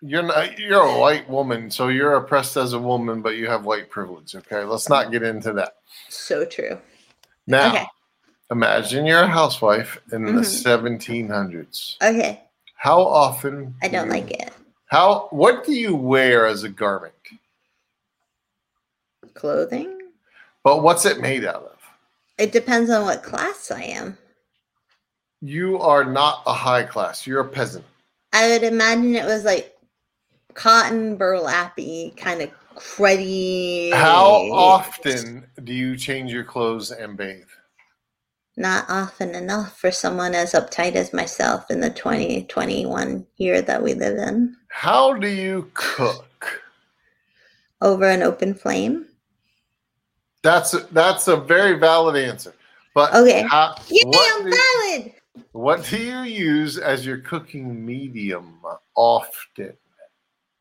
You're 0.06 0.24
not. 0.24 0.58
You're 0.60 0.82
a 0.82 1.00
white 1.00 1.30
woman, 1.30 1.70
so 1.72 1.88
you're 1.90 2.16
oppressed 2.16 2.56
as 2.58 2.72
a 2.74 2.80
woman, 2.80 3.22
but 3.22 3.36
you 3.36 3.48
have 3.48 3.66
white 3.66 3.90
privilege. 3.90 4.36
Okay, 4.36 4.64
let's 4.64 4.88
not 4.90 5.12
get 5.12 5.24
into 5.24 5.52
that. 5.54 5.76
So 6.10 6.44
true. 6.46 6.78
Now, 7.48 7.70
Okay. 7.70 7.86
imagine 8.52 9.06
you're 9.06 9.24
a 9.24 9.28
housewife 9.28 9.98
in 10.12 10.26
the 10.26 10.42
Mhm. 10.42 10.46
1700s. 10.46 11.98
Okay, 12.02 12.42
How 12.84 13.00
often? 13.02 13.74
I 13.82 13.88
don't 13.88 14.10
do 14.10 14.16
you- 14.18 14.22
like 14.22 14.32
it. 14.32 14.52
How? 14.88 15.30
What 15.30 15.64
do 15.64 15.72
you 15.72 15.96
wear 15.96 16.46
as 16.46 16.64
a 16.64 16.70
garment? 16.70 17.14
Clothing. 19.36 20.12
But 20.66 20.84
what's 20.84 21.06
it 21.06 21.22
made 21.22 21.46
out 21.46 21.64
of? 21.64 21.80
It 22.38 22.52
depends 22.52 22.90
on 22.90 23.04
what 23.06 23.24
class 23.24 23.72
I 23.72 23.84
am. 23.84 24.18
You 25.40 25.80
are 25.80 26.04
not 26.04 26.44
a 26.46 26.52
high 26.52 26.84
class. 26.84 27.26
You're 27.26 27.40
a 27.40 27.48
peasant. 27.48 27.86
I 28.34 28.50
would 28.50 28.64
imagine 28.64 29.16
it 29.16 29.24
was 29.24 29.46
like 29.46 29.78
cotton 30.54 31.16
burlappy, 31.16 32.14
kind 32.18 32.42
of 32.42 32.52
cruddy. 32.76 33.94
How 33.94 34.52
often 34.52 35.46
do 35.64 35.74
you 35.74 35.96
change 35.96 36.34
your 36.34 36.44
clothes 36.44 36.92
and 36.92 37.16
bathe? 37.16 37.48
Not 38.56 38.86
often 38.88 39.34
enough 39.34 39.80
for 39.80 39.92
someone 39.92 40.36
as 40.36 40.54
uptight 40.54 40.94
as 40.94 41.12
myself 41.12 41.72
in 41.72 41.80
the 41.80 41.90
2021 41.90 43.26
year 43.38 43.62
that 43.64 43.82
we 43.82 43.96
live 43.96 44.18
in. 44.18 44.56
How 44.68 45.14
do 45.14 45.28
you 45.28 45.72
cook? 45.74 46.62
Over 47.82 48.06
an 48.10 48.22
open 48.22 48.54
flame. 48.54 49.08
That's 50.44 50.72
that's 50.92 51.28
a 51.28 51.38
very 51.38 51.80
valid 51.80 52.16
answer. 52.16 52.54
But 52.94 53.14
Okay. 53.16 53.42
how- 53.42 53.76
Yeah, 53.88 54.04
what, 54.06 54.44
valid. 54.44 55.14
what 55.54 55.86
do 55.86 55.98
you 55.98 56.20
use 56.22 56.78
as 56.78 57.06
your 57.06 57.18
cooking 57.20 57.84
medium 57.84 58.60
often? 58.96 59.74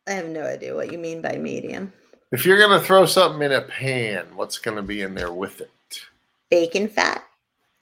I 0.06 0.12
have 0.12 0.28
no 0.28 0.44
idea 0.44 0.74
what 0.74 0.90
you 0.90 0.98
mean 0.98 1.20
by 1.20 1.36
medium. 1.36 1.92
If 2.32 2.46
you're 2.46 2.58
gonna 2.58 2.80
throw 2.80 3.04
something 3.04 3.42
in 3.42 3.52
a 3.52 3.60
pan, 3.60 4.34
what's 4.34 4.58
gonna 4.58 4.82
be 4.82 5.02
in 5.02 5.14
there 5.14 5.32
with 5.32 5.60
it? 5.60 5.70
Bacon 6.50 6.88
fat, 6.88 7.22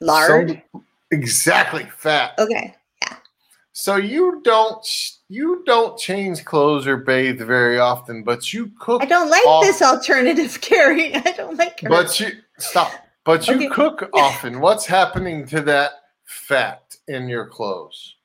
lard. 0.01 0.61
Some- 0.73 0.85
exactly, 1.11 1.87
fat. 1.97 2.33
okay. 2.37 2.75
Yeah. 3.01 3.15
So 3.73 3.95
you 3.95 4.41
don't 4.43 4.85
you 5.29 5.63
don't 5.65 5.97
change 5.97 6.43
clothes 6.43 6.85
or 6.87 6.97
bathe 6.97 7.39
very 7.41 7.79
often, 7.79 8.23
but 8.23 8.51
you 8.53 8.71
cook. 8.79 9.01
I 9.01 9.05
don't 9.05 9.29
like 9.29 9.45
off- 9.45 9.63
this 9.63 9.81
alternative, 9.81 10.59
Carrie. 10.61 11.15
I 11.15 11.31
don't 11.31 11.57
like 11.57 11.79
her. 11.81 11.89
But 11.89 12.19
you 12.19 12.31
stop. 12.57 12.91
But 13.23 13.47
you 13.47 13.55
Okay. 13.55 13.67
cook 13.69 14.09
often. 14.13 14.59
What's 14.59 14.85
happening 14.85 15.45
to 15.47 15.61
that 15.61 15.91
fat 16.25 16.95
in 17.07 17.27
your 17.29 17.45
clothes? 17.47 18.15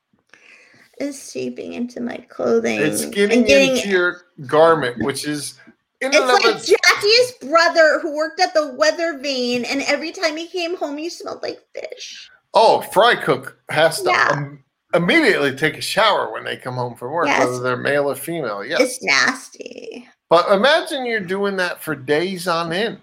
it's 0.99 1.19
seeping 1.19 1.73
into 1.73 2.01
my 2.01 2.17
clothing. 2.27 2.79
It's 2.81 3.03
and 3.03 3.13
getting, 3.13 3.45
into 3.45 3.87
your 3.87 4.21
garment, 4.47 4.97
which 5.05 5.25
is 5.27 5.59
in 6.01 6.09
It's 6.11 6.43
like 6.43 6.55
Jackie's 7.01 7.31
brother 7.49 7.99
who 8.01 8.15
worked 8.15 8.39
at 8.39 8.53
the 8.53 8.73
weather 8.73 9.17
vane, 9.19 9.65
and 9.65 9.81
every 9.83 10.11
time 10.11 10.35
he 10.37 10.47
came 10.47 10.75
home, 10.77 10.97
he 10.97 11.09
smelled 11.09 11.41
like 11.43 11.59
fish. 11.73 12.29
oh, 12.53 12.81
fry 12.81 13.15
cook 13.15 13.59
has 13.69 14.01
to 14.01 14.09
Yeah. 14.09 14.29
um, 14.31 14.63
immediately 14.93 15.55
take 15.55 15.77
a 15.77 15.81
shower 15.81 16.31
when 16.31 16.43
they 16.43 16.57
come 16.57 16.73
home 16.75 16.95
from 16.95 17.11
work, 17.11 17.27
Yes. 17.27 17.45
whether 17.45 17.59
they're 17.59 17.77
male 17.77 18.09
or 18.09 18.15
female. 18.15 18.63
Yes, 18.65 18.79
It's 18.81 19.03
nasty. 19.03 20.07
but 20.29 20.49
imagine 20.51 21.05
you're 21.05 21.19
doing 21.19 21.57
that 21.57 21.83
for 21.83 21.93
days 21.93 22.47
on 22.47 22.71
end, 22.73 23.01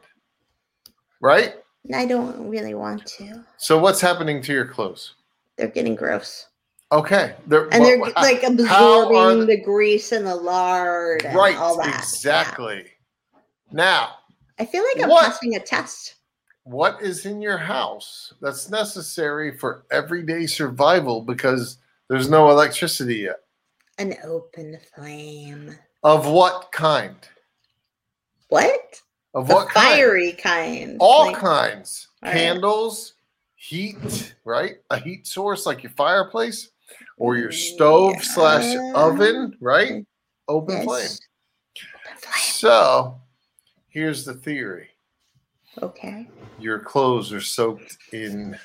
right? 1.20 1.54
I 1.94 2.06
don't 2.06 2.48
really 2.48 2.74
want 2.74 3.06
to. 3.18 3.44
So 3.58 3.78
what's 3.78 4.00
happening 4.00 4.42
to 4.42 4.52
your 4.52 4.66
clothes? 4.66 5.14
They're 5.56 5.68
getting 5.68 5.94
gross. 5.94 6.46
Okay, 6.90 7.34
they're, 7.46 7.68
And 7.72 7.84
they're 7.84 7.98
what- 7.98 8.16
like 8.16 8.42
absorbing 8.42 9.46
the 9.46 9.60
grease 9.60 10.10
and 10.12 10.26
the 10.26 10.34
lard 10.34 11.24
and 11.24 11.36
right, 11.36 11.56
all 11.56 11.76
that. 11.76 11.86
Yeah. 11.86 12.00
Now, 13.72 14.16
I 14.58 14.64
feel 14.66 14.84
like 14.84 15.02
I'm 15.02 15.10
What? 15.10 15.24
passing 15.32 15.56
a 15.56 15.60
test. 15.60 16.14
what 16.64 17.02
is 17.02 17.26
in 17.26 17.42
your 17.42 17.58
house 17.58 18.32
that's 18.40 18.70
necessary 18.70 19.56
for 19.58 19.84
everyday 19.90 20.46
survival 20.46 21.20
because 21.22 21.78
there's 22.08 22.30
no 22.30 22.50
electricity 22.50 23.16
yet? 23.16 23.40
An 23.98 24.16
open 24.24 24.78
flame. 24.94 25.76
Of 26.02 26.26
what 26.26 26.70
kind? 26.72 27.16
What? 28.48 29.00
Of 29.34 29.48
The 29.48 29.54
what 29.54 29.68
kind? 29.70 29.86
fiery 29.94 30.32
kind. 30.32 30.96
All 31.00 31.26
Like, 31.26 31.36
kinds. 31.36 32.08
All 32.22 32.30
right. 32.30 32.38
Candles, 32.38 33.14
heat, 33.56 34.34
right? 34.44 34.76
A 34.90 34.98
heat 34.98 35.26
source 35.26 35.66
like 35.66 35.82
your 35.82 35.92
fireplace 35.92 36.70
or 37.16 37.36
your 37.36 37.50
mm, 37.50 37.54
stove 37.74 38.22
slash 38.24 38.64
Yeah. 38.74 38.92
oven, 38.94 39.56
right? 39.60 40.04
Open 40.48 40.76
yes. 40.76 40.84
flame. 40.84 41.10
Open 42.06 42.18
flame. 42.18 42.42
So 42.42 43.20
here's 43.94 44.24
the 44.24 44.34
theory. 44.34 44.88
Okay. 45.80 46.28
Your 46.58 46.80
clothes 46.80 47.32
are 47.32 47.40
soaked 47.40 47.96
in 48.12 48.58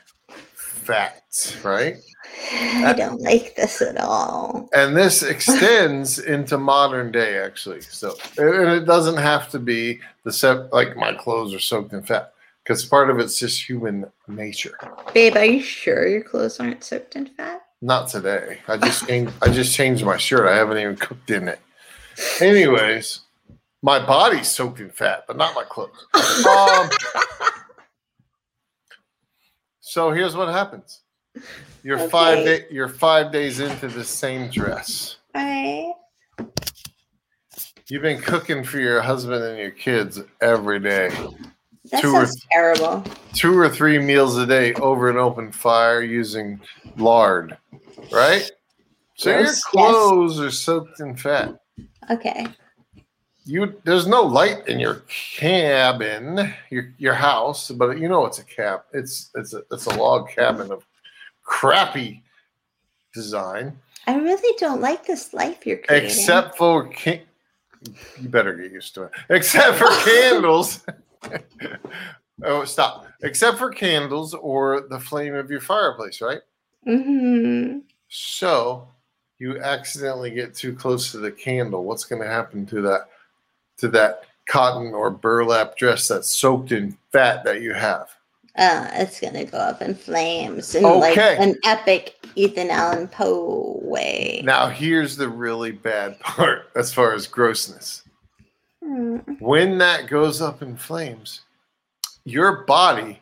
fat, 0.54 1.24
right? 1.64 1.98
I 2.52 2.94
don't 2.94 3.22
like 3.22 3.56
this 3.56 3.82
at 3.82 3.98
all. 3.98 4.70
And 4.74 4.98
this 4.98 5.24
extends 5.24 6.20
into 6.36 6.58
modern 6.58 7.12
day, 7.12 7.38
actually. 7.38 7.82
So, 7.82 8.16
and 8.38 8.70
it 8.70 8.86
doesn't 8.86 9.18
have 9.18 9.50
to 9.52 9.60
be 9.60 10.00
the 10.24 10.34
set 10.34 10.74
like 10.74 10.98
my 10.98 11.14
clothes 11.14 11.54
are 11.54 11.60
soaked 11.60 11.94
in 11.94 12.02
fat 12.04 12.34
because 12.64 12.84
part 12.86 13.10
of 13.10 13.20
it's 13.20 13.40
just 13.40 13.68
human 13.68 14.06
nature. 14.28 14.78
Babe, 15.14 15.36
are 15.36 15.46
you 15.46 15.62
sure 15.62 16.08
your 16.08 16.24
clothes 16.24 16.60
aren't 16.60 16.84
soaked 16.84 17.16
in 17.16 17.28
fat? 17.28 17.62
Not 17.82 18.10
today. 18.10 18.60
I 18.68 18.78
just 18.78 19.08
changed. 19.08 19.34
I 19.42 19.50
just 19.50 19.74
changed 19.74 20.04
my 20.04 20.18
shirt. 20.18 20.48
I 20.48 20.56
haven't 20.58 20.80
even 20.80 20.98
cooked 20.98 21.32
in 21.32 21.48
it. 21.48 21.60
Anyways, 22.42 23.22
my 23.82 24.04
body's 24.06 24.50
soaked 24.50 24.80
in 24.80 24.90
fat, 24.90 25.24
but 25.28 25.38
not 25.38 25.56
my 25.56 25.64
clothes. 25.64 26.06
Um, 26.48 26.90
so 29.80 30.12
here's 30.12 30.36
what 30.36 30.50
happens. 30.50 31.02
You're 31.84 32.00
five 32.10 32.46
day, 32.46 32.66
You're 32.70 32.90
five 32.90 33.32
days 33.32 33.60
into 33.60 33.88
the 33.88 34.04
same 34.04 34.50
dress. 34.50 35.18
Right. 35.34 35.94
You've 37.88 38.02
been 38.04 38.22
cooking 38.22 38.64
for 38.64 38.80
your 38.80 39.02
husband 39.02 39.44
and 39.44 39.58
your 39.58 39.72
kids 39.72 40.20
every 40.42 40.80
day, 40.80 41.10
That 41.92 42.02
Two 42.02 42.14
or 42.14 42.26
sounds 42.26 42.46
terrible. 42.52 43.04
two 43.34 43.58
or 43.58 43.68
three 43.68 43.98
meals 43.98 44.38
a 44.38 44.46
day 44.46 44.74
over 44.76 45.10
an 45.10 45.18
open 45.18 45.52
fire 45.52 46.02
using 46.04 46.60
lard, 46.98 47.58
right? 48.12 48.50
So 49.16 49.32
your 49.32 49.40
Gross, 49.40 49.50
yes. 49.56 49.64
clothes 49.64 50.40
are 50.40 50.52
soaked 50.52 51.00
in 51.00 51.16
fat. 51.16 51.56
Okay. 52.12 52.46
You 53.50 53.82
there's 53.84 54.06
no 54.06 54.22
light 54.22 54.68
in 54.68 54.80
your 54.80 55.04
cabin, 55.08 56.54
your 56.70 56.94
your 56.98 57.16
house, 57.16 57.72
but 57.72 57.98
you 57.98 58.08
know 58.08 58.26
it's 58.26 58.40
a 58.40 58.44
cab. 58.44 58.82
It's 58.94 59.32
it's 59.36 59.54
a 59.54 59.64
it's 59.72 59.88
a 59.88 59.98
log 59.98 60.30
cabin 60.30 60.72
of 60.72 60.86
crappy 61.44 62.22
design, 63.14 63.76
I 64.08 64.16
really 64.16 64.56
don't 64.58 64.82
like 64.82 65.06
this 65.06 65.34
life 65.34 65.66
you're 65.66 65.78
creating. 65.78 66.10
except 66.10 66.58
for 66.58 66.90
you 67.06 68.30
better 68.30 68.56
get 68.56 68.72
used 68.72 68.94
to 68.96 69.04
it. 69.04 69.12
Except 69.30 69.78
for 69.78 69.88
candles. 70.04 70.86
oh, 72.44 72.66
stop. 72.66 73.08
Except 73.22 73.58
for 73.58 73.70
candles 73.70 74.34
or 74.34 74.88
the 74.90 75.00
flame 75.00 75.36
of 75.36 75.52
your 75.52 75.62
fireplace, 75.62 76.22
right? 76.22 76.42
hmm 76.86 77.80
So 78.08 78.88
you 79.38 79.60
accidentally 79.60 80.32
get 80.32 80.56
too 80.56 80.74
close 80.74 81.12
to 81.12 81.18
the 81.18 81.32
candle. 81.32 81.84
What's 81.84 82.06
going 82.06 82.22
to 82.22 82.28
happen 82.28 82.66
to 82.68 82.82
that 82.82 83.10
to 83.80 83.88
that 83.90 84.24
cotton 84.48 84.94
or 84.94 85.10
burlap 85.10 85.78
dress 85.78 86.08
that's 86.08 86.32
soaked 86.32 86.72
in 86.72 86.98
fat 87.12 87.44
that 87.44 87.62
you 87.62 87.74
have? 87.74 88.08
Uh, 88.58 88.88
it's 88.94 89.20
gonna 89.22 89.46
go 89.46 89.58
up 89.58 89.82
in 89.82 89.96
flames 89.96 90.76
in 90.76 90.84
like 90.84 91.18
an 91.18 91.56
epic 91.64 92.16
Ethan 92.36 92.70
Allen 92.70 93.08
Poe 93.08 93.80
way. 93.84 94.42
Now 94.44 94.68
here's 94.68 95.16
the 95.16 95.30
really 95.30 95.72
bad 95.72 96.20
part 96.22 96.70
as 96.76 96.94
far 96.94 97.14
as 97.14 97.28
grossness. 97.28 98.04
Hmm. 98.84 99.18
When 99.40 99.78
that 99.78 100.08
goes 100.08 100.42
up 100.42 100.62
in 100.62 100.76
flames, 100.76 101.42
your 102.26 102.66
body 102.66 103.22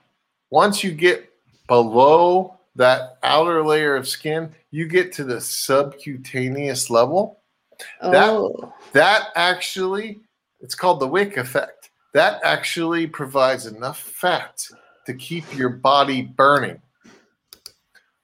once 0.50 0.84
you 0.84 0.91
get 0.91 1.30
below 1.67 2.58
that 2.76 3.17
outer 3.24 3.63
layer 3.65 3.96
of 3.96 4.08
skin, 4.08 4.50
you 4.72 4.88
get 4.88 5.12
to 5.13 5.24
the 5.24 5.41
subcutaneous 5.41 6.89
level. 6.89 7.39
That- 8.02 8.30
Oh, 8.30 8.74
that 8.93 9.28
actually 9.36 10.22
it's 10.60 10.76
called 10.76 11.00
the 11.00 11.08
wick 11.08 11.38
effect. 11.38 11.89
That 12.13 12.41
actually 12.43 13.08
provides 13.08 13.65
enough 13.65 14.00
fat 14.00 14.65
to 15.06 15.13
keep 15.13 15.56
your 15.56 15.70
body 15.70 16.22
burning. 16.22 16.82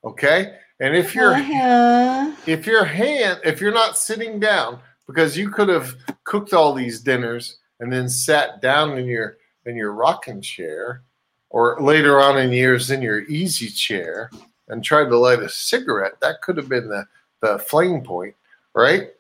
Okay? 0.04 0.58
And 0.80 0.96
if 0.96 1.16
you're 1.16 1.34
Uh-huh. 1.34 2.32
if 2.46 2.66
your 2.66 2.84
hand 2.84 3.40
if 3.44 3.62
you're 3.62 3.74
not 3.74 3.98
sitting 3.98 4.40
down 4.40 4.80
because 5.08 5.38
you 5.38 5.50
could 5.50 5.70
have 5.70 5.96
cooked 6.24 6.54
all 6.54 6.74
these 6.74 7.00
dinners 7.02 7.58
and 7.80 7.92
then 7.92 8.10
sat 8.10 8.62
down 8.62 8.98
in 8.98 9.06
your 9.06 9.38
in 9.66 9.76
your 9.78 9.94
rocking 9.94 10.42
chair 10.42 11.04
or 11.50 11.80
later 11.82 12.20
on 12.20 12.38
in 12.38 12.52
years 12.52 12.92
in 12.92 13.02
your 13.02 13.22
easy 13.26 13.70
chair 13.70 14.30
and 14.68 14.84
tried 14.84 15.06
to 15.10 15.18
light 15.18 15.40
a 15.40 15.48
cigarette 15.50 16.20
that 16.20 16.42
could 16.42 16.58
have 16.58 16.68
been 16.70 16.90
the 16.90 17.06
the 17.42 17.60
flame 17.60 18.02
point 18.02 18.36
right? 18.74 19.12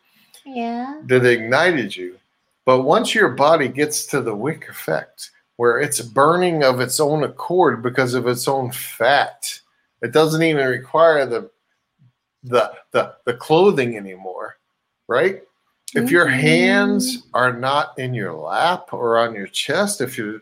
Yeah. 0.45 1.01
that 1.05 1.25
ignited 1.25 1.95
you 1.95 2.17
but 2.65 2.81
once 2.81 3.13
your 3.13 3.29
body 3.29 3.67
gets 3.67 4.05
to 4.07 4.21
the 4.21 4.35
wick 4.35 4.67
effect 4.69 5.31
where 5.57 5.79
it's 5.79 6.01
burning 6.01 6.63
of 6.63 6.79
its 6.79 6.99
own 6.99 7.23
accord 7.23 7.83
because 7.83 8.13
of 8.13 8.27
its 8.27 8.47
own 8.47 8.71
fat 8.71 9.59
it 10.01 10.11
doesn't 10.11 10.43
even 10.43 10.67
require 10.67 11.25
the 11.25 11.49
the 12.43 12.73
the, 12.91 13.13
the 13.25 13.33
clothing 13.33 13.97
anymore 13.97 14.57
right? 15.07 15.43
If 15.95 16.09
your 16.09 16.25
mm-hmm. 16.25 16.39
hands 16.39 17.27
are 17.33 17.53
not 17.53 17.97
in 17.99 18.13
your 18.13 18.33
lap 18.33 18.93
or 18.93 19.19
on 19.19 19.35
your 19.35 19.47
chest 19.47 20.01
if 20.01 20.17
you 20.17 20.41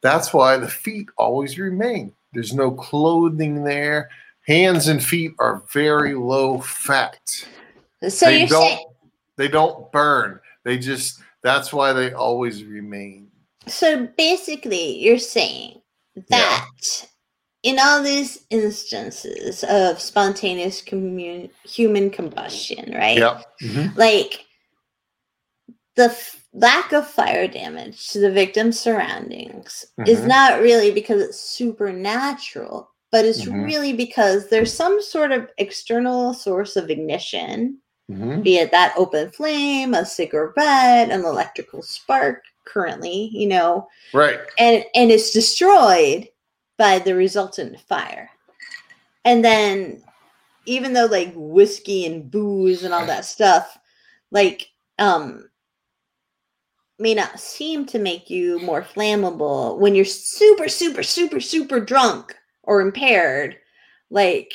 that's 0.00 0.32
why 0.32 0.56
the 0.56 0.68
feet 0.68 1.08
always 1.16 1.58
remain. 1.58 2.12
There's 2.32 2.54
no 2.54 2.72
clothing 2.72 3.62
there. 3.62 4.10
Hands 4.46 4.88
and 4.88 5.02
feet 5.02 5.32
are 5.38 5.62
very 5.72 6.14
low 6.14 6.58
fat. 6.58 7.20
So 8.08 8.26
they 8.26 8.40
you're 8.40 8.48
don't 8.48 8.68
saying 8.68 8.86
they 9.36 9.48
don't 9.48 9.90
burn. 9.92 10.40
They 10.64 10.78
just 10.78 11.20
that's 11.42 11.72
why 11.72 11.92
they 11.92 12.12
always 12.12 12.64
remain 12.64 13.28
so 13.68 14.06
basically 14.18 14.98
you're 14.98 15.18
saying 15.18 15.80
that 16.28 16.68
in 17.62 17.78
all 17.78 18.02
these 18.02 18.44
instances 18.50 19.62
of 19.64 20.00
spontaneous 20.00 20.82
commun- 20.82 21.50
human 21.64 22.10
combustion, 22.10 22.92
right? 22.94 23.18
yep 23.18 23.44
Like 23.96 24.44
the 25.94 26.04
f- 26.06 26.44
lack 26.54 26.92
of 26.92 27.06
fire 27.06 27.46
damage 27.46 28.08
to 28.08 28.18
the 28.18 28.30
victim's 28.30 28.80
surroundings 28.80 29.84
is 30.06 30.20
Mhm. 30.20 30.26
not 30.28 30.60
really 30.60 30.90
because 30.90 31.22
it's 31.22 31.40
supernatural, 31.40 32.90
but 33.10 33.24
it's 33.24 33.44
Mhm. 33.44 33.64
really 33.64 33.92
because 33.92 34.48
there's 34.48 34.72
some 34.72 35.00
sort 35.02 35.32
of 35.32 35.48
external 35.58 36.34
source 36.34 36.76
of 36.76 36.90
ignition 36.90 37.78
Mhm. 38.10 38.42
be 38.42 38.56
it 38.58 38.70
that 38.72 38.94
open 38.96 39.30
flame, 39.30 39.94
a 39.94 40.04
cigarette, 40.04 41.10
an 41.10 41.24
electrical 41.24 41.82
spark 41.82 42.42
currently, 42.64 43.30
you 43.32 43.46
know, 43.46 43.88
right 44.12 44.40
and 44.58 44.84
and 44.94 45.10
it's 45.10 45.32
destroyed 45.32 46.28
by 46.78 46.98
the 46.98 47.14
resultant 47.14 47.78
fire. 47.80 48.28
And 49.24 49.44
then 49.44 50.02
even 50.66 50.92
though 50.92 51.06
like 51.06 51.32
whiskey 51.34 52.06
and 52.06 52.30
booze 52.30 52.84
and 52.84 52.94
all 52.94 53.06
that 53.06 53.24
stuff 53.24 53.78
like 54.30 54.68
um 54.98 55.48
may 56.98 57.14
not 57.14 57.40
seem 57.40 57.84
to 57.86 57.98
make 57.98 58.30
you 58.30 58.60
more 58.60 58.82
flammable 58.82 59.78
when 59.78 59.94
you're 59.94 60.04
super 60.04 60.68
super 60.68 61.02
super 61.02 61.40
super 61.40 61.80
drunk 61.80 62.36
or 62.62 62.80
impaired 62.80 63.56
like 64.10 64.52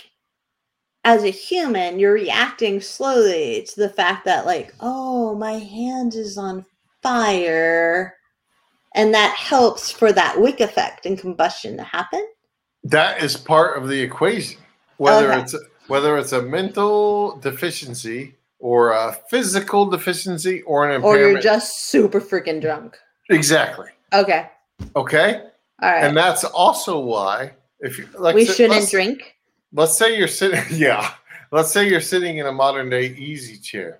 as 1.07 1.23
a 1.23 1.29
human 1.29 1.99
you're 1.99 2.13
reacting 2.13 2.81
slowly 2.81 3.65
to 3.67 3.79
the 3.79 3.89
fact 3.89 4.25
that 4.25 4.45
like 4.45 4.73
oh 4.81 5.33
my 5.35 5.53
hand 5.53 6.13
is 6.15 6.37
on 6.37 6.65
fire. 7.01 8.15
And 8.95 9.13
that 9.13 9.35
helps 9.35 9.91
for 9.91 10.11
that 10.11 10.39
wick 10.39 10.59
effect 10.59 11.05
and 11.05 11.17
combustion 11.17 11.77
to 11.77 11.83
happen. 11.83 12.25
That 12.83 13.21
is 13.23 13.37
part 13.37 13.77
of 13.77 13.87
the 13.89 14.01
equation. 14.01 14.59
Whether 14.97 15.31
Okay. 15.31 15.41
it's 15.41 15.55
whether 15.87 16.17
it's 16.17 16.33
a 16.33 16.41
mental 16.41 17.37
deficiency 17.37 18.35
or 18.59 18.91
a 18.91 19.13
physical 19.29 19.85
deficiency 19.85 20.61
or 20.63 20.89
an 20.89 20.95
impairment. 20.95 21.21
or 21.21 21.31
you're 21.31 21.39
just 21.41 21.85
super 21.85 22.19
freaking 22.19 22.59
drunk. 22.59 22.97
Exactly. 23.29 23.87
Okay. 24.11 24.49
Okay? 24.95 25.41
All 25.81 25.89
right. 25.89 26.03
And 26.03 26.17
that's 26.17 26.43
also 26.43 26.99
why 26.99 27.53
if 27.79 27.97
you 27.97 28.07
like 28.17 28.35
we 28.35 28.45
shouldn't 28.45 28.89
drink 28.89 29.36
let's 29.73 29.97
say 29.97 30.17
you're 30.17 30.27
sitting 30.27 30.63
yeah. 30.71 31.13
Let's 31.51 31.71
say 31.71 31.87
you're 31.89 32.01
sitting 32.01 32.39
in 32.39 32.47
a 32.47 32.51
modern 32.51 32.89
day 32.89 33.15
easy 33.17 33.57
chair. 33.57 33.99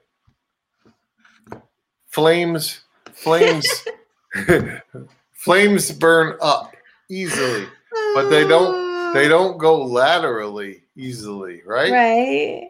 Flames 2.08 2.82
flames 3.13 3.65
flames 5.34 5.91
burn 5.91 6.38
up 6.41 6.75
easily 7.10 7.65
But 8.13 8.30
they 8.30 8.47
don't- 8.47 9.13
they 9.13 9.25
ah. 9.25 9.30
don't 9.30 9.58
go 9.58 9.84
laterally 9.84 10.84
easily 10.95 11.62
right? 11.65 11.91
Right. 11.91 12.69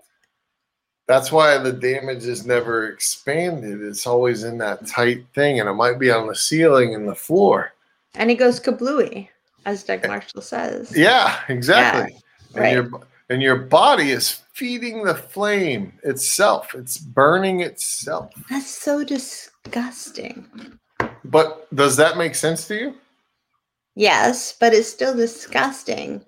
That's 1.08 1.32
why 1.32 1.58
the 1.58 1.72
damage 1.72 2.26
is 2.26 2.46
never 2.46 2.90
expanded. 2.90 3.82
It's 3.82 4.06
always 4.06 4.44
in 4.44 4.58
that 4.58 4.86
tight 4.86 5.26
thing 5.34 5.60
and 5.60 5.70
it 5.70 5.74
might 5.74 6.00
be 6.00 6.12
on 6.12 6.28
the 6.28 6.36
ceiling 6.36 6.94
and 6.96 7.08
the 7.08 7.16
floor. 7.16 7.74
And 8.16 8.30
it 8.30 8.36
goes 8.36 8.60
kablooey 8.60 9.30
as 9.66 9.84
doug 9.84 10.04
eh. 10.04 10.08
marshall 10.08 10.42
says. 10.42 10.96
Yeah 10.96 11.40
exactly. 11.50 12.14
And 12.14 12.24
right. 12.62 12.74
your 12.74 12.90
and 13.30 13.42
your 13.42 13.56
body 13.58 14.12
is 14.12 14.42
feeding 14.54 15.04
the 15.04 15.16
flame 15.16 15.94
itself 16.04 16.74
it's 16.74 16.98
burning 16.98 17.62
itself 17.62 18.32
that's 18.50 18.70
so 18.70 19.04
disgusting 19.04 20.46
But 21.26 21.68
does 21.76 21.96
that 21.98 22.18
make 22.18 22.36
sense 22.36 22.68
to 22.68 22.76
you? 22.76 22.94
yes 23.96 24.54
but 24.60 24.74
it's 24.74 24.90
still 24.90 25.16
disgusting 25.16 26.24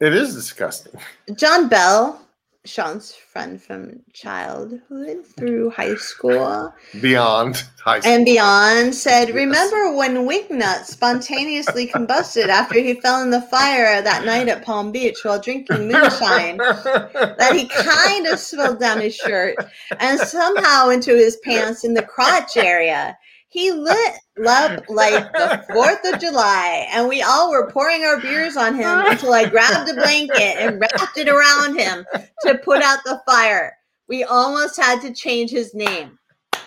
It 0.00 0.14
is 0.14 0.34
disgusting. 0.34 0.92
john 1.34 1.68
bell 1.68 2.20
shaun's 2.66 3.14
friend 3.14 3.60
from 3.62 4.00
childhood 4.12 5.24
through 5.36 5.70
high 5.70 5.94
school 5.94 6.72
Beyond 7.00 7.64
high 7.82 8.00
school. 8.00 8.12
and 8.12 8.24
beyond 8.26 8.94
said 8.94 9.28
Yes. 9.28 9.34
remember 9.34 9.94
when 9.96 10.26
wingnut 10.28 10.84
spontaneously 10.84 11.86
combusted 11.86 12.48
after 12.50 12.78
he 12.78 13.00
fell 13.00 13.22
in 13.22 13.30
the 13.30 13.40
fire 13.40 14.02
that 14.02 14.26
night 14.26 14.48
at 14.48 14.62
palm 14.62 14.92
beach 14.92 15.16
while 15.22 15.40
drinking 15.40 15.88
moonshine 15.88 16.56
that 16.58 17.52
he 17.54 17.66
kind 17.66 18.26
of 18.26 18.38
spilled 18.38 18.78
down 18.78 19.00
his 19.00 19.16
shirt 19.16 19.56
and 19.98 20.20
somehow 20.20 20.90
into 20.90 21.16
his 21.16 21.38
pants 21.38 21.82
in 21.84 21.94
the 21.94 22.02
crotch 22.02 22.58
area. 22.58 23.16
He 23.50 23.72
lit 23.72 24.14
up 24.46 24.84
like 24.88 25.32
the 25.32 25.64
4th 25.70 26.14
of 26.14 26.20
July, 26.20 26.86
and 26.92 27.08
we 27.08 27.20
all 27.20 27.50
were 27.50 27.68
pouring 27.68 28.04
our 28.04 28.20
beers 28.20 28.56
on 28.56 28.76
him 28.76 28.86
until 29.06 29.34
I 29.34 29.48
grabbed 29.48 29.90
a 29.90 29.94
blanket 29.94 30.56
and 30.56 30.80
wrapped 30.80 31.18
it 31.18 31.28
around 31.28 31.76
him 31.76 32.06
to 32.42 32.58
put 32.58 32.80
out 32.80 33.00
the 33.04 33.20
fire. 33.26 33.76
We 34.08 34.22
almost 34.22 34.80
had 34.80 35.00
to 35.02 35.12
change 35.12 35.50
his 35.50 35.74
name 35.74 36.16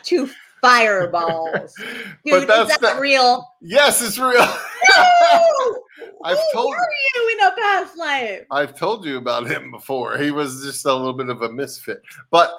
to 0.04 0.30
Fireballs. 0.62 1.74
Dude, 1.80 1.94
but 2.26 2.42
is 2.42 2.48
that's 2.48 2.78
that 2.78 2.82
not, 2.82 3.00
real? 3.00 3.48
yes, 3.62 4.02
it's 4.02 4.18
real. 4.18 4.34
No! 4.34 5.80
I've 6.26 6.38
Who 6.38 6.44
told 6.54 6.76
you 7.16 7.38
in 7.38 7.48
a 7.48 7.52
past 7.58 7.98
life? 7.98 8.46
I've 8.50 8.78
told 8.78 9.06
you 9.06 9.18
about 9.18 9.46
him 9.46 9.72
before. 9.72 10.18
He 10.18 10.32
was 10.32 10.64
just 10.64 10.86
a 10.86 10.94
little 10.94 11.14
bit 11.14 11.30
of 11.30 11.42
a 11.42 11.52
misfit. 11.52 12.02
But 12.32 12.54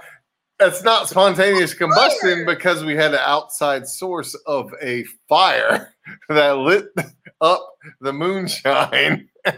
it's 0.67 0.83
not 0.83 1.09
spontaneous 1.09 1.75
combustion 1.75 2.45
because 2.47 2.85
we 2.85 2.95
had 2.95 3.15
an 3.15 3.21
outside 3.23 3.87
source 3.87 4.35
of 4.47 4.73
a 4.81 5.05
fire 5.29 5.95
that 6.29 6.59
lit 6.59 6.89
up 7.41 7.75
the 8.01 8.13
moonshine. 8.13 9.29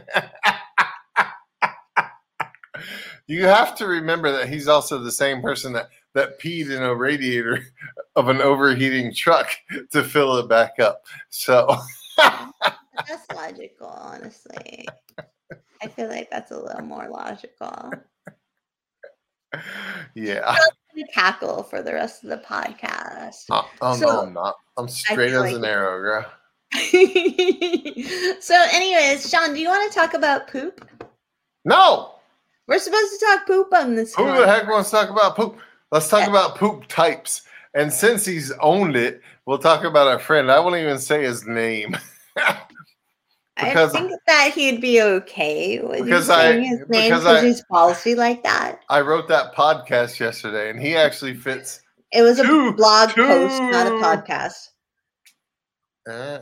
you 3.27 3.45
have 3.45 3.75
to 3.77 3.87
remember 3.87 4.31
that 4.33 4.49
he's 4.49 4.69
also 4.69 4.99
the 4.99 5.13
same 5.13 5.43
person 5.43 5.73
that, 5.73 5.89
that 6.15 6.41
peed 6.41 6.71
in 6.71 6.83
a 6.83 6.95
radiator 6.95 7.67
of 8.17 8.29
an 8.29 8.41
overheating 8.41 9.15
truck 9.15 9.49
to 9.93 10.03
fill 10.03 10.37
it 10.37 10.49
back 10.49 10.79
up. 10.79 11.05
So 11.31 11.77
That's 12.19 13.31
logical, 13.35 13.89
honestly. 13.89 14.87
I 15.83 15.89
feel 15.89 16.09
like 16.09 16.31
that's 16.31 16.51
a 16.51 16.59
little 16.59 16.83
more 16.83 17.09
logical. 17.09 17.93
yeah. 20.15 20.57
Cackle 21.13 21.63
for 21.65 21.83
the 21.83 21.93
rest 21.93 22.25
of 22.25 22.31
the 22.31 22.39
podcast. 22.39 23.45
Uh, 23.51 23.63
oh 23.83 23.97
So- 23.97 24.07
no, 24.07 24.21
I'm 24.23 24.33
not. 24.33 24.57
I'm 24.79 24.89
straight 24.89 25.33
as 25.33 25.41
like- 25.41 25.55
an 25.57 25.65
arrow, 25.65 26.01
girl. 26.01 26.27
so, 28.41 28.55
anyways, 28.73 29.29
Shaun, 29.31 29.55
do 29.55 29.61
you 29.61 29.69
want 29.69 29.91
to 29.91 29.99
talk 29.99 30.15
about 30.15 30.49
poop? 30.49 30.89
No. 31.65 32.13
We're 32.67 32.79
supposed 32.81 33.13
to 33.19 33.25
talk 33.27 33.47
poop 33.47 33.73
on 33.73 33.95
this 33.95 34.15
Who 34.17 34.25
the 34.27 34.47
heck 34.47 34.67
wants 34.69 34.91
to 34.91 34.97
talk 34.97 35.11
about 35.11 35.37
poop? 35.37 35.59
Let's 35.93 36.09
talk 36.09 36.23
Yeah. 36.23 36.31
about 36.31 36.57
poop 36.57 36.87
types. 36.89 37.43
And 37.75 37.93
since 37.93 38.25
he's 38.27 38.51
owned 38.61 38.97
it, 38.97 39.21
we'll 39.47 39.59
talk 39.59 39.85
about 39.85 40.09
our 40.09 40.19
friend. 40.19 40.51
I 40.51 40.59
won't 40.59 40.77
even 40.77 40.99
say 40.99 41.23
his 41.23 41.47
name. 41.47 41.97
I 43.59 43.69
because- 43.71 43.93
think 43.93 44.13
that 44.27 44.53
he'd 44.55 44.81
be 44.81 45.01
okay 45.03 45.81
with 45.81 46.05
Because 46.05 46.29
I- 46.29 46.53
his 46.61 46.81
name 46.89 47.11
because 47.11 47.25
I- 47.25 47.41
he's 47.43 47.63
policy 47.71 48.15
like 48.15 48.43
that. 48.43 48.81
I 48.91 49.01
wrote 49.01 49.29
that 49.29 49.55
podcast 49.55 50.21
yesterday, 50.21 50.69
and 50.71 50.79
he 50.81 50.95
actually 50.97 51.35
fits. 51.35 51.81
It 52.13 52.23
was 52.23 52.39
a 52.39 52.45
Two- 52.45 52.73
blog 52.75 53.11
two- 53.11 53.27
post, 53.27 53.61
not 53.63 53.87
a 53.87 53.91
podcast. 53.93 54.69
uh, 56.09 56.13
uh, 56.13 56.39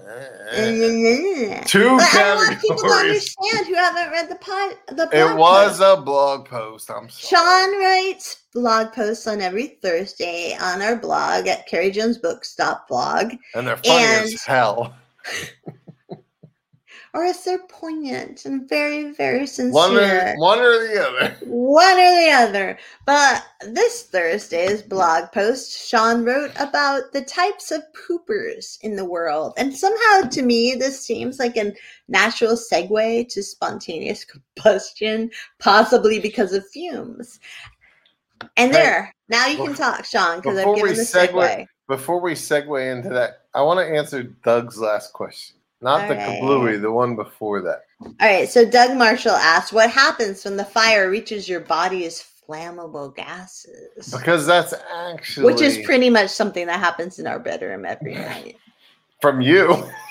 But 0.53 1.67
two 1.69 1.89
I 1.99 2.35
want 2.37 2.61
people 2.61 2.77
to 2.77 2.87
understand 2.87 3.67
who 3.67 3.75
haven't 3.75 4.11
read 4.11 4.29
the 4.29 4.35
pod. 4.37 4.77
The 4.89 5.09
It 5.13 5.37
was 5.37 5.79
post. 5.79 5.99
a 5.99 6.03
blog 6.03 6.47
post. 6.49 6.91
I'm 6.91 7.09
sorry. 7.09 7.43
Shaun 7.43 7.81
writes 7.81 8.37
blog 8.53 8.93
posts 8.93 9.27
on 9.27 9.41
every 9.41 9.79
Thursday 9.83 10.55
on 10.61 10.83
our 10.83 10.97
blog 10.97 11.47
at 11.47 11.67
Carrie 11.67 11.91
Jones 11.93 12.19
Book 12.19 12.45
Stop 12.45 12.89
blog, 12.89 13.33
and 13.55 13.67
they're 13.67 13.77
funny 13.79 14.05
and- 14.05 14.25
as 14.25 14.43
hell. 14.45 14.95
Or 17.15 17.23
is 17.25 17.45
they're 17.45 17.65
poignant 17.69 18.45
and 18.45 18.69
very, 18.69 19.13
very 19.13 19.47
sincere? 19.47 19.73
One 19.73 19.97
or, 19.97 20.35
one 20.37 20.59
or 20.59 20.79
the 20.85 21.01
other. 21.01 21.37
one 21.47 21.97
or 21.97 22.11
the 22.11 22.31
other. 22.33 22.79
But 23.07 23.47
this 23.61 24.03
Thursday's 24.03 24.83
blog 24.83 25.31
post, 25.31 25.89
Shaun 25.89 26.25
wrote 26.25 26.51
about 26.59 27.13
the 27.13 27.23
types 27.23 27.71
of 27.71 27.85
poopers 27.93 28.79
in 28.83 28.97
the 28.97 29.05
world. 29.05 29.55
And 29.57 29.73
somehow 29.73 30.23
to 30.29 30.43
me, 30.43 30.75
this 30.75 31.01
seems 31.01 31.39
like 31.39 31.57
a 31.57 31.73
natural 32.09 32.55
segue 32.57 33.29
to 33.29 33.43
spontaneous 33.45 34.25
combustion, 34.57 35.31
possibly 35.61 36.19
because 36.19 36.53
of 36.53 36.69
fumes. 36.69 37.39
And 38.57 38.75
there, 38.75 39.15
now 39.29 39.47
you 39.47 39.57
can 39.57 39.75
talk, 39.75 40.05
Shaun, 40.05 40.41
because 40.41 40.59
I've 40.59 40.75
given 40.75 40.97
the 40.97 41.03
segue- 41.03 41.31
segue. 41.31 41.67
Before 41.87 42.21
we 42.21 42.33
segue 42.33 42.93
into 42.93 43.11
that, 43.11 43.43
I 43.55 43.63
want 43.63 43.79
to 43.79 43.87
answer 43.87 44.25
Doug's 44.25 44.81
last 44.81 45.13
question. 45.13 45.57
Not 45.85 46.09
the 46.09 46.19
Alright. 46.19 46.41
kablooey, 46.43 46.81
the 46.81 46.91
one 46.91 47.15
before 47.15 47.61
that. 47.61 47.83
All 48.01 48.15
right, 48.21 48.49
so 48.49 48.65
Doug 48.69 48.97
Marshall 48.97 49.33
asked, 49.33 49.71
What 49.71 49.91
happens 49.91 50.43
when 50.45 50.57
the 50.57 50.65
fire 50.65 51.11
reaches 51.11 51.47
your 51.47 51.61
body's 51.61 52.25
flammable 52.49 53.15
gases? 53.15 54.11
Because 54.11 54.47
that's 54.47 54.73
actually 54.95 55.45
Which 55.45 55.61
is 55.61 55.77
pretty 55.85 56.09
much 56.09 56.31
something 56.31 56.67
that 56.69 56.81
happens 56.81 57.19
in 57.19 57.27
our 57.27 57.39
bedroom 57.39 57.85
every 57.85 58.15
night. 58.33 58.57
from 59.21 59.43
you. 59.43 59.69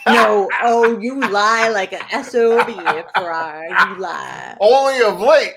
No, 0.08 0.48
oh, 0.62 1.00
you 1.00 1.20
lie 1.20 1.70
like 1.70 1.92
an 1.92 2.24
SOB, 2.24 2.70
Farrar. 3.16 3.64
You 3.66 4.00
lie. 4.00 4.56
Only 4.62 5.02
of 5.02 5.20
late. 5.20 5.54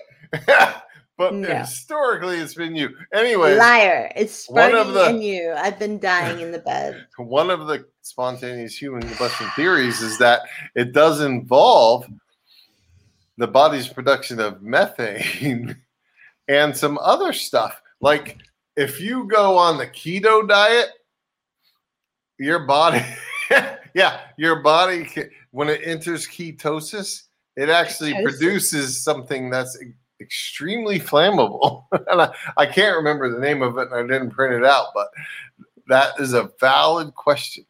but 1.19 1.35
No. 1.35 1.49
historically 1.55 2.39
it's 2.39 2.55
been 2.55 2.77
you. 2.77 2.91
Anyway, 3.12 3.55
Liar. 3.57 4.12
It's 4.14 4.49
one 4.49 4.75
of 4.75 4.93
the- 4.93 5.07
and 5.07 5.23
you. 5.25 5.53
I've 5.57 5.79
been 5.79 5.99
dying 5.99 6.41
in 6.41 6.53
the 6.53 6.59
bed. 6.59 7.07
one 7.17 7.51
of 7.51 7.67
the 7.67 7.87
spontaneous 8.03 8.77
human 8.81 9.03
combustion 9.03 9.49
theories 9.57 10.03
is 10.03 10.19
that 10.19 10.43
it 10.75 10.93
does 10.93 11.21
involve 11.21 12.07
the 13.39 13.47
body's 13.49 13.89
production 13.89 14.41
of 14.41 14.62
methane 14.62 15.77
and 16.49 16.77
some 16.77 16.99
other 16.99 17.33
stuff. 17.33 17.81
Like 18.01 18.39
if 18.77 19.01
you 19.01 19.27
go 19.27 19.57
on 19.57 19.79
the 19.79 19.87
keto 19.87 20.47
diet, 20.47 20.91
your 22.39 22.61
body, 22.67 23.03
yeah, 23.95 24.21
your 24.37 24.57
body, 24.62 25.09
when 25.53 25.69
it 25.71 25.81
enters 25.85 26.27
ketosis, 26.27 27.23
it 27.57 27.71
actually 27.71 28.12
Ketosis. 28.12 28.23
produces 28.23 29.03
something 29.03 29.49
that's 29.49 29.79
extremely 30.21 30.99
flammable. 31.01 31.85
and 32.09 32.23
I, 32.23 32.35
I 32.57 32.67
can't 32.67 32.97
remember 32.97 33.31
the 33.33 33.41
name 33.41 33.62
of 33.62 33.79
it 33.79 33.91
and 33.91 33.95
I 33.95 34.03
didn't 34.03 34.31
print 34.31 34.55
it 34.55 34.64
out, 34.64 34.87
but 34.95 35.09
that 35.89 36.19
is 36.21 36.33
a 36.35 36.51
valid 36.61 37.14
question. 37.14 37.64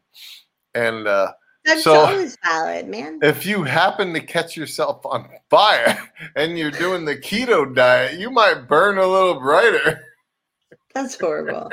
And 0.75 1.07
uh, 1.07 1.33
That's 1.65 1.83
So- 1.85 1.95
always 1.95 2.37
valid, 2.45 2.89
man. 2.89 3.19
if 3.23 3.45
you 3.47 3.63
happen 3.63 4.13
to 4.15 4.21
catch 4.21 4.57
yourself 4.57 5.05
on 5.07 5.29
fire 5.51 5.99
and 6.37 6.59
you're 6.59 6.71
doing 6.71 7.05
the 7.05 7.17
keto 7.17 7.75
diet, 7.75 8.19
you 8.19 8.31
might 8.31 8.69
burn 8.69 8.99
a 8.99 9.07
little 9.07 9.41
brighter. 9.41 10.03
That's 10.95 11.19
horrible. 11.21 11.71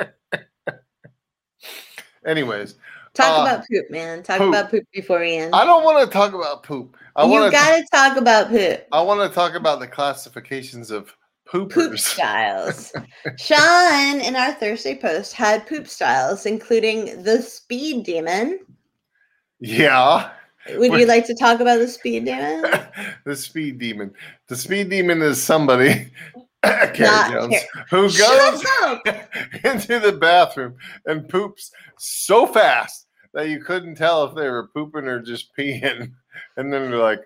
Anyways, 2.26 2.76
Talk 3.14 3.38
Uh, 3.38 3.42
about 3.42 3.64
poop, 3.70 3.90
man. 3.90 4.22
Talk 4.24 4.38
poop. 4.38 4.48
about 4.48 4.70
poop 4.70 4.84
before 4.92 5.20
we 5.20 5.36
end. 5.36 5.54
I 5.54 5.64
don't 5.64 5.84
want 5.84 6.04
to 6.04 6.12
talk 6.12 6.32
about 6.34 6.62
poop. 6.64 6.96
I 7.16 7.24
want 7.24 7.52
to. 7.52 7.86
talk 7.92 8.16
about 8.16 8.48
poop. 8.48 8.86
I 8.92 9.00
want 9.02 9.28
to 9.28 9.34
talk 9.34 9.54
about 9.54 9.80
the 9.80 9.86
classifications 9.86 10.90
of 10.90 11.14
Poop 11.46 11.98
styles. 11.98 12.92
Shaun 13.38 14.20
in 14.20 14.34
our 14.34 14.52
Thursday 14.54 14.96
post 14.96 15.32
had 15.34 15.66
poop 15.66 15.86
styles, 15.86 16.46
including 16.46 17.22
the 17.22 17.42
speed 17.42 18.04
demon. 18.04 18.60
Yeah, 19.60 20.30
Would 20.70 20.98
you 20.98 21.06
like 21.06 21.26
to 21.26 21.34
talk 21.34 21.60
about 21.60 21.78
the 21.78 21.88
speed 21.88 22.24
demon? 22.24 22.64
the 23.24 23.36
speed 23.36 23.78
demon. 23.78 24.12
The 24.48 24.56
speed 24.56 24.90
demon 24.90 25.22
is 25.22 25.42
somebody, 25.42 26.10
Carrie 26.64 27.30
Jones, 27.30 27.56
Car- 27.72 27.86
who 27.90 28.10
goes 28.10 28.64
into 29.64 30.00
the 30.00 30.16
bathroom 30.18 30.74
and 31.06 31.28
poops 31.28 31.70
so 31.98 32.46
fast 32.46 33.06
that 33.32 33.48
you 33.48 33.62
couldn't 33.62 33.96
tell 33.96 34.24
if 34.24 34.34
they 34.34 34.48
were 34.48 34.68
pooping 34.68 35.04
or 35.06 35.20
just 35.20 35.54
peeing. 35.56 36.12
And 36.56 36.72
then 36.72 36.90
they're 36.90 37.00
like, 37.00 37.20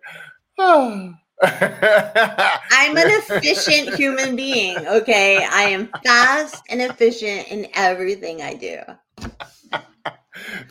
oh. 0.59 1.15
I'm 1.41 2.97
an 2.97 3.07
efficient 3.07 3.95
human 3.95 4.35
being, 4.35 4.77
okay? 4.87 5.45
I 5.45 5.63
am 5.65 5.89
fast 6.05 6.63
and 6.69 6.83
efficient 6.83 7.49
in 7.49 7.69
everything 7.75 8.43
I 8.43 8.55
do. 8.55 8.79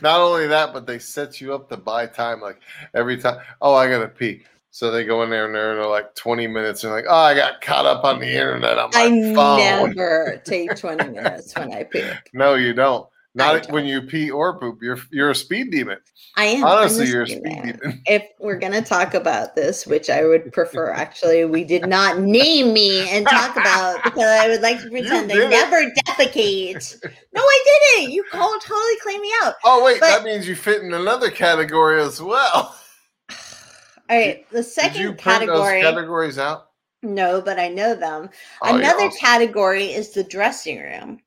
Not 0.02 0.20
only 0.20 0.46
that, 0.46 0.72
but 0.72 0.86
they 0.86 0.98
set 0.98 1.40
you 1.40 1.54
up 1.54 1.68
to 1.70 1.76
buy 1.76 2.06
time. 2.06 2.40
Like 2.40 2.60
every 2.94 3.16
time, 3.16 3.38
oh, 3.60 3.74
I 3.74 3.88
gotta 3.88 4.08
pee. 4.08 4.42
So 4.70 4.90
they 4.90 5.04
go 5.04 5.22
in 5.22 5.30
there 5.30 5.46
and 5.46 5.54
they're 5.54 5.86
like 5.86 6.14
20 6.14 6.46
minutes 6.46 6.84
and 6.84 6.92
like, 6.92 7.06
oh, 7.08 7.14
I 7.14 7.34
got 7.34 7.60
caught 7.60 7.86
up 7.86 8.04
on 8.04 8.20
the 8.20 8.30
internet 8.30 8.78
on 8.78 8.90
my 8.92 9.08
iPhone. 9.08 9.94
never 9.96 10.42
take 10.44 10.76
20 10.76 11.08
minutes 11.10 11.56
when 11.56 11.72
I 11.72 11.84
poop. 11.84 12.04
No, 12.32 12.54
you 12.54 12.74
don't. 12.74 13.08
Not 13.38 13.70
when 13.70 13.86
you 13.86 14.02
pee 14.02 14.30
or 14.30 14.58
poop. 14.58 14.80
You're 14.82 14.98
you're 15.10 15.30
a 15.30 15.34
speed 15.34 15.70
demon. 15.70 15.98
I 16.36 16.44
am. 16.44 16.64
Honestly, 16.64 17.06
you're 17.08 17.22
a 17.22 17.26
speed 17.28 17.42
demon. 17.44 17.78
demon. 17.82 18.02
if 18.06 18.24
we're 18.38 18.58
gonna 18.58 18.82
talk 18.82 19.14
about 19.14 19.54
this, 19.54 19.86
which 19.86 20.10
I 20.10 20.24
would 20.24 20.52
prefer, 20.52 20.90
actually, 20.90 21.44
we 21.44 21.64
did 21.64 21.86
not 21.86 22.18
name 22.18 22.72
me 22.72 23.08
and 23.08 23.26
talk 23.26 23.56
about 23.56 24.02
because 24.04 24.22
I 24.24 24.48
would 24.48 24.60
like 24.60 24.80
to 24.82 24.90
pretend 24.90 25.32
I 25.32 25.48
never 25.48 25.90
defecate. 26.06 27.02
No, 27.34 27.40
I 27.42 27.64
didn't. 27.96 28.12
You 28.12 28.24
called 28.30 28.60
totally 28.60 28.96
claim 29.02 29.20
me 29.22 29.32
out. 29.42 29.54
Oh 29.64 29.84
wait, 29.84 30.00
But- 30.00 30.08
that 30.08 30.24
means 30.24 30.46
you 30.48 30.54
fit 30.56 30.82
in 30.82 30.92
another 30.92 31.30
category 31.30 32.00
as 32.02 32.20
well. 32.20 32.76
All 34.10 34.16
right, 34.18 34.48
the 34.50 34.62
second 34.62 35.18
category. 35.18 35.82
those 35.82 35.92
categories 35.92 36.38
out? 36.38 36.66
No, 37.02 37.40
but 37.40 37.60
I 37.60 37.68
know 37.68 37.94
them. 37.94 38.28
Oh, 38.62 38.74
Another 38.74 39.04
awesome. 39.04 39.18
category 39.20 39.84
is 39.84 40.10
the 40.10 40.24
dressing 40.24 40.80
room, 40.80 41.20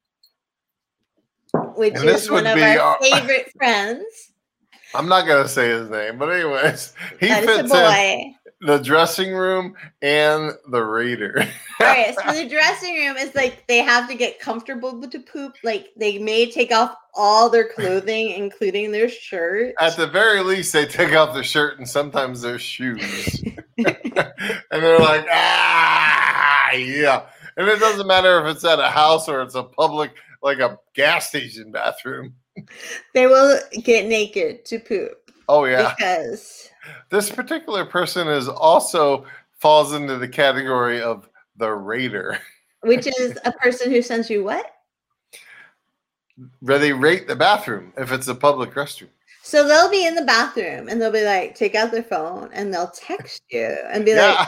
which 1.81 1.95
And 1.95 2.07
this 2.07 2.23
is 2.23 2.29
one 2.29 2.45
of 2.45 2.57
our 2.57 2.79
our- 2.79 2.99
favorite 3.01 3.51
friends. 3.57 4.05
I'm 4.93 5.07
not 5.07 5.25
gonna 5.25 5.47
say 5.47 5.69
his 5.69 5.89
name, 5.89 6.17
but 6.19 6.29
anyways, 6.29 6.93
he 7.19 7.27
That 7.27 7.45
fits 7.45 7.73
in 7.73 8.35
the 8.61 8.77
dressing 8.77 9.33
room 9.33 9.73
and 10.03 10.51
the 10.69 10.83
raider. 10.83 11.47
All 11.79 11.87
right, 11.87 12.13
so 12.13 12.33
the 12.43 12.47
dressing 12.47 12.95
room 12.95 13.17
is 13.17 13.33
like 13.33 13.65
they 13.67 13.79
have 13.79 14.07
to 14.09 14.15
get 14.15 14.39
comfortable 14.39 15.01
to 15.01 15.19
poop. 15.19 15.55
Like 15.63 15.87
they 15.97 16.19
may 16.19 16.49
take 16.51 16.71
off 16.71 16.95
all 17.15 17.49
their 17.49 17.67
clothing, 17.69 18.29
including 18.35 18.91
their 18.91 19.09
shirt. 19.09 19.73
At 19.79 19.97
the 19.97 20.05
very 20.05 20.43
least, 20.43 20.71
they 20.73 20.85
take 20.85 21.15
off 21.15 21.33
their 21.33 21.43
shirt 21.43 21.79
and 21.79 21.87
sometimes 21.87 22.41
their 22.41 22.59
shoes, 22.59 23.41
and 23.77 23.97
they're 24.69 24.99
like, 24.99 25.25
ah, 25.31 26.71
yeah. 26.73 27.23
And 27.57 27.67
it 27.67 27.79
doesn't 27.79 28.07
matter 28.07 28.39
if 28.45 28.55
it's 28.55 28.63
at 28.65 28.79
a 28.79 28.89
house 28.89 29.27
or 29.27 29.41
it's 29.41 29.55
a 29.55 29.63
public, 29.63 30.11
like 30.41 30.59
a 30.59 30.77
gas 30.93 31.29
station 31.29 31.71
bathroom. 31.71 32.33
They 33.13 33.27
will 33.27 33.59
get 33.83 34.07
naked 34.07 34.65
to 34.65 34.79
poop 34.79 35.31
Oh 35.47 35.65
yeah. 35.65 35.93
because 35.97 36.69
This 37.09 37.29
particular 37.31 37.85
person 37.85 38.27
is 38.27 38.47
also 38.47 39.25
falls 39.59 39.93
into 39.93 40.17
the 40.17 40.27
category 40.27 41.01
of 41.01 41.29
the 41.57 41.71
raider. 41.71 42.39
which 42.81 43.07
is 43.07 43.37
a 43.45 43.51
person 43.53 43.91
who 43.91 44.01
sends 44.01 44.29
you 44.29 44.43
what? 44.43 44.71
Where 46.61 46.79
they 46.79 46.93
rate 46.93 47.27
the 47.27 47.35
bathroom 47.35 47.93
if 47.97 48.11
it's 48.11 48.27
a 48.27 48.35
public 48.35 48.71
restroom. 48.73 49.09
So 49.43 49.67
they'll 49.67 49.89
be 49.91 50.05
in 50.05 50.15
the 50.15 50.23
bathroom 50.23 50.87
and 50.87 51.01
they'll 51.01 51.11
be 51.11 51.25
like, 51.25 51.55
take 51.55 51.75
out 51.75 51.91
their 51.91 52.03
phone 52.03 52.49
and 52.53 52.73
they'll 52.73 52.91
text 52.91 53.43
you 53.49 53.75
and 53.91 54.05
be 54.05 54.13
like, 54.15 54.21
Yeah. 54.37 54.45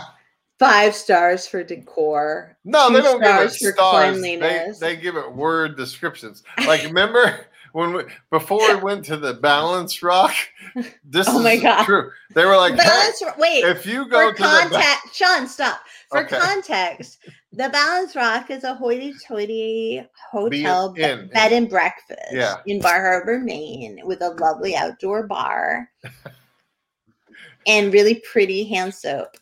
Five 0.64 0.96
stars 0.96 1.46
for 1.46 1.62
decor. 1.62 2.56
No, 2.64 2.90
they 2.90 3.02
don't 3.02 3.22
give 3.22 3.38
it 3.38 3.52
stars. 3.52 4.22
They, 4.22 4.72
they 4.80 4.96
give 4.96 5.18
it 5.18 5.36
word 5.36 5.76
descriptions. 5.76 6.44
Like 6.66 6.84
remember 6.84 7.48
when 7.74 7.92
we 7.92 8.04
before 8.32 8.78
we 8.78 8.82
went 8.82 9.04
to 9.06 9.18
the 9.18 9.34
balance 9.34 10.02
rock? 10.02 10.34
This 11.04 11.28
Oh 11.28 11.40
is 11.40 11.44
my 11.44 11.58
God. 11.58 11.84
true. 11.84 12.12
They 12.34 12.46
were 12.46 12.56
like, 12.56 12.80
hey, 12.80 13.12
wait, 13.38 13.66
if 13.66 13.86
you 13.86 14.08
go 14.08 14.32
for 14.32 14.38
to 14.38 14.44
the 14.44 14.68
ba- 14.72 15.10
Shaun, 15.12 15.48
stop. 15.48 15.82
For 16.10 16.22
Okay. 16.22 16.38
context, 16.40 17.20
the 17.52 17.68
Balance 17.70 18.16
Rock 18.16 18.50
is 18.50 18.64
a 18.64 18.74
hoity-toity 18.74 20.08
hotel 20.32 20.96
inn, 20.98 21.30
bed 21.34 21.52
and 21.52 21.70
breakfast 21.70 22.32
Yeah. 22.32 22.56
in 22.66 22.80
Bar 22.80 23.02
Harbor, 23.02 23.40
Maine, 23.40 24.00
with 24.06 24.22
a 24.22 24.30
lovely 24.30 24.76
outdoor 24.78 25.28
bar 25.28 25.90
and 27.68 27.94
really 27.94 28.16
pretty 28.32 28.64
hand 28.64 28.96
soap. 28.96 29.38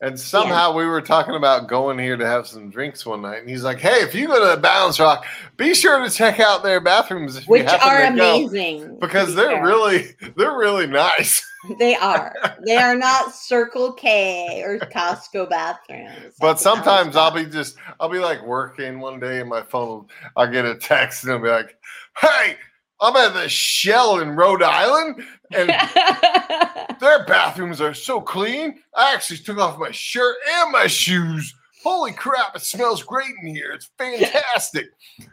And 0.00 0.20
somehow 0.20 0.74
we 0.74 0.84
were 0.84 1.00
talking 1.00 1.34
about 1.34 1.68
going 1.68 1.98
here 1.98 2.18
to 2.18 2.26
have 2.26 2.46
some 2.46 2.68
drinks 2.68 3.06
one 3.06 3.22
night, 3.22 3.40
and 3.40 3.48
he's 3.48 3.62
like, 3.62 3.78
"Hey, 3.78 4.02
if 4.02 4.14
you 4.14 4.26
go 4.26 4.54
to 4.54 4.60
Balance 4.60 5.00
Rock, 5.00 5.24
be 5.56 5.74
sure 5.74 5.98
to 5.98 6.10
check 6.10 6.38
out 6.38 6.62
their 6.62 6.80
bathrooms, 6.80 7.36
if 7.36 7.44
which 7.48 7.62
you 7.62 7.78
are 7.78 8.10
to 8.10 8.16
go, 8.16 8.36
amazing 8.36 8.98
because 9.00 9.28
be 9.28 9.34
they're 9.36 9.56
fair. 9.56 9.64
really 9.64 10.08
they're 10.36 10.56
really 10.56 10.86
nice." 10.86 11.42
they 11.78 11.96
are 11.96 12.34
they 12.64 12.76
are 12.76 12.94
not 12.94 13.34
Circle 13.34 13.94
K 13.94 14.62
or 14.62 14.78
Costco 14.78 15.48
bathrooms. 15.48 16.34
But 16.40 16.60
sometimes 16.60 17.16
I'll 17.16 17.30
be 17.30 17.46
just 17.46 17.76
I'll 17.98 18.10
be 18.10 18.18
like 18.18 18.44
working 18.44 19.00
one 19.00 19.18
day, 19.18 19.40
and 19.40 19.48
my 19.48 19.62
phone 19.62 20.08
I'll 20.36 20.50
get 20.50 20.66
a 20.66 20.74
text, 20.74 21.24
and 21.24 21.32
I'll 21.32 21.42
be 21.42 21.48
like, 21.48 21.78
"Hey, 22.20 22.56
I'm 23.00 23.16
at 23.16 23.34
the 23.34 23.48
Shell 23.48 24.20
in 24.20 24.30
Rhode 24.36 24.62
Island, 24.62 25.22
and 25.52 25.68
their 27.00 27.24
bathrooms 27.26 27.80
are 27.80 27.94
so 27.94 28.20
clean. 28.20 28.80
I 28.96 29.12
actually 29.14 29.38
took 29.38 29.58
off 29.58 29.78
my 29.78 29.90
shirt 29.90 30.36
and 30.54 30.72
my 30.72 30.86
shoes. 30.86 31.54
Holy 31.82 32.12
crap, 32.12 32.56
it 32.56 32.62
smells 32.62 33.02
great 33.02 33.30
in 33.42 33.54
here. 33.54 33.70
It's 33.72 33.90
fantastic. 33.98 34.86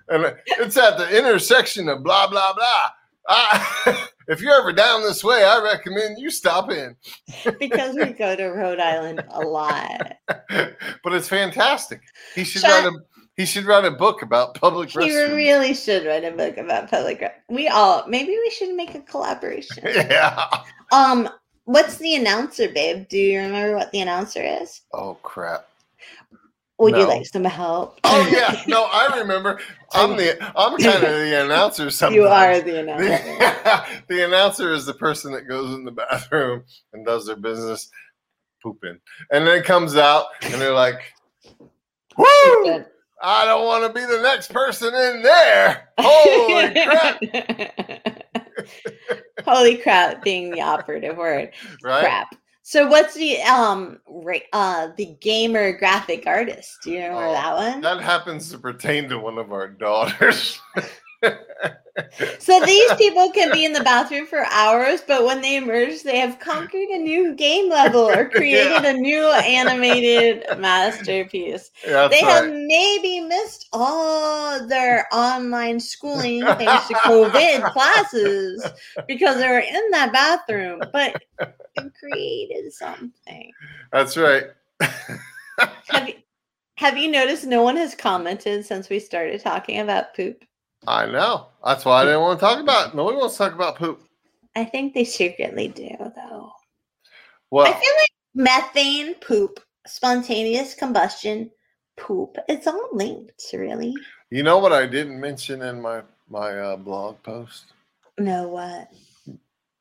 And 0.10 0.36
it's 0.46 0.78
at 0.78 0.98
the 0.98 1.18
intersection 1.18 1.88
of 1.90 2.04
blah, 2.04 2.28
blah, 2.28 2.54
blah. 2.54 2.90
I, 3.28 4.08
if 4.28 4.42
you're 4.42 4.60
ever 4.60 4.74
down 4.74 5.02
this 5.02 5.24
way, 5.24 5.44
I 5.46 5.64
recommend 5.64 6.20
you 6.20 6.30
stop 6.30 6.70
in. 6.70 6.96
because 7.60 7.96
we 7.96 8.08
go 8.12 8.36
to 8.36 8.48
Rhode 8.50 8.80
Island 8.82 9.24
a 9.30 9.40
lot. 9.48 10.14
but 10.28 11.14
it's 11.14 11.30
fantastic. 11.30 12.02
He 12.36 12.44
should 12.44 12.62
Shut- 12.62 12.84
write 12.84 12.94
a 12.94 13.13
he 13.36 13.46
should 13.46 13.66
write 13.66 13.86
a 13.86 13.92
book 13.92 14.22
about 14.22 14.54
public 14.56 14.90
He 14.92 15.00
restrooms. 15.00 15.36
really 15.36 15.74
should 15.74 16.06
write 16.06 16.24
a 16.24 16.32
book 16.32 16.58
about 16.58 16.90
public. 16.90 17.20
re- 17.22 17.32
We 17.50 17.68
all 17.68 18.06
maybe 18.08 18.32
we 18.32 18.50
should 18.52 18.76
make 18.76 18.94
a 18.96 19.00
collaboration. 19.02 19.84
yeah. 19.86 20.48
Um, 20.92 21.30
what's 21.66 21.98
the 21.98 22.16
announcer, 22.16 22.70
babe? 22.70 23.08
Do 23.10 23.18
you 23.18 23.40
remember 23.40 23.76
what 23.76 23.92
the 23.92 24.02
announcer 24.02 24.42
is? 24.44 24.82
Oh 24.94 25.16
crap. 25.24 25.66
Would 26.80 26.96
you 26.98 27.08
like 27.08 27.26
some 27.26 27.44
help? 27.46 28.00
Oh 28.06 28.30
yeah. 28.32 28.62
No, 28.68 28.84
I 28.92 29.18
remember. 29.20 29.60
I'm 29.94 30.18
the 30.18 30.38
I'm 30.58 30.78
kind 30.78 31.04
of 31.04 31.12
the 31.12 31.44
announcer 31.46 31.90
sometimes. 31.90 32.16
you 32.16 32.28
are 32.28 32.60
the 32.62 32.82
announcer. 32.82 33.08
The, 33.08 33.86
the 34.16 34.26
announcer 34.26 34.74
is 34.74 34.86
the 34.86 34.94
person 34.94 35.32
that 35.34 35.48
goes 35.48 35.74
in 35.74 35.86
the 35.86 35.92
bathroom 35.92 36.64
and 36.94 37.06
does 37.06 37.26
their 37.26 37.36
business 37.38 37.90
pooping. 38.62 39.00
And 39.32 39.48
then 39.48 39.64
comes 39.64 39.96
out 39.96 40.26
and 40.42 40.54
they're 40.56 40.74
like, 40.74 41.14
Woo! 42.18 42.86
I 43.26 43.46
don't 43.46 43.66
want 43.66 43.86
to 43.86 43.94
be 44.00 44.06
the 44.06 44.22
next 44.22 44.52
person 44.52 44.94
in 44.94 45.22
there. 45.24 45.90
Holy 45.98 46.74
crap. 46.74 47.22
Holy 49.46 49.78
crap 49.78 50.24
being 50.24 50.52
the 50.52 50.62
operative 50.62 51.16
word. 51.16 51.52
Right? 51.82 52.02
Crap. 52.02 52.36
So 52.64 52.88
what's 52.88 53.14
the 53.14 53.40
um 53.42 54.00
uh 54.52 54.90
the 54.98 55.18
gamer 55.22 55.78
graphic 55.78 56.28
artist? 56.28 56.80
Do 56.84 56.92
you 56.92 56.98
remember 57.00 57.28
Oh, 57.28 57.32
that 57.34 57.56
one? 57.56 57.82
That 57.82 58.02
happens 58.02 58.52
to 58.52 58.58
pertain 58.58 59.08
to 59.10 59.18
one 59.20 59.38
of 59.38 59.54
our 59.54 59.70
daughters. 59.70 60.60
So 62.40 62.60
these 62.66 62.94
people 62.96 63.32
can 63.32 63.52
be 63.52 63.66
in 63.66 63.74
the 63.74 63.84
bathroom 63.84 64.26
for 64.26 64.46
hours, 64.46 65.02
but 65.08 65.26
when 65.26 65.42
they 65.42 65.58
emerge, 65.58 66.02
they 66.04 66.18
have 66.18 66.40
conquered 66.40 66.90
a 66.90 66.98
new 66.98 67.36
game 67.36 67.70
level 67.70 68.02
or 68.02 68.30
created 68.30 68.84
a 68.84 68.94
new 68.94 69.24
animated 69.28 70.44
masterpiece. 70.60 71.72
That's 71.86 72.14
they 72.14 72.26
have 72.26 72.52
maybe 72.52 73.20
missed 73.22 73.70
all 73.72 74.66
their 74.68 75.08
online 75.14 75.80
schooling 75.80 76.42
thanks 76.46 76.88
to 76.88 76.96
COVID 76.96 77.72
classes 77.72 78.66
because 79.08 79.38
they 79.38 79.48
were 79.48 79.60
in 79.60 79.92
that 79.92 80.12
bathroom, 80.12 80.82
but 80.92 81.22
created 82.00 82.74
something. 82.74 83.52
That's 83.92 84.18
right. 84.18 84.46
Have 84.80 86.10
you, 86.10 86.16
have 86.78 86.98
you 86.98 87.10
noticed 87.10 87.46
no 87.46 87.62
one 87.62 87.78
has 87.78 87.94
commented 87.94 88.66
since 88.66 88.90
we 88.90 89.00
started 89.00 89.42
talking 89.42 89.80
about 89.80 90.16
poop? 90.16 90.44
I 90.88 91.06
know. 91.06 91.48
That's 91.66 91.86
why 91.86 92.02
I 92.02 92.06
didn't 92.06 92.22
want 92.22 92.40
to 92.40 92.46
talk 92.46 92.60
about 92.60 92.90
it. 92.90 92.96
No 92.96 93.04
one 93.06 93.16
wants 93.18 93.38
to 93.38 93.44
talk 93.46 93.54
about 93.54 93.78
poop. 93.78 94.02
I 94.56 94.66
think 94.66 94.94
they 94.94 95.04
secretly 95.04 95.68
do, 95.70 95.90
though. 96.00 96.52
Well, 97.52 97.66
I 97.68 97.72
feel 97.72 97.94
like 98.00 98.10
methane, 98.36 99.16
poop, 99.16 99.60
spontaneous 99.88 100.74
combustion, 100.76 101.50
poop. 101.98 102.38
It's 102.48 102.68
all 102.68 102.90
linked, 102.92 103.44
really. 103.54 103.94
you 104.30 104.44
know 104.44 104.58
what 104.60 104.74
I 104.74 104.86
didn't 104.88 105.20
mention 105.20 105.62
in 105.62 105.82
my 105.82 106.02
my 106.30 106.58
uh, 106.60 106.76
blog 106.78 107.22
post? 107.24 107.66
No, 108.18 108.48
what? 108.50 108.90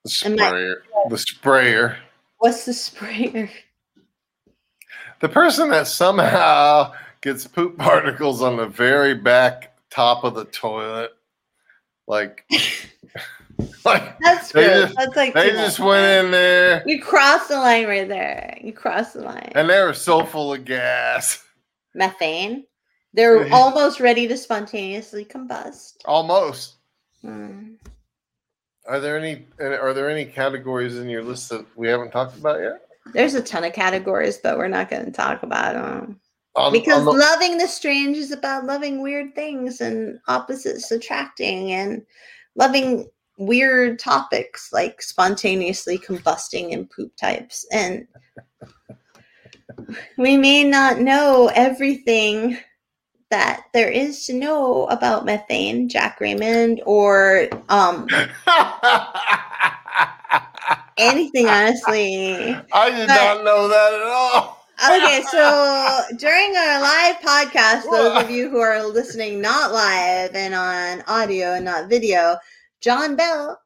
The 0.05 0.22
Am 0.26 0.32
I- 0.40 0.48
sprayer. 0.48 0.82
The 1.09 1.18
sprayer. 1.18 1.96
What's 2.38 2.64
the 2.64 2.74
sprayer? 2.74 3.48
The 5.20 5.28
person 5.28 5.70
that 5.70 5.86
somehow 5.86 6.92
gets 7.20 7.46
poop 7.46 7.78
particles 7.78 8.42
on 8.42 8.57
the 8.57 8.66
very 8.66 9.14
back 9.14 9.72
top 9.93 10.24
of 10.24 10.34
the 10.34 10.45
toilet, 10.47 11.11
like, 12.07 12.45
like 13.84 14.18
That's 14.20 14.51
gross. 14.53 14.66
just- 14.66 14.95
That's 14.97 15.16
like 15.16 15.34
they 15.34 15.51
just 15.51 15.78
much. 15.78 15.86
went 15.88 16.24
in 16.26 16.30
there 16.32 16.82
You 16.86 17.03
crossed 17.03 17.49
the 17.49 17.59
line 17.59 17.86
right 17.86 18.09
there. 18.09 18.59
You 18.62 18.72
crossed 18.72 19.14
the 19.14 19.22
line. 19.22 19.53
and 19.55 19.68
they 19.68 19.80
were 19.82 19.95
so 19.95 20.24
full 20.24 20.55
of 20.55 20.64
gas. 20.64 21.45
Methane. 21.95 22.64
They're 23.14 23.47
almost 23.53 24.01
ready 24.01 24.26
to 24.28 24.36
spontaneously 24.36 25.24
combust. 25.26 25.97
Almost. 26.07 26.76
Hmm. 27.20 27.74
Are 28.88 28.99
there 28.99 29.16
any 29.18 29.47
are 29.61 29.93
there 29.93 30.11
any 30.11 30.24
categories 30.24 30.97
in 30.99 31.09
your 31.09 31.22
list 31.22 31.51
that 31.51 31.64
we 31.76 31.86
haven't 31.88 32.11
talked 32.11 32.36
about 32.36 32.61
yet? 32.61 32.82
There's 33.12 33.34
a 33.34 33.43
ton 33.43 33.62
of 33.64 33.72
categories, 33.74 34.38
but 34.38 34.57
we're 34.59 34.68
not 34.68 34.88
going 34.90 35.05
to 35.05 35.12
talk 35.12 35.43
about 35.45 35.74
them. 35.74 36.18
Because 36.72 37.05
loving 37.18 37.59
the 37.59 37.66
strange 37.66 38.16
is 38.16 38.30
about 38.30 38.66
loving 38.66 39.03
weird 39.03 39.34
things 39.34 39.80
and 39.80 40.18
opposites 40.28 40.90
attracting 40.90 41.72
and 41.72 42.03
loving 42.57 43.09
weird 43.38 43.98
topics 43.98 44.70
like 44.72 45.00
spontaneously 45.00 45.98
combusting 45.98 46.72
and 46.74 46.90
poop 46.90 47.14
types. 47.16 47.66
And 47.72 48.07
we 50.18 50.36
may 50.36 50.64
not 50.64 51.00
know 51.00 51.50
everything 51.55 52.59
that 53.30 53.62
there 53.72 53.88
is 53.88 54.26
to 54.26 54.34
know 54.34 54.84
about 54.88 55.24
methane, 55.24 55.88
Jack 55.88 56.20
Raymond, 56.20 56.82
or 56.84 57.48
um, 57.70 58.07
anything, 60.98 61.48
honestly. 61.48 62.55
I 62.74 62.90
did 62.90 63.09
But- 63.09 63.34
not 63.34 63.44
know 63.44 63.68
that 63.68 63.94
at 63.94 64.03
all. 64.03 64.61
Okay, 64.81 65.23
so 65.31 66.01
during 66.16 66.57
our 66.57 66.81
live 66.81 67.16
podcast, 67.16 67.83
those 67.91 68.25
of 68.25 68.31
you 68.31 68.49
who 68.51 68.59
are 68.59 68.83
listening 68.83 69.41
not 69.41 69.73
live 69.73 70.35
and 70.35 70.55
on 70.55 71.03
audio 71.07 71.55
and 71.55 71.64
not 71.64 71.89
video, 71.89 72.37
John 72.81 73.14
Bell, 73.14 73.61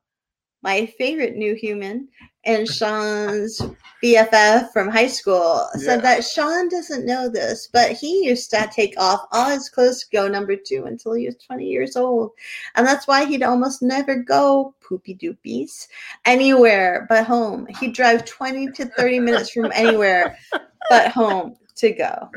my 0.62 0.86
favorite 0.98 1.36
new 1.36 1.54
human, 1.54 2.08
and 2.44 2.68
Shaun's 2.68 3.60
BFF 4.04 4.72
from 4.72 4.88
high 4.88 5.06
school 5.06 5.66
said 5.74 5.96
Yeah. 5.96 6.02
that 6.02 6.24
Shaun 6.24 6.68
doesn't 6.68 7.06
know 7.06 7.28
this, 7.28 7.68
but 7.72 7.92
he 7.92 8.24
used 8.26 8.50
to 8.50 8.68
take 8.72 8.94
off 8.98 9.26
all 9.32 9.50
his 9.50 9.68
clothes 9.70 10.00
to 10.04 10.06
go 10.12 10.28
number 10.28 10.54
two 10.54 10.84
until 10.84 11.14
he 11.14 11.26
was 11.26 11.36
20 11.36 11.64
years 11.64 11.96
old. 11.96 12.32
And 12.74 12.86
that's 12.86 13.06
why 13.06 13.24
he'd 13.24 13.42
almost 13.42 13.80
never 13.80 14.16
go 14.16 14.74
poopy 14.80 15.14
doopies 15.16 15.88
anywhere 16.24 17.06
but 17.08 17.24
home. 17.24 17.66
He'd 17.80 17.94
drive 17.94 18.24
20 18.26 18.72
to 18.72 18.84
30 18.84 19.20
minutes 19.20 19.50
from 19.50 19.72
anywhere 19.74 20.36
but 20.90 21.10
home 21.12 21.56
to 21.76 21.90
go. 21.92 22.30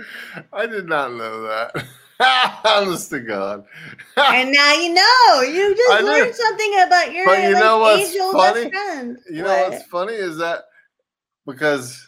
I 0.54 0.66
did 0.66 0.88
not 0.88 1.14
know 1.14 1.42
that. 1.44 1.86
Honest 2.66 3.10
to 3.12 3.20
God. 3.22 3.66
And 4.18 4.52
now 4.52 4.74
you 4.74 4.94
know. 4.94 5.42
You 5.42 5.76
just 5.76 5.92
I 5.92 6.02
learned 6.02 6.36
something 6.36 6.74
about 6.86 7.14
your 7.14 7.26
But 7.26 7.44
you 7.44 7.54
like, 7.54 7.60
know 7.64 7.80
what's 7.80 8.16
funny? 8.18 8.64
best 8.64 8.74
friend. 8.74 9.18
You 9.32 9.44
know 9.44 9.70
what's 9.70 9.84
funny 9.84 10.14
is 10.14 10.38
that 10.38 10.64
because 11.46 12.06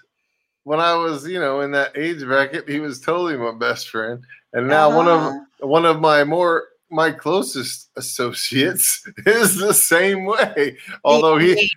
when 0.63 0.79
I 0.79 0.93
was, 0.95 1.25
you 1.27 1.39
know, 1.39 1.61
in 1.61 1.71
that 1.71 1.97
age 1.97 2.19
bracket, 2.19 2.67
he 2.67 2.79
was 2.79 2.99
totally 2.99 3.37
my 3.37 3.53
best 3.57 3.89
friend, 3.89 4.23
and 4.53 4.67
now 4.67 4.89
one 4.95 5.07
Uh-huh. 5.07 5.39
of 5.61 5.69
one 5.69 5.85
of 5.85 5.99
my 6.01 6.23
more 6.23 6.65
my 6.91 7.11
closest 7.11 7.89
associates 7.95 9.07
is 9.25 9.55
the 9.55 9.73
same 9.73 10.25
way. 10.25 10.77
Although 11.03 11.37
he, 11.37 11.71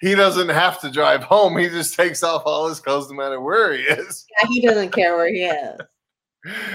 he 0.00 0.14
doesn't 0.14 0.48
have 0.48 0.80
to 0.80 0.90
drive 0.90 1.22
home, 1.22 1.56
he 1.56 1.68
just 1.68 1.94
takes 1.94 2.22
off 2.22 2.42
all 2.44 2.68
his 2.68 2.80
clothes 2.80 3.08
no 3.10 3.16
matter 3.16 3.40
where 3.40 3.72
he 3.72 3.82
is. 3.82 4.26
Yeah, 4.38 4.48
he 4.48 4.60
doesn't 4.60 4.90
care 4.90 5.16
where 5.16 5.32
he 5.32 5.44
is. 5.44 5.80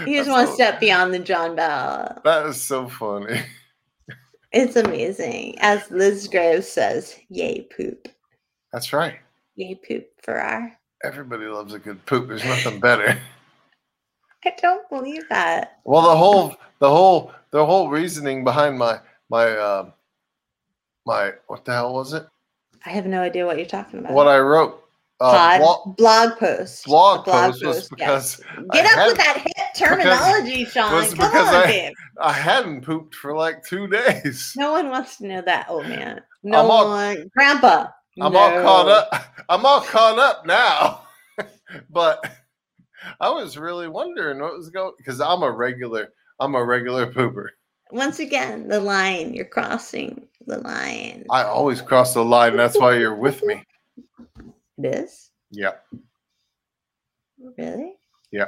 He 0.06 0.16
just 0.16 0.28
That's 0.28 0.28
wants 0.28 0.52
so- 0.52 0.58
to 0.58 0.64
step 0.64 0.80
beyond 0.82 1.14
the 1.14 1.20
John 1.20 1.56
Bell. 1.56 2.20
That 2.26 2.46
is 2.48 2.62
so 2.62 2.90
funny. 2.90 3.42
It's 4.52 4.76
amazing. 4.76 5.58
As 5.60 5.90
Liz 5.90 6.28
Graves 6.28 6.68
says, 6.68 7.16
yay 7.30 7.62
poop. 7.74 8.10
That's 8.74 8.92
right. 8.92 9.20
Yay 9.56 9.76
poop 9.76 10.08
for 10.22 10.42
our. 10.42 10.78
Everybody 11.06 11.46
loves 11.46 11.74
a 11.74 11.80
good 11.80 12.06
poop. 12.06 12.28
There's 12.28 12.44
nothing 12.44 12.82
better. 12.82 13.18
I 14.46 14.54
don't 14.62 14.88
believe 14.90 15.24
that. 15.30 15.80
Well, 15.84 16.02
the 16.04 16.16
whole 16.16 16.56
the 16.80 16.90
whole 16.90 17.32
the 17.52 17.66
whole 17.66 17.90
reasoning 17.90 18.44
behind 18.44 18.78
my 18.78 19.00
my 19.30 19.56
um 19.58 19.94
my 21.06 21.34
what 21.48 21.66
the 21.66 21.74
hell 21.74 21.94
was 21.94 22.14
it? 22.14 22.26
I 22.86 22.90
have 22.90 23.06
no 23.06 23.22
idea 23.22 23.46
what 23.46 23.58
you're 23.58 23.66
talking 23.66 24.00
about. 24.00 24.14
What 24.14 24.28
I 24.28 24.40
wrote 24.40 24.84
uh, 25.20 25.32
Pod, 25.32 25.60
blog, 25.60 25.98
blog 25.98 26.40
post. 26.40 26.86
blog 26.86 27.26
blog 27.26 27.52
post 27.52 27.64
post, 27.64 27.90
because 27.92 28.38
Get 28.74 28.88
I 28.88 29.02
up 29.04 29.08
with 29.10 29.18
that 29.18 29.38
hip 29.38 29.68
terminology, 29.76 30.66
Shaun. 30.66 30.92
was 30.94 31.14
Come 31.14 31.30
because 31.30 31.48
on, 31.50 31.54
I- 31.56 31.66
babe. 31.68 31.94
I 32.20 32.34
hadn't 32.34 32.82
pooped 32.82 33.14
for 33.16 33.36
like 33.36 33.64
two 33.64 33.88
days. 33.88 34.54
No 34.58 34.72
one 34.72 34.90
wants 34.90 35.18
to 35.18 35.28
know 35.28 35.42
that, 35.44 35.68
old 35.70 35.86
man. 35.88 36.22
No 36.44 36.60
I'm 36.64 36.72
all- 36.72 36.90
one. 36.90 37.30
Grandpa. 37.38 37.88
I'm 38.20 38.36
all 38.36 38.50
caught 38.62 38.88
up. 38.90 39.26
I'm 39.48 39.66
all 39.66 39.82
caught 39.82 40.18
up 40.20 40.46
now. 40.46 41.04
but 41.92 42.26
I 43.20 43.30
was 43.30 43.58
really 43.58 43.88
wondering 43.88 44.40
what 44.40 44.58
was 44.58 44.70
going 44.70 44.94
because 44.98 45.22
I'm 45.22 45.44
a 45.44 45.52
regular. 45.52 46.10
I'm 46.40 46.56
a 46.56 46.64
regular 46.64 47.12
pooper. 47.12 47.48
Once 47.92 48.20
again, 48.20 48.68
the 48.68 48.80
line. 48.80 49.34
You're 49.34 49.46
crossing 49.46 50.28
the 50.48 50.60
line. 50.60 51.26
I 51.30 51.44
always 51.44 51.82
cross 51.82 52.14
the 52.14 52.24
line. 52.24 52.56
That's 52.56 52.80
why 52.80 52.98
you're 52.98 53.16
with 53.16 53.44
me. 53.44 53.64
This? 54.78 55.30
Yeah. 55.52 55.74
Really? 57.58 57.94
Yeah. 58.32 58.48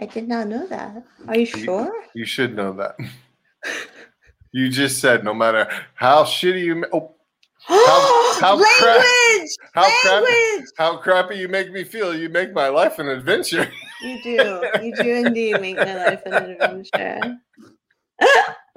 I 0.00 0.06
did 0.06 0.28
not 0.28 0.48
know 0.48 0.66
that. 0.66 1.04
Are 1.28 1.36
you 1.36 1.46
sure? 1.46 1.92
You 2.14 2.24
should 2.24 2.56
know 2.56 2.72
that. 2.74 2.96
You 4.52 4.68
just 4.68 5.00
said 5.00 5.24
no 5.24 5.34
matter 5.34 5.68
how 5.94 6.22
shitty 6.22 6.64
you 6.64 6.84
oh, 6.92 7.14
how- 7.58 8.40
how 8.40 8.54
Language! 8.54 9.50
How 9.74 9.90
crappy 10.00 10.64
how 10.76 10.96
crappy 10.98 11.36
you 11.36 11.48
make 11.48 11.72
me 11.72 11.84
feel, 11.84 12.16
you 12.16 12.28
make 12.28 12.52
my 12.52 12.68
life 12.68 12.98
an 12.98 13.08
adventure. 13.08 13.68
You 14.02 14.22
do. 14.22 14.62
You 14.82 14.94
do 14.96 15.26
indeed 15.26 15.60
make 15.60 15.76
my 15.76 15.94
life 15.94 16.22
an 16.26 16.34
adventure. 16.34 17.38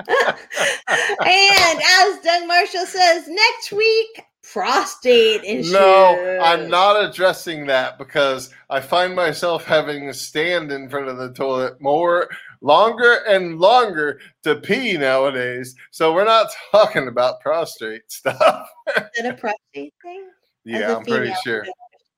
and 0.07 1.81
as 1.81 2.19
Doug 2.23 2.47
Marshall 2.47 2.85
says, 2.85 3.27
next 3.27 3.71
week, 3.71 4.23
prostate 4.51 5.43
issues. 5.43 5.71
No, 5.71 6.39
I'm 6.41 6.69
not 6.69 7.03
addressing 7.03 7.67
that 7.67 7.97
because 7.97 8.53
I 8.69 8.79
find 8.79 9.15
myself 9.15 9.65
having 9.65 10.07
to 10.07 10.13
stand 10.13 10.71
in 10.71 10.89
front 10.89 11.09
of 11.09 11.17
the 11.17 11.33
toilet 11.33 11.81
more 11.81 12.29
longer 12.61 13.19
and 13.27 13.59
longer 13.59 14.19
to 14.43 14.55
pee 14.55 14.97
nowadays. 14.97 15.75
So 15.91 16.13
we're 16.13 16.25
not 16.25 16.47
talking 16.71 17.07
about 17.07 17.41
prostate 17.41 18.11
stuff. 18.11 18.69
Is 18.95 19.03
it 19.17 19.25
a 19.25 19.33
prostate 19.33 19.93
thing? 20.01 20.29
Yeah, 20.67 20.97
I'm 20.97 21.05
pretty 21.05 21.33
sure. 21.43 21.65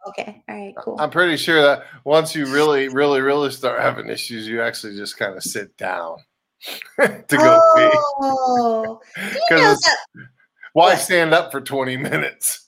Okay. 0.07 0.43
All 0.49 0.55
right. 0.55 0.75
Cool. 0.77 0.97
I'm 0.99 1.09
pretty 1.11 1.37
sure 1.37 1.61
that 1.61 1.85
once 2.03 2.33
you 2.35 2.45
really, 2.47 2.87
really, 2.89 3.21
really 3.21 3.51
start 3.51 3.79
having 3.81 4.09
issues, 4.09 4.47
you 4.47 4.61
actually 4.61 4.95
just 4.95 5.17
kind 5.17 5.35
of 5.35 5.43
sit 5.43 5.75
down 5.77 6.17
to 6.99 7.23
go 7.29 7.61
pee. 7.75 7.89
oh, 8.21 8.99
know 9.17 9.29
Because 9.49 9.89
why 10.73 10.89
what? 10.93 10.99
stand 10.99 11.33
up 11.33 11.51
for 11.51 11.61
20 11.61 11.97
minutes? 11.97 12.67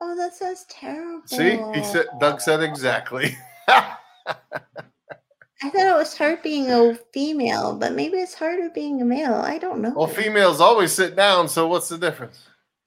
Oh, 0.00 0.16
that 0.16 0.34
sounds 0.34 0.64
terrible. 0.70 1.22
See, 1.26 1.60
he 1.74 1.84
said, 1.84 2.06
Doug 2.20 2.40
said 2.40 2.62
exactly. 2.62 3.36
I 3.68 5.68
thought 5.68 5.74
it 5.74 5.94
was 5.94 6.16
hard 6.16 6.40
being 6.42 6.70
a 6.70 6.94
female, 7.12 7.76
but 7.76 7.92
maybe 7.92 8.16
it's 8.16 8.32
harder 8.34 8.70
being 8.70 9.02
a 9.02 9.04
male. 9.04 9.34
I 9.34 9.58
don't 9.58 9.82
know. 9.82 9.92
well, 9.94 10.06
females 10.06 10.58
always 10.60 10.92
sit 10.92 11.16
down, 11.16 11.50
so 11.50 11.68
what's 11.68 11.90
the 11.90 11.98
difference? 11.98 12.46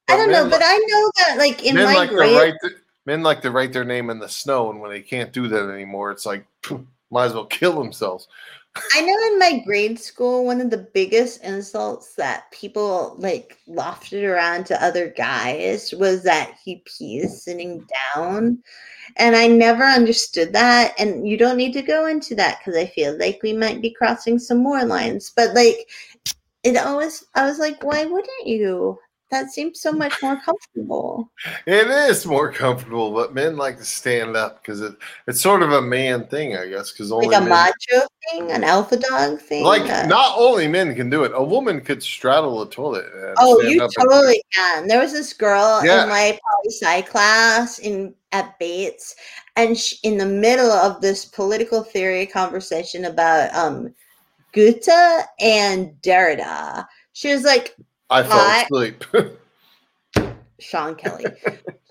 I 0.10 0.18
don't 0.18 0.32
know, 0.32 0.43
men 0.43 0.49
but 0.49 0.62
I 0.64 0.78
know 0.78 1.12
that, 1.18 1.38
like 1.38 1.66
in 1.66 1.76
my 1.76 1.93
like 1.93 2.10
grade, 2.10 2.38
write 2.38 2.54
the, 2.62 2.72
men 3.06 3.24
like 3.24 3.41
to 3.41 3.51
write 3.51 3.74
their 3.74 3.86
name 3.86 4.10
in 4.10 4.20
the 4.20 4.30
snow, 4.30 4.70
and 4.70 4.80
when 4.82 4.91
they 4.91 5.01
can't 5.01 5.32
do 5.34 5.47
that 5.47 5.70
anymore, 5.70 6.12
it's 6.12 6.26
like 6.26 6.45
might 7.10 7.26
as 7.26 7.34
well 7.34 7.45
kill 7.45 7.82
themselves. 7.82 8.28
I 8.95 9.01
know 9.01 9.28
in 9.28 9.39
my 9.39 9.64
grade 9.64 9.99
school, 9.99 10.45
one 10.45 10.60
of 10.60 10.72
the 10.72 10.89
biggest 10.93 11.43
insults 11.43 12.16
that 12.16 12.49
people 12.51 13.16
like 13.20 13.60
lofted 13.68 14.24
around 14.28 14.66
to 14.66 14.84
other 14.84 15.10
guys 15.10 15.93
was 15.93 16.24
that 16.24 16.56
he 16.64 16.84
pees 16.86 17.43
sitting 17.43 17.86
down. 18.16 18.64
And 19.18 19.36
I 19.36 19.45
never 19.45 19.84
understood 19.84 20.54
that. 20.54 20.99
And 20.99 21.28
you 21.28 21.38
don't 21.38 21.58
need 21.58 21.74
to 21.74 21.84
go 21.84 22.08
into 22.08 22.34
that 22.36 22.60
because 22.60 22.76
I 22.76 22.88
feel 22.88 23.18
like 23.20 23.41
we 23.43 23.54
might 23.54 23.80
be 23.80 23.91
crossing 23.91 24.39
some 24.39 24.64
more 24.64 24.84
lines. 24.86 25.32
But 25.36 25.54
like, 25.54 25.88
it 26.64 26.76
always, 26.78 27.24
I 27.36 27.45
was 27.45 27.60
like, 27.60 27.84
why 27.84 28.06
wouldn't 28.06 28.47
you? 28.47 28.97
That 29.34 29.50
seems 29.52 29.82
so 29.82 29.92
much 29.92 30.14
more 30.22 30.40
comfortable. 30.46 31.32
It 31.66 31.88
is 31.88 32.24
more 32.24 32.52
comfortable, 32.52 33.12
but 33.12 33.34
men 33.34 33.58
like 33.58 33.78
to 33.80 33.84
stand 33.84 34.38
up 34.38 34.62
because 34.62 34.80
it, 34.82 34.94
it's 35.28 35.42
sort 35.42 35.64
of 35.64 35.72
a 35.72 35.82
man 35.82 36.28
thing, 36.28 36.56
I 36.56 36.68
guess. 36.68 36.92
Because 36.92 37.12
only 37.12 37.26
Like 37.30 37.38
a 37.38 37.42
men, 37.42 37.50
macho 37.50 38.08
thing, 38.30 38.52
an 38.52 38.64
alpha 38.64 38.98
dog 38.98 39.40
thing. 39.42 39.64
like 39.64 39.90
uh, 39.90 40.06
not 40.06 40.38
only 40.38 40.68
men 40.68 40.94
can 40.94 41.10
do 41.10 41.24
it. 41.24 41.32
A 41.34 41.44
woman 41.44 41.82
could 41.82 42.04
straddle 42.04 42.62
a 42.62 42.70
toilet. 42.70 43.06
And 43.12 43.34
Oh, 43.40 43.60
you 43.62 43.82
up 43.84 43.90
and- 43.98 44.08
totally 44.10 44.44
can. 44.54 44.88
There 44.88 45.02
was 45.02 45.12
this 45.14 45.34
girl 45.34 45.84
Yeah. 45.84 46.04
in 46.04 46.10
my 46.10 46.38
poli 46.40 46.70
sci 46.72 47.02
class 47.02 47.80
in 47.80 48.14
at 48.34 48.60
Bates, 48.60 49.16
and 49.56 49.76
sh 49.78 49.96
in 50.04 50.18
the 50.20 50.28
middle 50.28 50.72
of 50.72 51.02
this 51.02 51.26
political 51.26 51.82
theory 51.84 52.28
conversation 52.28 53.06
about 53.06 53.52
um, 53.56 53.94
Goethe 54.54 54.88
and 55.40 55.92
Derrida, 56.04 56.86
she 57.14 57.34
was 57.34 57.44
like, 57.44 57.76
I 58.10 58.24
fell 58.24 58.64
asleep. 58.64 59.04
Sean 60.60 60.95
Kelly. 60.95 61.26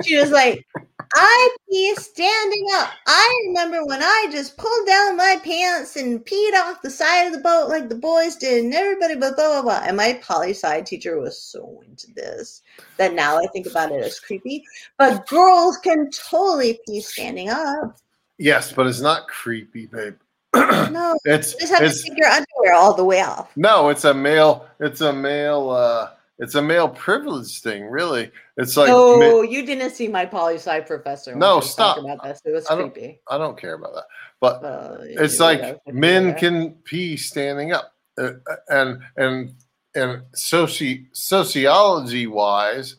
she 0.04 0.16
was 0.16 0.30
like, 0.30 0.66
I 1.14 1.56
pee 1.68 1.94
standing 1.96 2.66
up. 2.72 2.90
I 3.06 3.44
remember 3.48 3.84
when 3.84 4.02
I 4.02 4.28
just 4.30 4.56
pulled 4.56 4.86
down 4.86 5.16
my 5.16 5.38
pants 5.44 5.96
and 5.96 6.24
peed 6.24 6.54
off 6.54 6.80
the 6.80 6.90
side 6.90 7.26
of 7.26 7.32
the 7.32 7.40
boat 7.40 7.68
like 7.68 7.88
the 7.88 7.96
boys 7.96 8.36
did, 8.36 8.64
and 8.64 8.74
everybody 8.74 9.16
but 9.16 9.36
blah 9.36 9.60
blah 9.60 9.62
blah. 9.62 9.82
And 9.84 9.96
my 9.96 10.14
poli 10.22 10.50
sci 10.50 10.80
teacher 10.82 11.20
was 11.20 11.40
so 11.40 11.82
into 11.86 12.10
this 12.14 12.62
that 12.96 13.14
now 13.14 13.36
I 13.38 13.46
think 13.48 13.66
about 13.66 13.92
it 13.92 14.02
as 14.02 14.18
creepy. 14.18 14.64
But 14.96 15.26
girls 15.28 15.76
can 15.78 16.08
totally 16.10 16.80
pee 16.86 17.00
standing 17.00 17.50
up. 17.50 17.98
yes, 18.38 18.72
but 18.72 18.86
it's 18.86 19.00
not 19.00 19.28
creepy, 19.28 19.86
babe. 19.86 20.16
No, 20.54 21.18
it's 21.24 21.54
you 21.54 21.60
just 21.60 21.72
have 21.72 21.82
it's 21.82 22.02
to 22.02 22.08
take 22.10 22.18
your 22.18 22.28
underwear 22.28 22.74
all 22.74 22.94
the 22.94 23.04
way 23.04 23.20
off. 23.22 23.50
no, 23.56 23.88
it's 23.88 24.04
a 24.04 24.12
male. 24.14 24.66
It's 24.80 25.00
a 25.00 25.12
male. 25.12 25.70
uh 25.70 26.10
It's 26.38 26.54
a 26.56 26.62
male 26.62 26.88
privilege 26.88 27.60
thing, 27.60 27.86
really. 27.86 28.30
It's 28.56 28.76
like 28.76 28.88
no, 28.88 29.18
men- 29.18 29.50
you 29.50 29.64
didn't 29.64 29.90
see 29.92 30.08
my 30.08 30.26
poli 30.26 30.56
sci 30.56 30.80
professor. 30.80 31.34
No, 31.34 31.54
he 31.54 31.56
was 31.56 31.74
talking 31.74 32.04
stop. 32.04 32.14
about 32.14 32.24
this. 32.28 32.40
It 32.44 32.50
was 32.52 32.66
I 32.70 32.74
don't- 32.76 32.92
creepy. 32.92 33.20
I 33.30 33.38
don't 33.38 33.56
care 33.58 33.74
about 33.74 33.94
that, 33.94 34.04
but 34.40 34.64
Uh, 34.64 34.96
it's 35.02 35.40
like 35.40 35.78
men 35.86 36.34
can 36.34 36.72
pee 36.84 37.16
standing 37.16 37.72
up 37.72 37.92
Uh, 38.18 38.32
and 38.68 39.00
and 39.16 39.54
and 39.94 40.22
soci 40.36 41.06
sociology 41.12 42.26
wise 42.26 42.96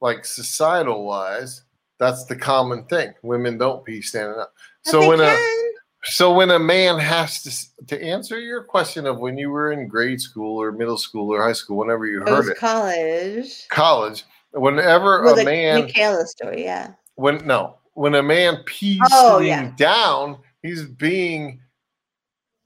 like 0.00 0.24
societal 0.24 1.04
wise 1.04 1.62
that's 2.00 2.24
the 2.26 2.34
common 2.36 2.84
thing 2.86 3.12
women 3.22 3.58
don't 3.58 3.84
pee 3.84 4.00
standing 4.02 4.38
up 4.38 4.52
But 4.84 4.90
so 4.90 5.08
when 5.08 5.20
a 5.20 5.26
can. 5.26 5.67
So 6.10 6.32
when 6.32 6.50
a 6.50 6.58
man 6.58 6.98
has 6.98 7.42
to 7.42 7.86
to 7.86 8.02
answer 8.02 8.38
your 8.40 8.62
question 8.62 9.06
of 9.06 9.18
when 9.18 9.38
you 9.38 9.50
were 9.50 9.72
in 9.72 9.88
grade 9.88 10.20
school 10.20 10.60
or 10.60 10.72
middle 10.72 10.98
school 10.98 11.32
or 11.32 11.42
high 11.42 11.52
school 11.52 11.76
whenever 11.78 12.06
you 12.06 12.22
It 12.22 12.28
heard 12.28 12.38
was 12.38 12.48
it 12.48 12.56
college. 12.58 13.68
college 13.68 14.24
whenever 14.52 15.22
Well, 15.22 15.34
a 15.34 15.36
the 15.38 15.44
man 15.44 15.82
Michaela 15.82 16.26
story, 16.26 16.64
yeah. 16.64 16.92
when 17.16 17.46
no 17.46 17.76
when 17.94 18.14
a 18.14 18.22
man 18.22 18.58
pees 18.64 19.00
Oh, 19.12 19.38
yeah. 19.40 19.72
down 19.76 20.38
he's 20.62 20.84
being 20.84 21.60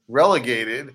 relegated 0.07 0.87
To 0.89 0.93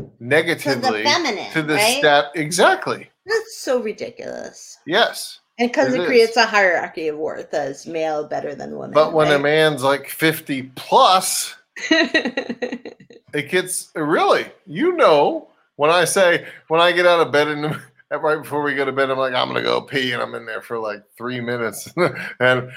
the 0.00 0.10
negatively 0.20 1.04
feminine, 1.04 1.50
to 1.52 1.62
the 1.62 1.74
right? 1.74 1.98
stat 1.98 2.26
exactly 2.34 3.10
That's 3.26 3.56
so 3.58 3.80
ridiculous. 3.82 4.78
yes 4.86 5.40
And 5.58 5.70
because 5.70 5.94
It 5.94 6.00
it, 6.02 6.06
creates 6.06 6.36
a 6.36 6.44
hierarchy 6.46 7.08
of 7.08 7.16
worth 7.16 7.54
as 7.54 7.86
male 7.86 8.26
better 8.26 8.54
than 8.54 8.76
women. 8.76 8.92
but 8.92 9.12
when 9.12 9.32
a 9.32 9.38
man's 9.38 9.82
like 9.82 10.08
50 10.08 10.64
plus 10.74 11.54
it 11.90 13.50
gets 13.50 13.90
really 13.94 14.46
you 14.66 14.92
know 14.96 15.48
when 15.76 15.90
i 15.90 16.04
say 16.04 16.46
when 16.68 16.80
i 16.80 16.90
get 16.92 17.06
out 17.06 17.20
of 17.20 17.32
bed 17.32 17.48
in 17.48 17.62
the 17.62 17.80
right 18.18 18.40
before 18.42 18.62
we 18.62 18.74
go 18.74 18.84
to 18.84 18.92
bed 18.92 19.10
i'm 19.10 19.18
like 19.18 19.34
i'm 19.34 19.48
gonna 19.48 19.62
go 19.62 19.80
pee 19.80 20.12
and 20.12 20.22
i'm 20.22 20.34
in 20.34 20.46
there 20.46 20.62
for 20.62 20.78
like 20.78 21.02
three 21.18 21.40
minutes 21.40 21.92
and 22.40 22.70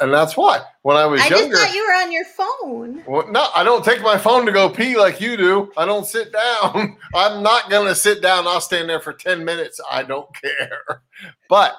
and 0.00 0.12
that's 0.12 0.36
why 0.36 0.60
when 0.82 0.96
i 0.96 1.04
was 1.06 1.20
I 1.20 1.28
just 1.28 1.40
younger 1.42 1.56
thought 1.56 1.74
you 1.74 1.84
were 1.86 1.94
on 1.94 2.12
your 2.12 2.24
phone. 2.26 3.02
Well, 3.06 3.30
no, 3.32 3.48
I 3.54 3.64
don't 3.64 3.84
take 3.84 4.02
my 4.02 4.16
phone 4.18 4.44
to 4.46 4.52
go 4.52 4.68
pee 4.68 4.96
like 4.96 5.20
you 5.20 5.36
do. 5.36 5.72
I 5.76 5.84
don't 5.86 6.06
sit 6.06 6.32
down. 6.32 6.96
I'm 7.14 7.42
not 7.42 7.70
going 7.70 7.86
to 7.88 7.94
sit 7.94 8.20
down. 8.22 8.46
I'll 8.46 8.60
stand 8.60 8.88
there 8.88 9.00
for 9.00 9.12
10 9.12 9.44
minutes. 9.44 9.80
I 9.90 10.02
don't 10.02 10.28
care. 10.34 11.02
But 11.48 11.74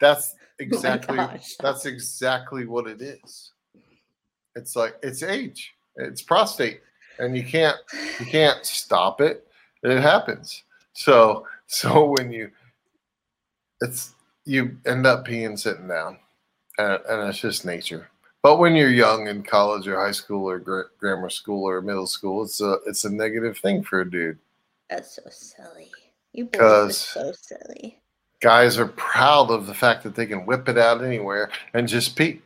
that's 0.00 0.34
oh 0.60 0.64
exactly 0.64 1.18
Oh 1.18 1.36
that's 1.60 1.86
exactly 1.86 2.66
what 2.66 2.86
it 2.86 3.00
is. 3.02 3.52
It's 4.56 4.76
like 4.76 4.96
it's 5.02 5.22
age. 5.22 5.74
It's 5.96 6.22
prostate 6.22 6.80
and 7.18 7.36
you 7.36 7.44
can't 7.44 7.76
you 8.18 8.26
can't 8.26 8.64
stop 8.64 9.20
it. 9.20 9.46
It 9.82 10.00
happens. 10.00 10.64
So 10.92 11.46
so 11.66 12.06
when 12.06 12.32
you 12.32 12.50
it's 13.80 14.14
you 14.44 14.76
end 14.86 15.06
up 15.06 15.26
peeing 15.26 15.58
sitting 15.58 15.88
down. 15.88 16.18
And, 16.78 17.00
and 17.08 17.28
it's 17.28 17.38
just 17.38 17.64
nature. 17.64 18.10
But 18.42 18.58
when 18.58 18.74
you're 18.74 18.90
young 18.90 19.28
in 19.28 19.42
college 19.42 19.86
or 19.86 20.00
high 20.00 20.12
school 20.12 20.48
or 20.48 20.58
gra- 20.58 20.88
grammar 20.98 21.28
school 21.28 21.68
or 21.68 21.82
middle 21.82 22.06
school, 22.06 22.42
it's 22.42 22.60
a 22.60 22.78
it's 22.86 23.04
a 23.04 23.10
negative 23.10 23.58
thing 23.58 23.82
for 23.82 24.00
a 24.00 24.10
dude. 24.10 24.38
That's 24.88 25.16
so 25.16 25.22
silly. 25.28 25.90
You 26.32 26.46
boys 26.46 26.62
are 26.62 26.90
so 26.90 27.32
silly. 27.32 27.99
Guys 28.40 28.78
are 28.78 28.86
proud 28.86 29.50
of 29.50 29.66
the 29.66 29.74
fact 29.74 30.02
that 30.02 30.14
they 30.14 30.26
can 30.26 30.46
whip 30.46 30.68
it 30.68 30.78
out 30.78 31.04
anywhere 31.04 31.50
and 31.74 31.86
just 31.86 32.16
pee. 32.16 32.40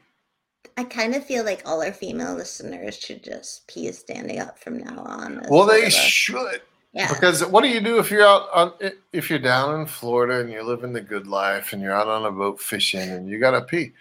I 0.76 0.82
kind 0.84 1.14
of 1.14 1.24
feel 1.24 1.44
like 1.44 1.62
all 1.64 1.82
our 1.82 1.92
female 1.92 2.34
listeners 2.34 2.98
should 2.98 3.22
just 3.22 3.66
pee 3.68 3.90
standing 3.92 4.40
up 4.40 4.58
from 4.58 4.78
now 4.78 4.98
on. 5.04 5.46
Well, 5.48 5.66
they 5.66 5.84
a- 5.86 5.90
should. 5.90 6.62
yeah. 6.92 7.12
Because 7.12 7.46
what 7.46 7.62
do 7.62 7.68
you 7.68 7.80
do 7.80 7.98
if 7.98 8.10
you're 8.10 8.26
out 8.26 8.48
on 8.52 8.72
if 9.12 9.30
you're 9.30 9.38
down 9.38 9.80
in 9.80 9.86
Florida 9.86 10.40
and 10.40 10.50
you're 10.50 10.64
living 10.64 10.92
the 10.92 11.00
good 11.00 11.28
life 11.28 11.72
and 11.72 11.80
you're 11.80 11.92
out 11.94 12.08
on 12.08 12.24
a 12.24 12.30
boat 12.32 12.60
fishing 12.60 13.08
and 13.10 13.28
you 13.28 13.38
gotta 13.38 13.60
pee? 13.60 13.92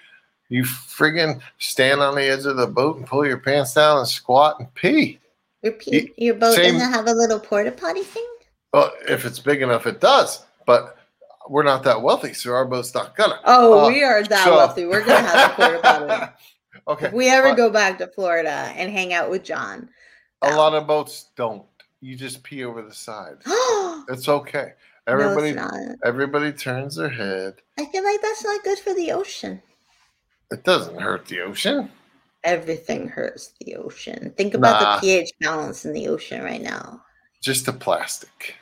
You 0.50 0.64
friggin' 0.64 1.42
stand 1.60 2.02
on 2.02 2.16
the 2.16 2.24
edge 2.24 2.46
of 2.46 2.58
the 2.58 2.68
boat 2.68 2.98
and 2.98 3.06
pull 3.06 3.26
your 3.26 3.38
pants 3.38 3.76
down 3.76 4.00
and 4.00 4.08
squat 4.08 4.60
and 4.60 4.74
pee. 4.74 5.20
Your, 5.62 5.74
pee, 5.74 6.12
your 6.18 6.36
boat 6.36 6.56
same- 6.56 6.74
doesn't 6.74 6.92
have 6.92 7.08
a 7.08 7.14
little 7.14 7.40
porta 7.40 7.72
potty 7.72 8.04
thing? 8.04 8.28
Well, 8.74 8.92
if 9.08 9.26
it's 9.26 9.40
big 9.40 9.62
enough, 9.62 9.86
it 9.86 10.02
does. 10.02 10.44
But 10.66 10.98
we're 11.50 11.64
not 11.64 11.84
that 11.84 12.02
wealthy, 12.02 12.34
so 12.34 12.54
our 12.54 12.66
boat's 12.66 12.94
not 12.94 13.16
gonna. 13.16 13.40
Oh, 13.46 13.86
Uh, 13.86 13.88
we 13.90 14.04
are 14.04 14.24
that 14.24 14.46
so- 14.46 14.56
wealthy. 14.56 14.86
We're 14.86 15.04
going 15.06 15.24
to 15.24 15.30
have 15.30 15.52
a 15.52 15.54
porta 15.56 15.80
potty. 15.82 16.34
okay. 16.88 17.06
If 17.08 17.14
we 17.14 17.30
ever 17.30 17.54
go 17.56 17.70
back 17.70 17.98
to 18.00 18.08
Florida 18.08 18.72
and 18.76 18.92
hang 18.92 19.14
out 19.14 19.30
with 19.30 19.44
John. 19.44 19.90
a 20.42 20.56
lot 20.56 20.74
of 20.74 20.88
boats 20.88 21.30
don't. 21.36 21.64
You 22.02 22.16
just 22.18 22.44
pee 22.44 22.64
over 22.66 22.82
the 22.82 22.94
side. 22.94 23.38
It's 24.10 24.28
okay. 24.28 24.74
Everybody 25.08 25.54
not. 25.54 25.74
everybody 26.04 26.52
turns 26.52 26.96
their 26.96 27.10
head. 27.10 27.56
I 27.80 27.86
feel 27.86 28.04
like 28.04 28.22
that's 28.22 28.44
not 28.44 28.64
good 28.64 28.80
for 28.80 28.94
the 28.94 29.12
ocean. 29.14 29.62
It 30.52 30.64
doesn't 30.66 31.00
hurt 31.00 31.26
the 31.26 31.40
ocean. 31.42 31.90
Everything 32.44 33.08
hurts 33.08 33.54
the 33.62 33.76
ocean. 33.76 34.34
Think 34.36 34.54
about 34.54 34.82
Nah. 34.82 34.96
the 34.96 35.02
pH 35.02 35.32
balance 35.40 35.86
in 35.86 35.94
the 35.94 36.08
ocean 36.10 36.44
right 36.44 36.62
now. 36.62 37.02
Just 37.42 37.66
the 37.66 37.72
plastic. 37.74 38.56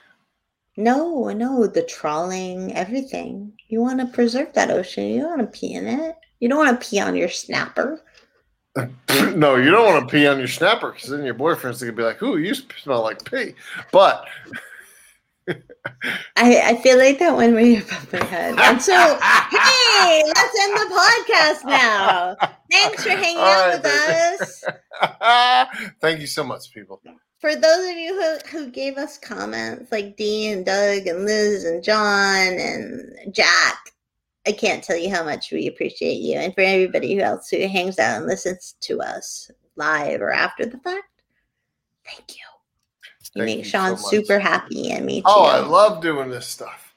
No, 0.78 1.30
no, 1.30 1.68
the 1.68 1.84
trawling, 1.84 2.74
everything. 2.74 3.54
You 3.68 3.82
want 3.82 4.00
to 4.00 4.06
preserve 4.06 4.54
that 4.54 4.72
ocean. 4.72 5.06
You 5.06 5.22
don't 5.22 5.38
want 5.38 5.54
to 5.54 5.60
pee 5.60 5.74
in 5.74 5.88
it. 5.88 6.16
You 6.40 6.50
don't 6.50 6.58
want 6.58 6.80
to 6.80 6.90
pee 6.90 7.00
on 7.00 7.16
your 7.16 7.30
snapper. 7.30 8.02
no, 9.36 9.56
you 9.58 9.70
don't 9.70 9.86
want 9.86 10.08
to 10.08 10.12
pee 10.12 10.28
on 10.28 10.40
your 10.40 10.48
snapper 10.48 10.92
because 10.92 11.10
then 11.10 11.26
your 11.26 11.34
boyfriend's 11.34 11.82
gonna 11.82 11.92
be 11.92 12.04
like, 12.04 12.24
"Ooh, 12.24 12.38
you 12.38 12.54
smell 12.54 13.02
like 13.02 13.30
pee." 13.30 13.54
But 13.92 14.26
I, 16.38 16.62
I 16.64 16.76
feel 16.82 16.98
like 16.98 17.20
that 17.20 17.36
went 17.36 17.54
way 17.56 17.78
above 17.78 18.14
my 18.14 18.24
head. 18.24 18.58
And 18.58 18.82
so, 18.82 18.94
hey, 19.22 20.24
let's 20.26 20.60
end 20.62 20.78
the 20.78 20.96
podcast 20.96 21.66
now. 21.66 22.36
Thanks 22.72 23.04
for 23.04 23.10
hanging 23.10 23.38
All 23.38 23.46
out 23.46 23.68
right, 23.68 23.74
with 23.74 23.84
baby. 23.84 24.44
us. 24.44 25.92
thank 26.02 26.22
you 26.22 26.28
so 26.28 26.44
much, 26.44 26.74
people. 26.74 27.02
For 27.42 27.56
those 27.56 27.90
of 27.90 27.98
you 27.98 28.16
who, 28.22 28.58
who 28.58 28.70
gave 28.70 28.98
us 28.98 29.18
comments 29.18 29.92
like 29.92 30.16
Dee 30.16 30.48
and 30.52 30.64
Doug 30.66 31.08
and 31.08 31.26
Liz 31.26 31.66
and 31.66 31.84
John 31.84 32.54
and 32.60 33.34
Jack, 33.34 33.78
I 34.48 34.52
can't 34.52 34.84
tell 34.84 34.96
you 34.98 35.10
how 35.10 35.24
much 35.24 35.52
we 35.52 35.68
appreciate 35.68 36.20
you. 36.22 36.38
And 36.38 36.54
for 36.54 36.62
everybody 36.62 37.16
who 37.16 37.22
else 37.22 37.50
who 37.50 37.68
hangs 37.68 37.98
out 37.98 38.18
and 38.18 38.28
listens 38.28 38.76
to 38.82 39.02
us 39.02 39.50
live 39.76 40.22
or 40.22 40.32
after 40.32 40.68
the 40.68 40.78
fact, 40.80 41.24
thank 42.06 42.30
you. 42.30 42.44
You 43.34 43.44
Thank 43.44 43.46
make 43.46 43.58
you 43.60 43.64
Shaun 43.72 43.98
so 43.98 44.10
super 44.10 44.40
happy 44.40 44.92
and 44.92 45.06
me 45.06 45.22
too. 45.22 45.26
Oh, 45.28 45.44
I 45.46 45.60
love 45.66 46.02
doing 46.02 46.30
this 46.30 46.46
stuff. 46.46 46.94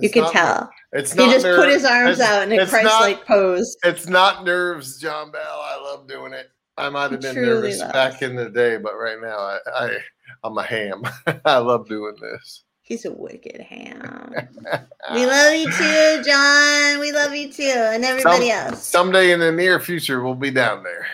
you 0.00 0.10
can 0.10 0.22
not- 0.24 0.32
tell. 0.32 0.70
It's 0.92 1.12
He 1.12 1.18
not 1.18 1.30
just 1.32 1.46
put 1.46 1.70
his 1.70 1.84
arms 1.84 2.18
it's- 2.18 2.28
out 2.28 2.42
in 2.42 2.52
a 2.52 2.62
it's 2.62 2.70
Christ-like 2.70 3.24
pose. 3.26 3.76
It's 3.84 4.08
not 4.08 4.44
nerves, 4.44 4.98
John 5.00 5.30
Bell. 5.30 5.40
I 5.62 5.76
love 5.82 6.06
doing 6.08 6.32
it. 6.32 6.50
I 6.78 6.90
might 6.90 7.10
have 7.12 7.20
been 7.20 7.34
nervous 7.36 7.80
loves. 7.80 7.92
back 7.92 8.22
in 8.22 8.36
the 8.36 8.50
day, 8.50 8.76
but 8.76 8.94
right 8.96 9.18
now 9.20 9.38
I, 9.38 9.58
I 9.74 9.98
I'm 10.44 10.56
a 10.58 10.62
ham. 10.62 11.02
I 11.44 11.58
love 11.58 11.88
doing 11.88 12.16
this. 12.20 12.64
He's 12.82 13.04
a 13.04 13.10
wicked 13.12 13.60
ham. 13.60 14.32
we 15.14 15.26
love 15.26 15.54
you 15.54 15.70
too, 15.72 16.22
John. 16.24 17.00
We 17.00 17.10
love 17.12 17.34
you 17.34 17.50
too, 17.52 17.62
and 17.64 18.04
everybody 18.04 18.50
else. 18.50 18.82
Someday 18.84 19.32
in 19.32 19.40
the 19.40 19.50
near 19.50 19.80
future, 19.80 20.22
we'll 20.22 20.34
be 20.36 20.50
down 20.52 20.82
there. 20.84 21.06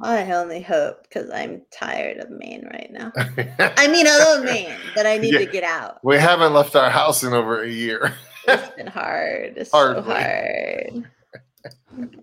I 0.00 0.32
only 0.32 0.60
hope 0.62 1.04
because 1.04 1.30
I'm 1.30 1.62
tired 1.70 2.16
of 2.16 2.28
Maine 2.30 2.68
right 2.72 2.90
now. 2.90 3.12
I 3.16 3.86
mean, 3.86 4.06
I 4.08 4.18
love 4.18 4.44
Maine, 4.44 4.74
but 4.96 5.06
I 5.06 5.16
need 5.18 5.34
Yeah. 5.34 5.38
to 5.40 5.46
get 5.46 5.62
out. 5.62 6.00
we 6.02 6.16
haven't 6.16 6.54
left 6.54 6.74
our 6.74 6.90
house 6.90 7.22
in 7.22 7.32
over 7.32 7.62
a 7.62 7.68
year. 7.68 8.14
It's 8.48 8.74
been 8.74 8.88
hard. 8.88 9.54
It's 9.58 9.70
so 9.70 9.76
Hardly. 9.78 10.12
hard. 10.14 11.10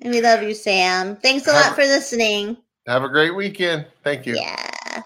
And 0.01 0.11
we 0.11 0.19
love 0.19 0.43
you, 0.43 0.53
Sam. 0.53 1.15
Thanks 1.15 1.47
a 1.47 1.53
lot 1.53 1.75
for 1.75 1.83
listening. 1.83 2.57
Have 2.89 3.03
a 3.03 3.07
great 3.07 3.35
weekend. 3.35 3.85
Thank 4.03 4.25
you. 4.25 4.33
Yeah. 4.35 5.03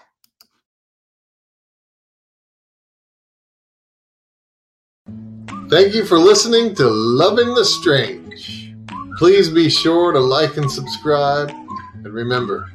Thank 5.68 5.92
you 5.92 6.06
for 6.06 6.18
listening 6.18 6.74
to 6.76 6.88
Loving 6.88 7.52
the 7.52 7.64
Strange. 7.66 8.74
Please 9.18 9.50
be 9.50 9.68
sure 9.68 10.12
to 10.12 10.18
like 10.18 10.56
and 10.56 10.70
subscribe. 10.70 11.50
And 11.50 12.06
remember, 12.06 12.70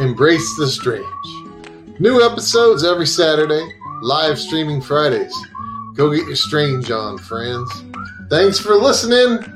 embrace 0.00 0.56
the 0.56 0.68
strange. 0.68 1.04
New 2.00 2.24
episodes 2.24 2.82
every 2.82 3.06
Saturday, 3.06 3.68
live 4.00 4.38
streaming 4.38 4.80
Fridays. 4.80 5.36
Go 5.96 6.10
get 6.10 6.26
your 6.26 6.34
strange 6.34 6.90
on, 6.90 7.18
friends. 7.18 7.70
Thanks 8.30 8.58
for 8.58 8.74
listening. 8.74 9.55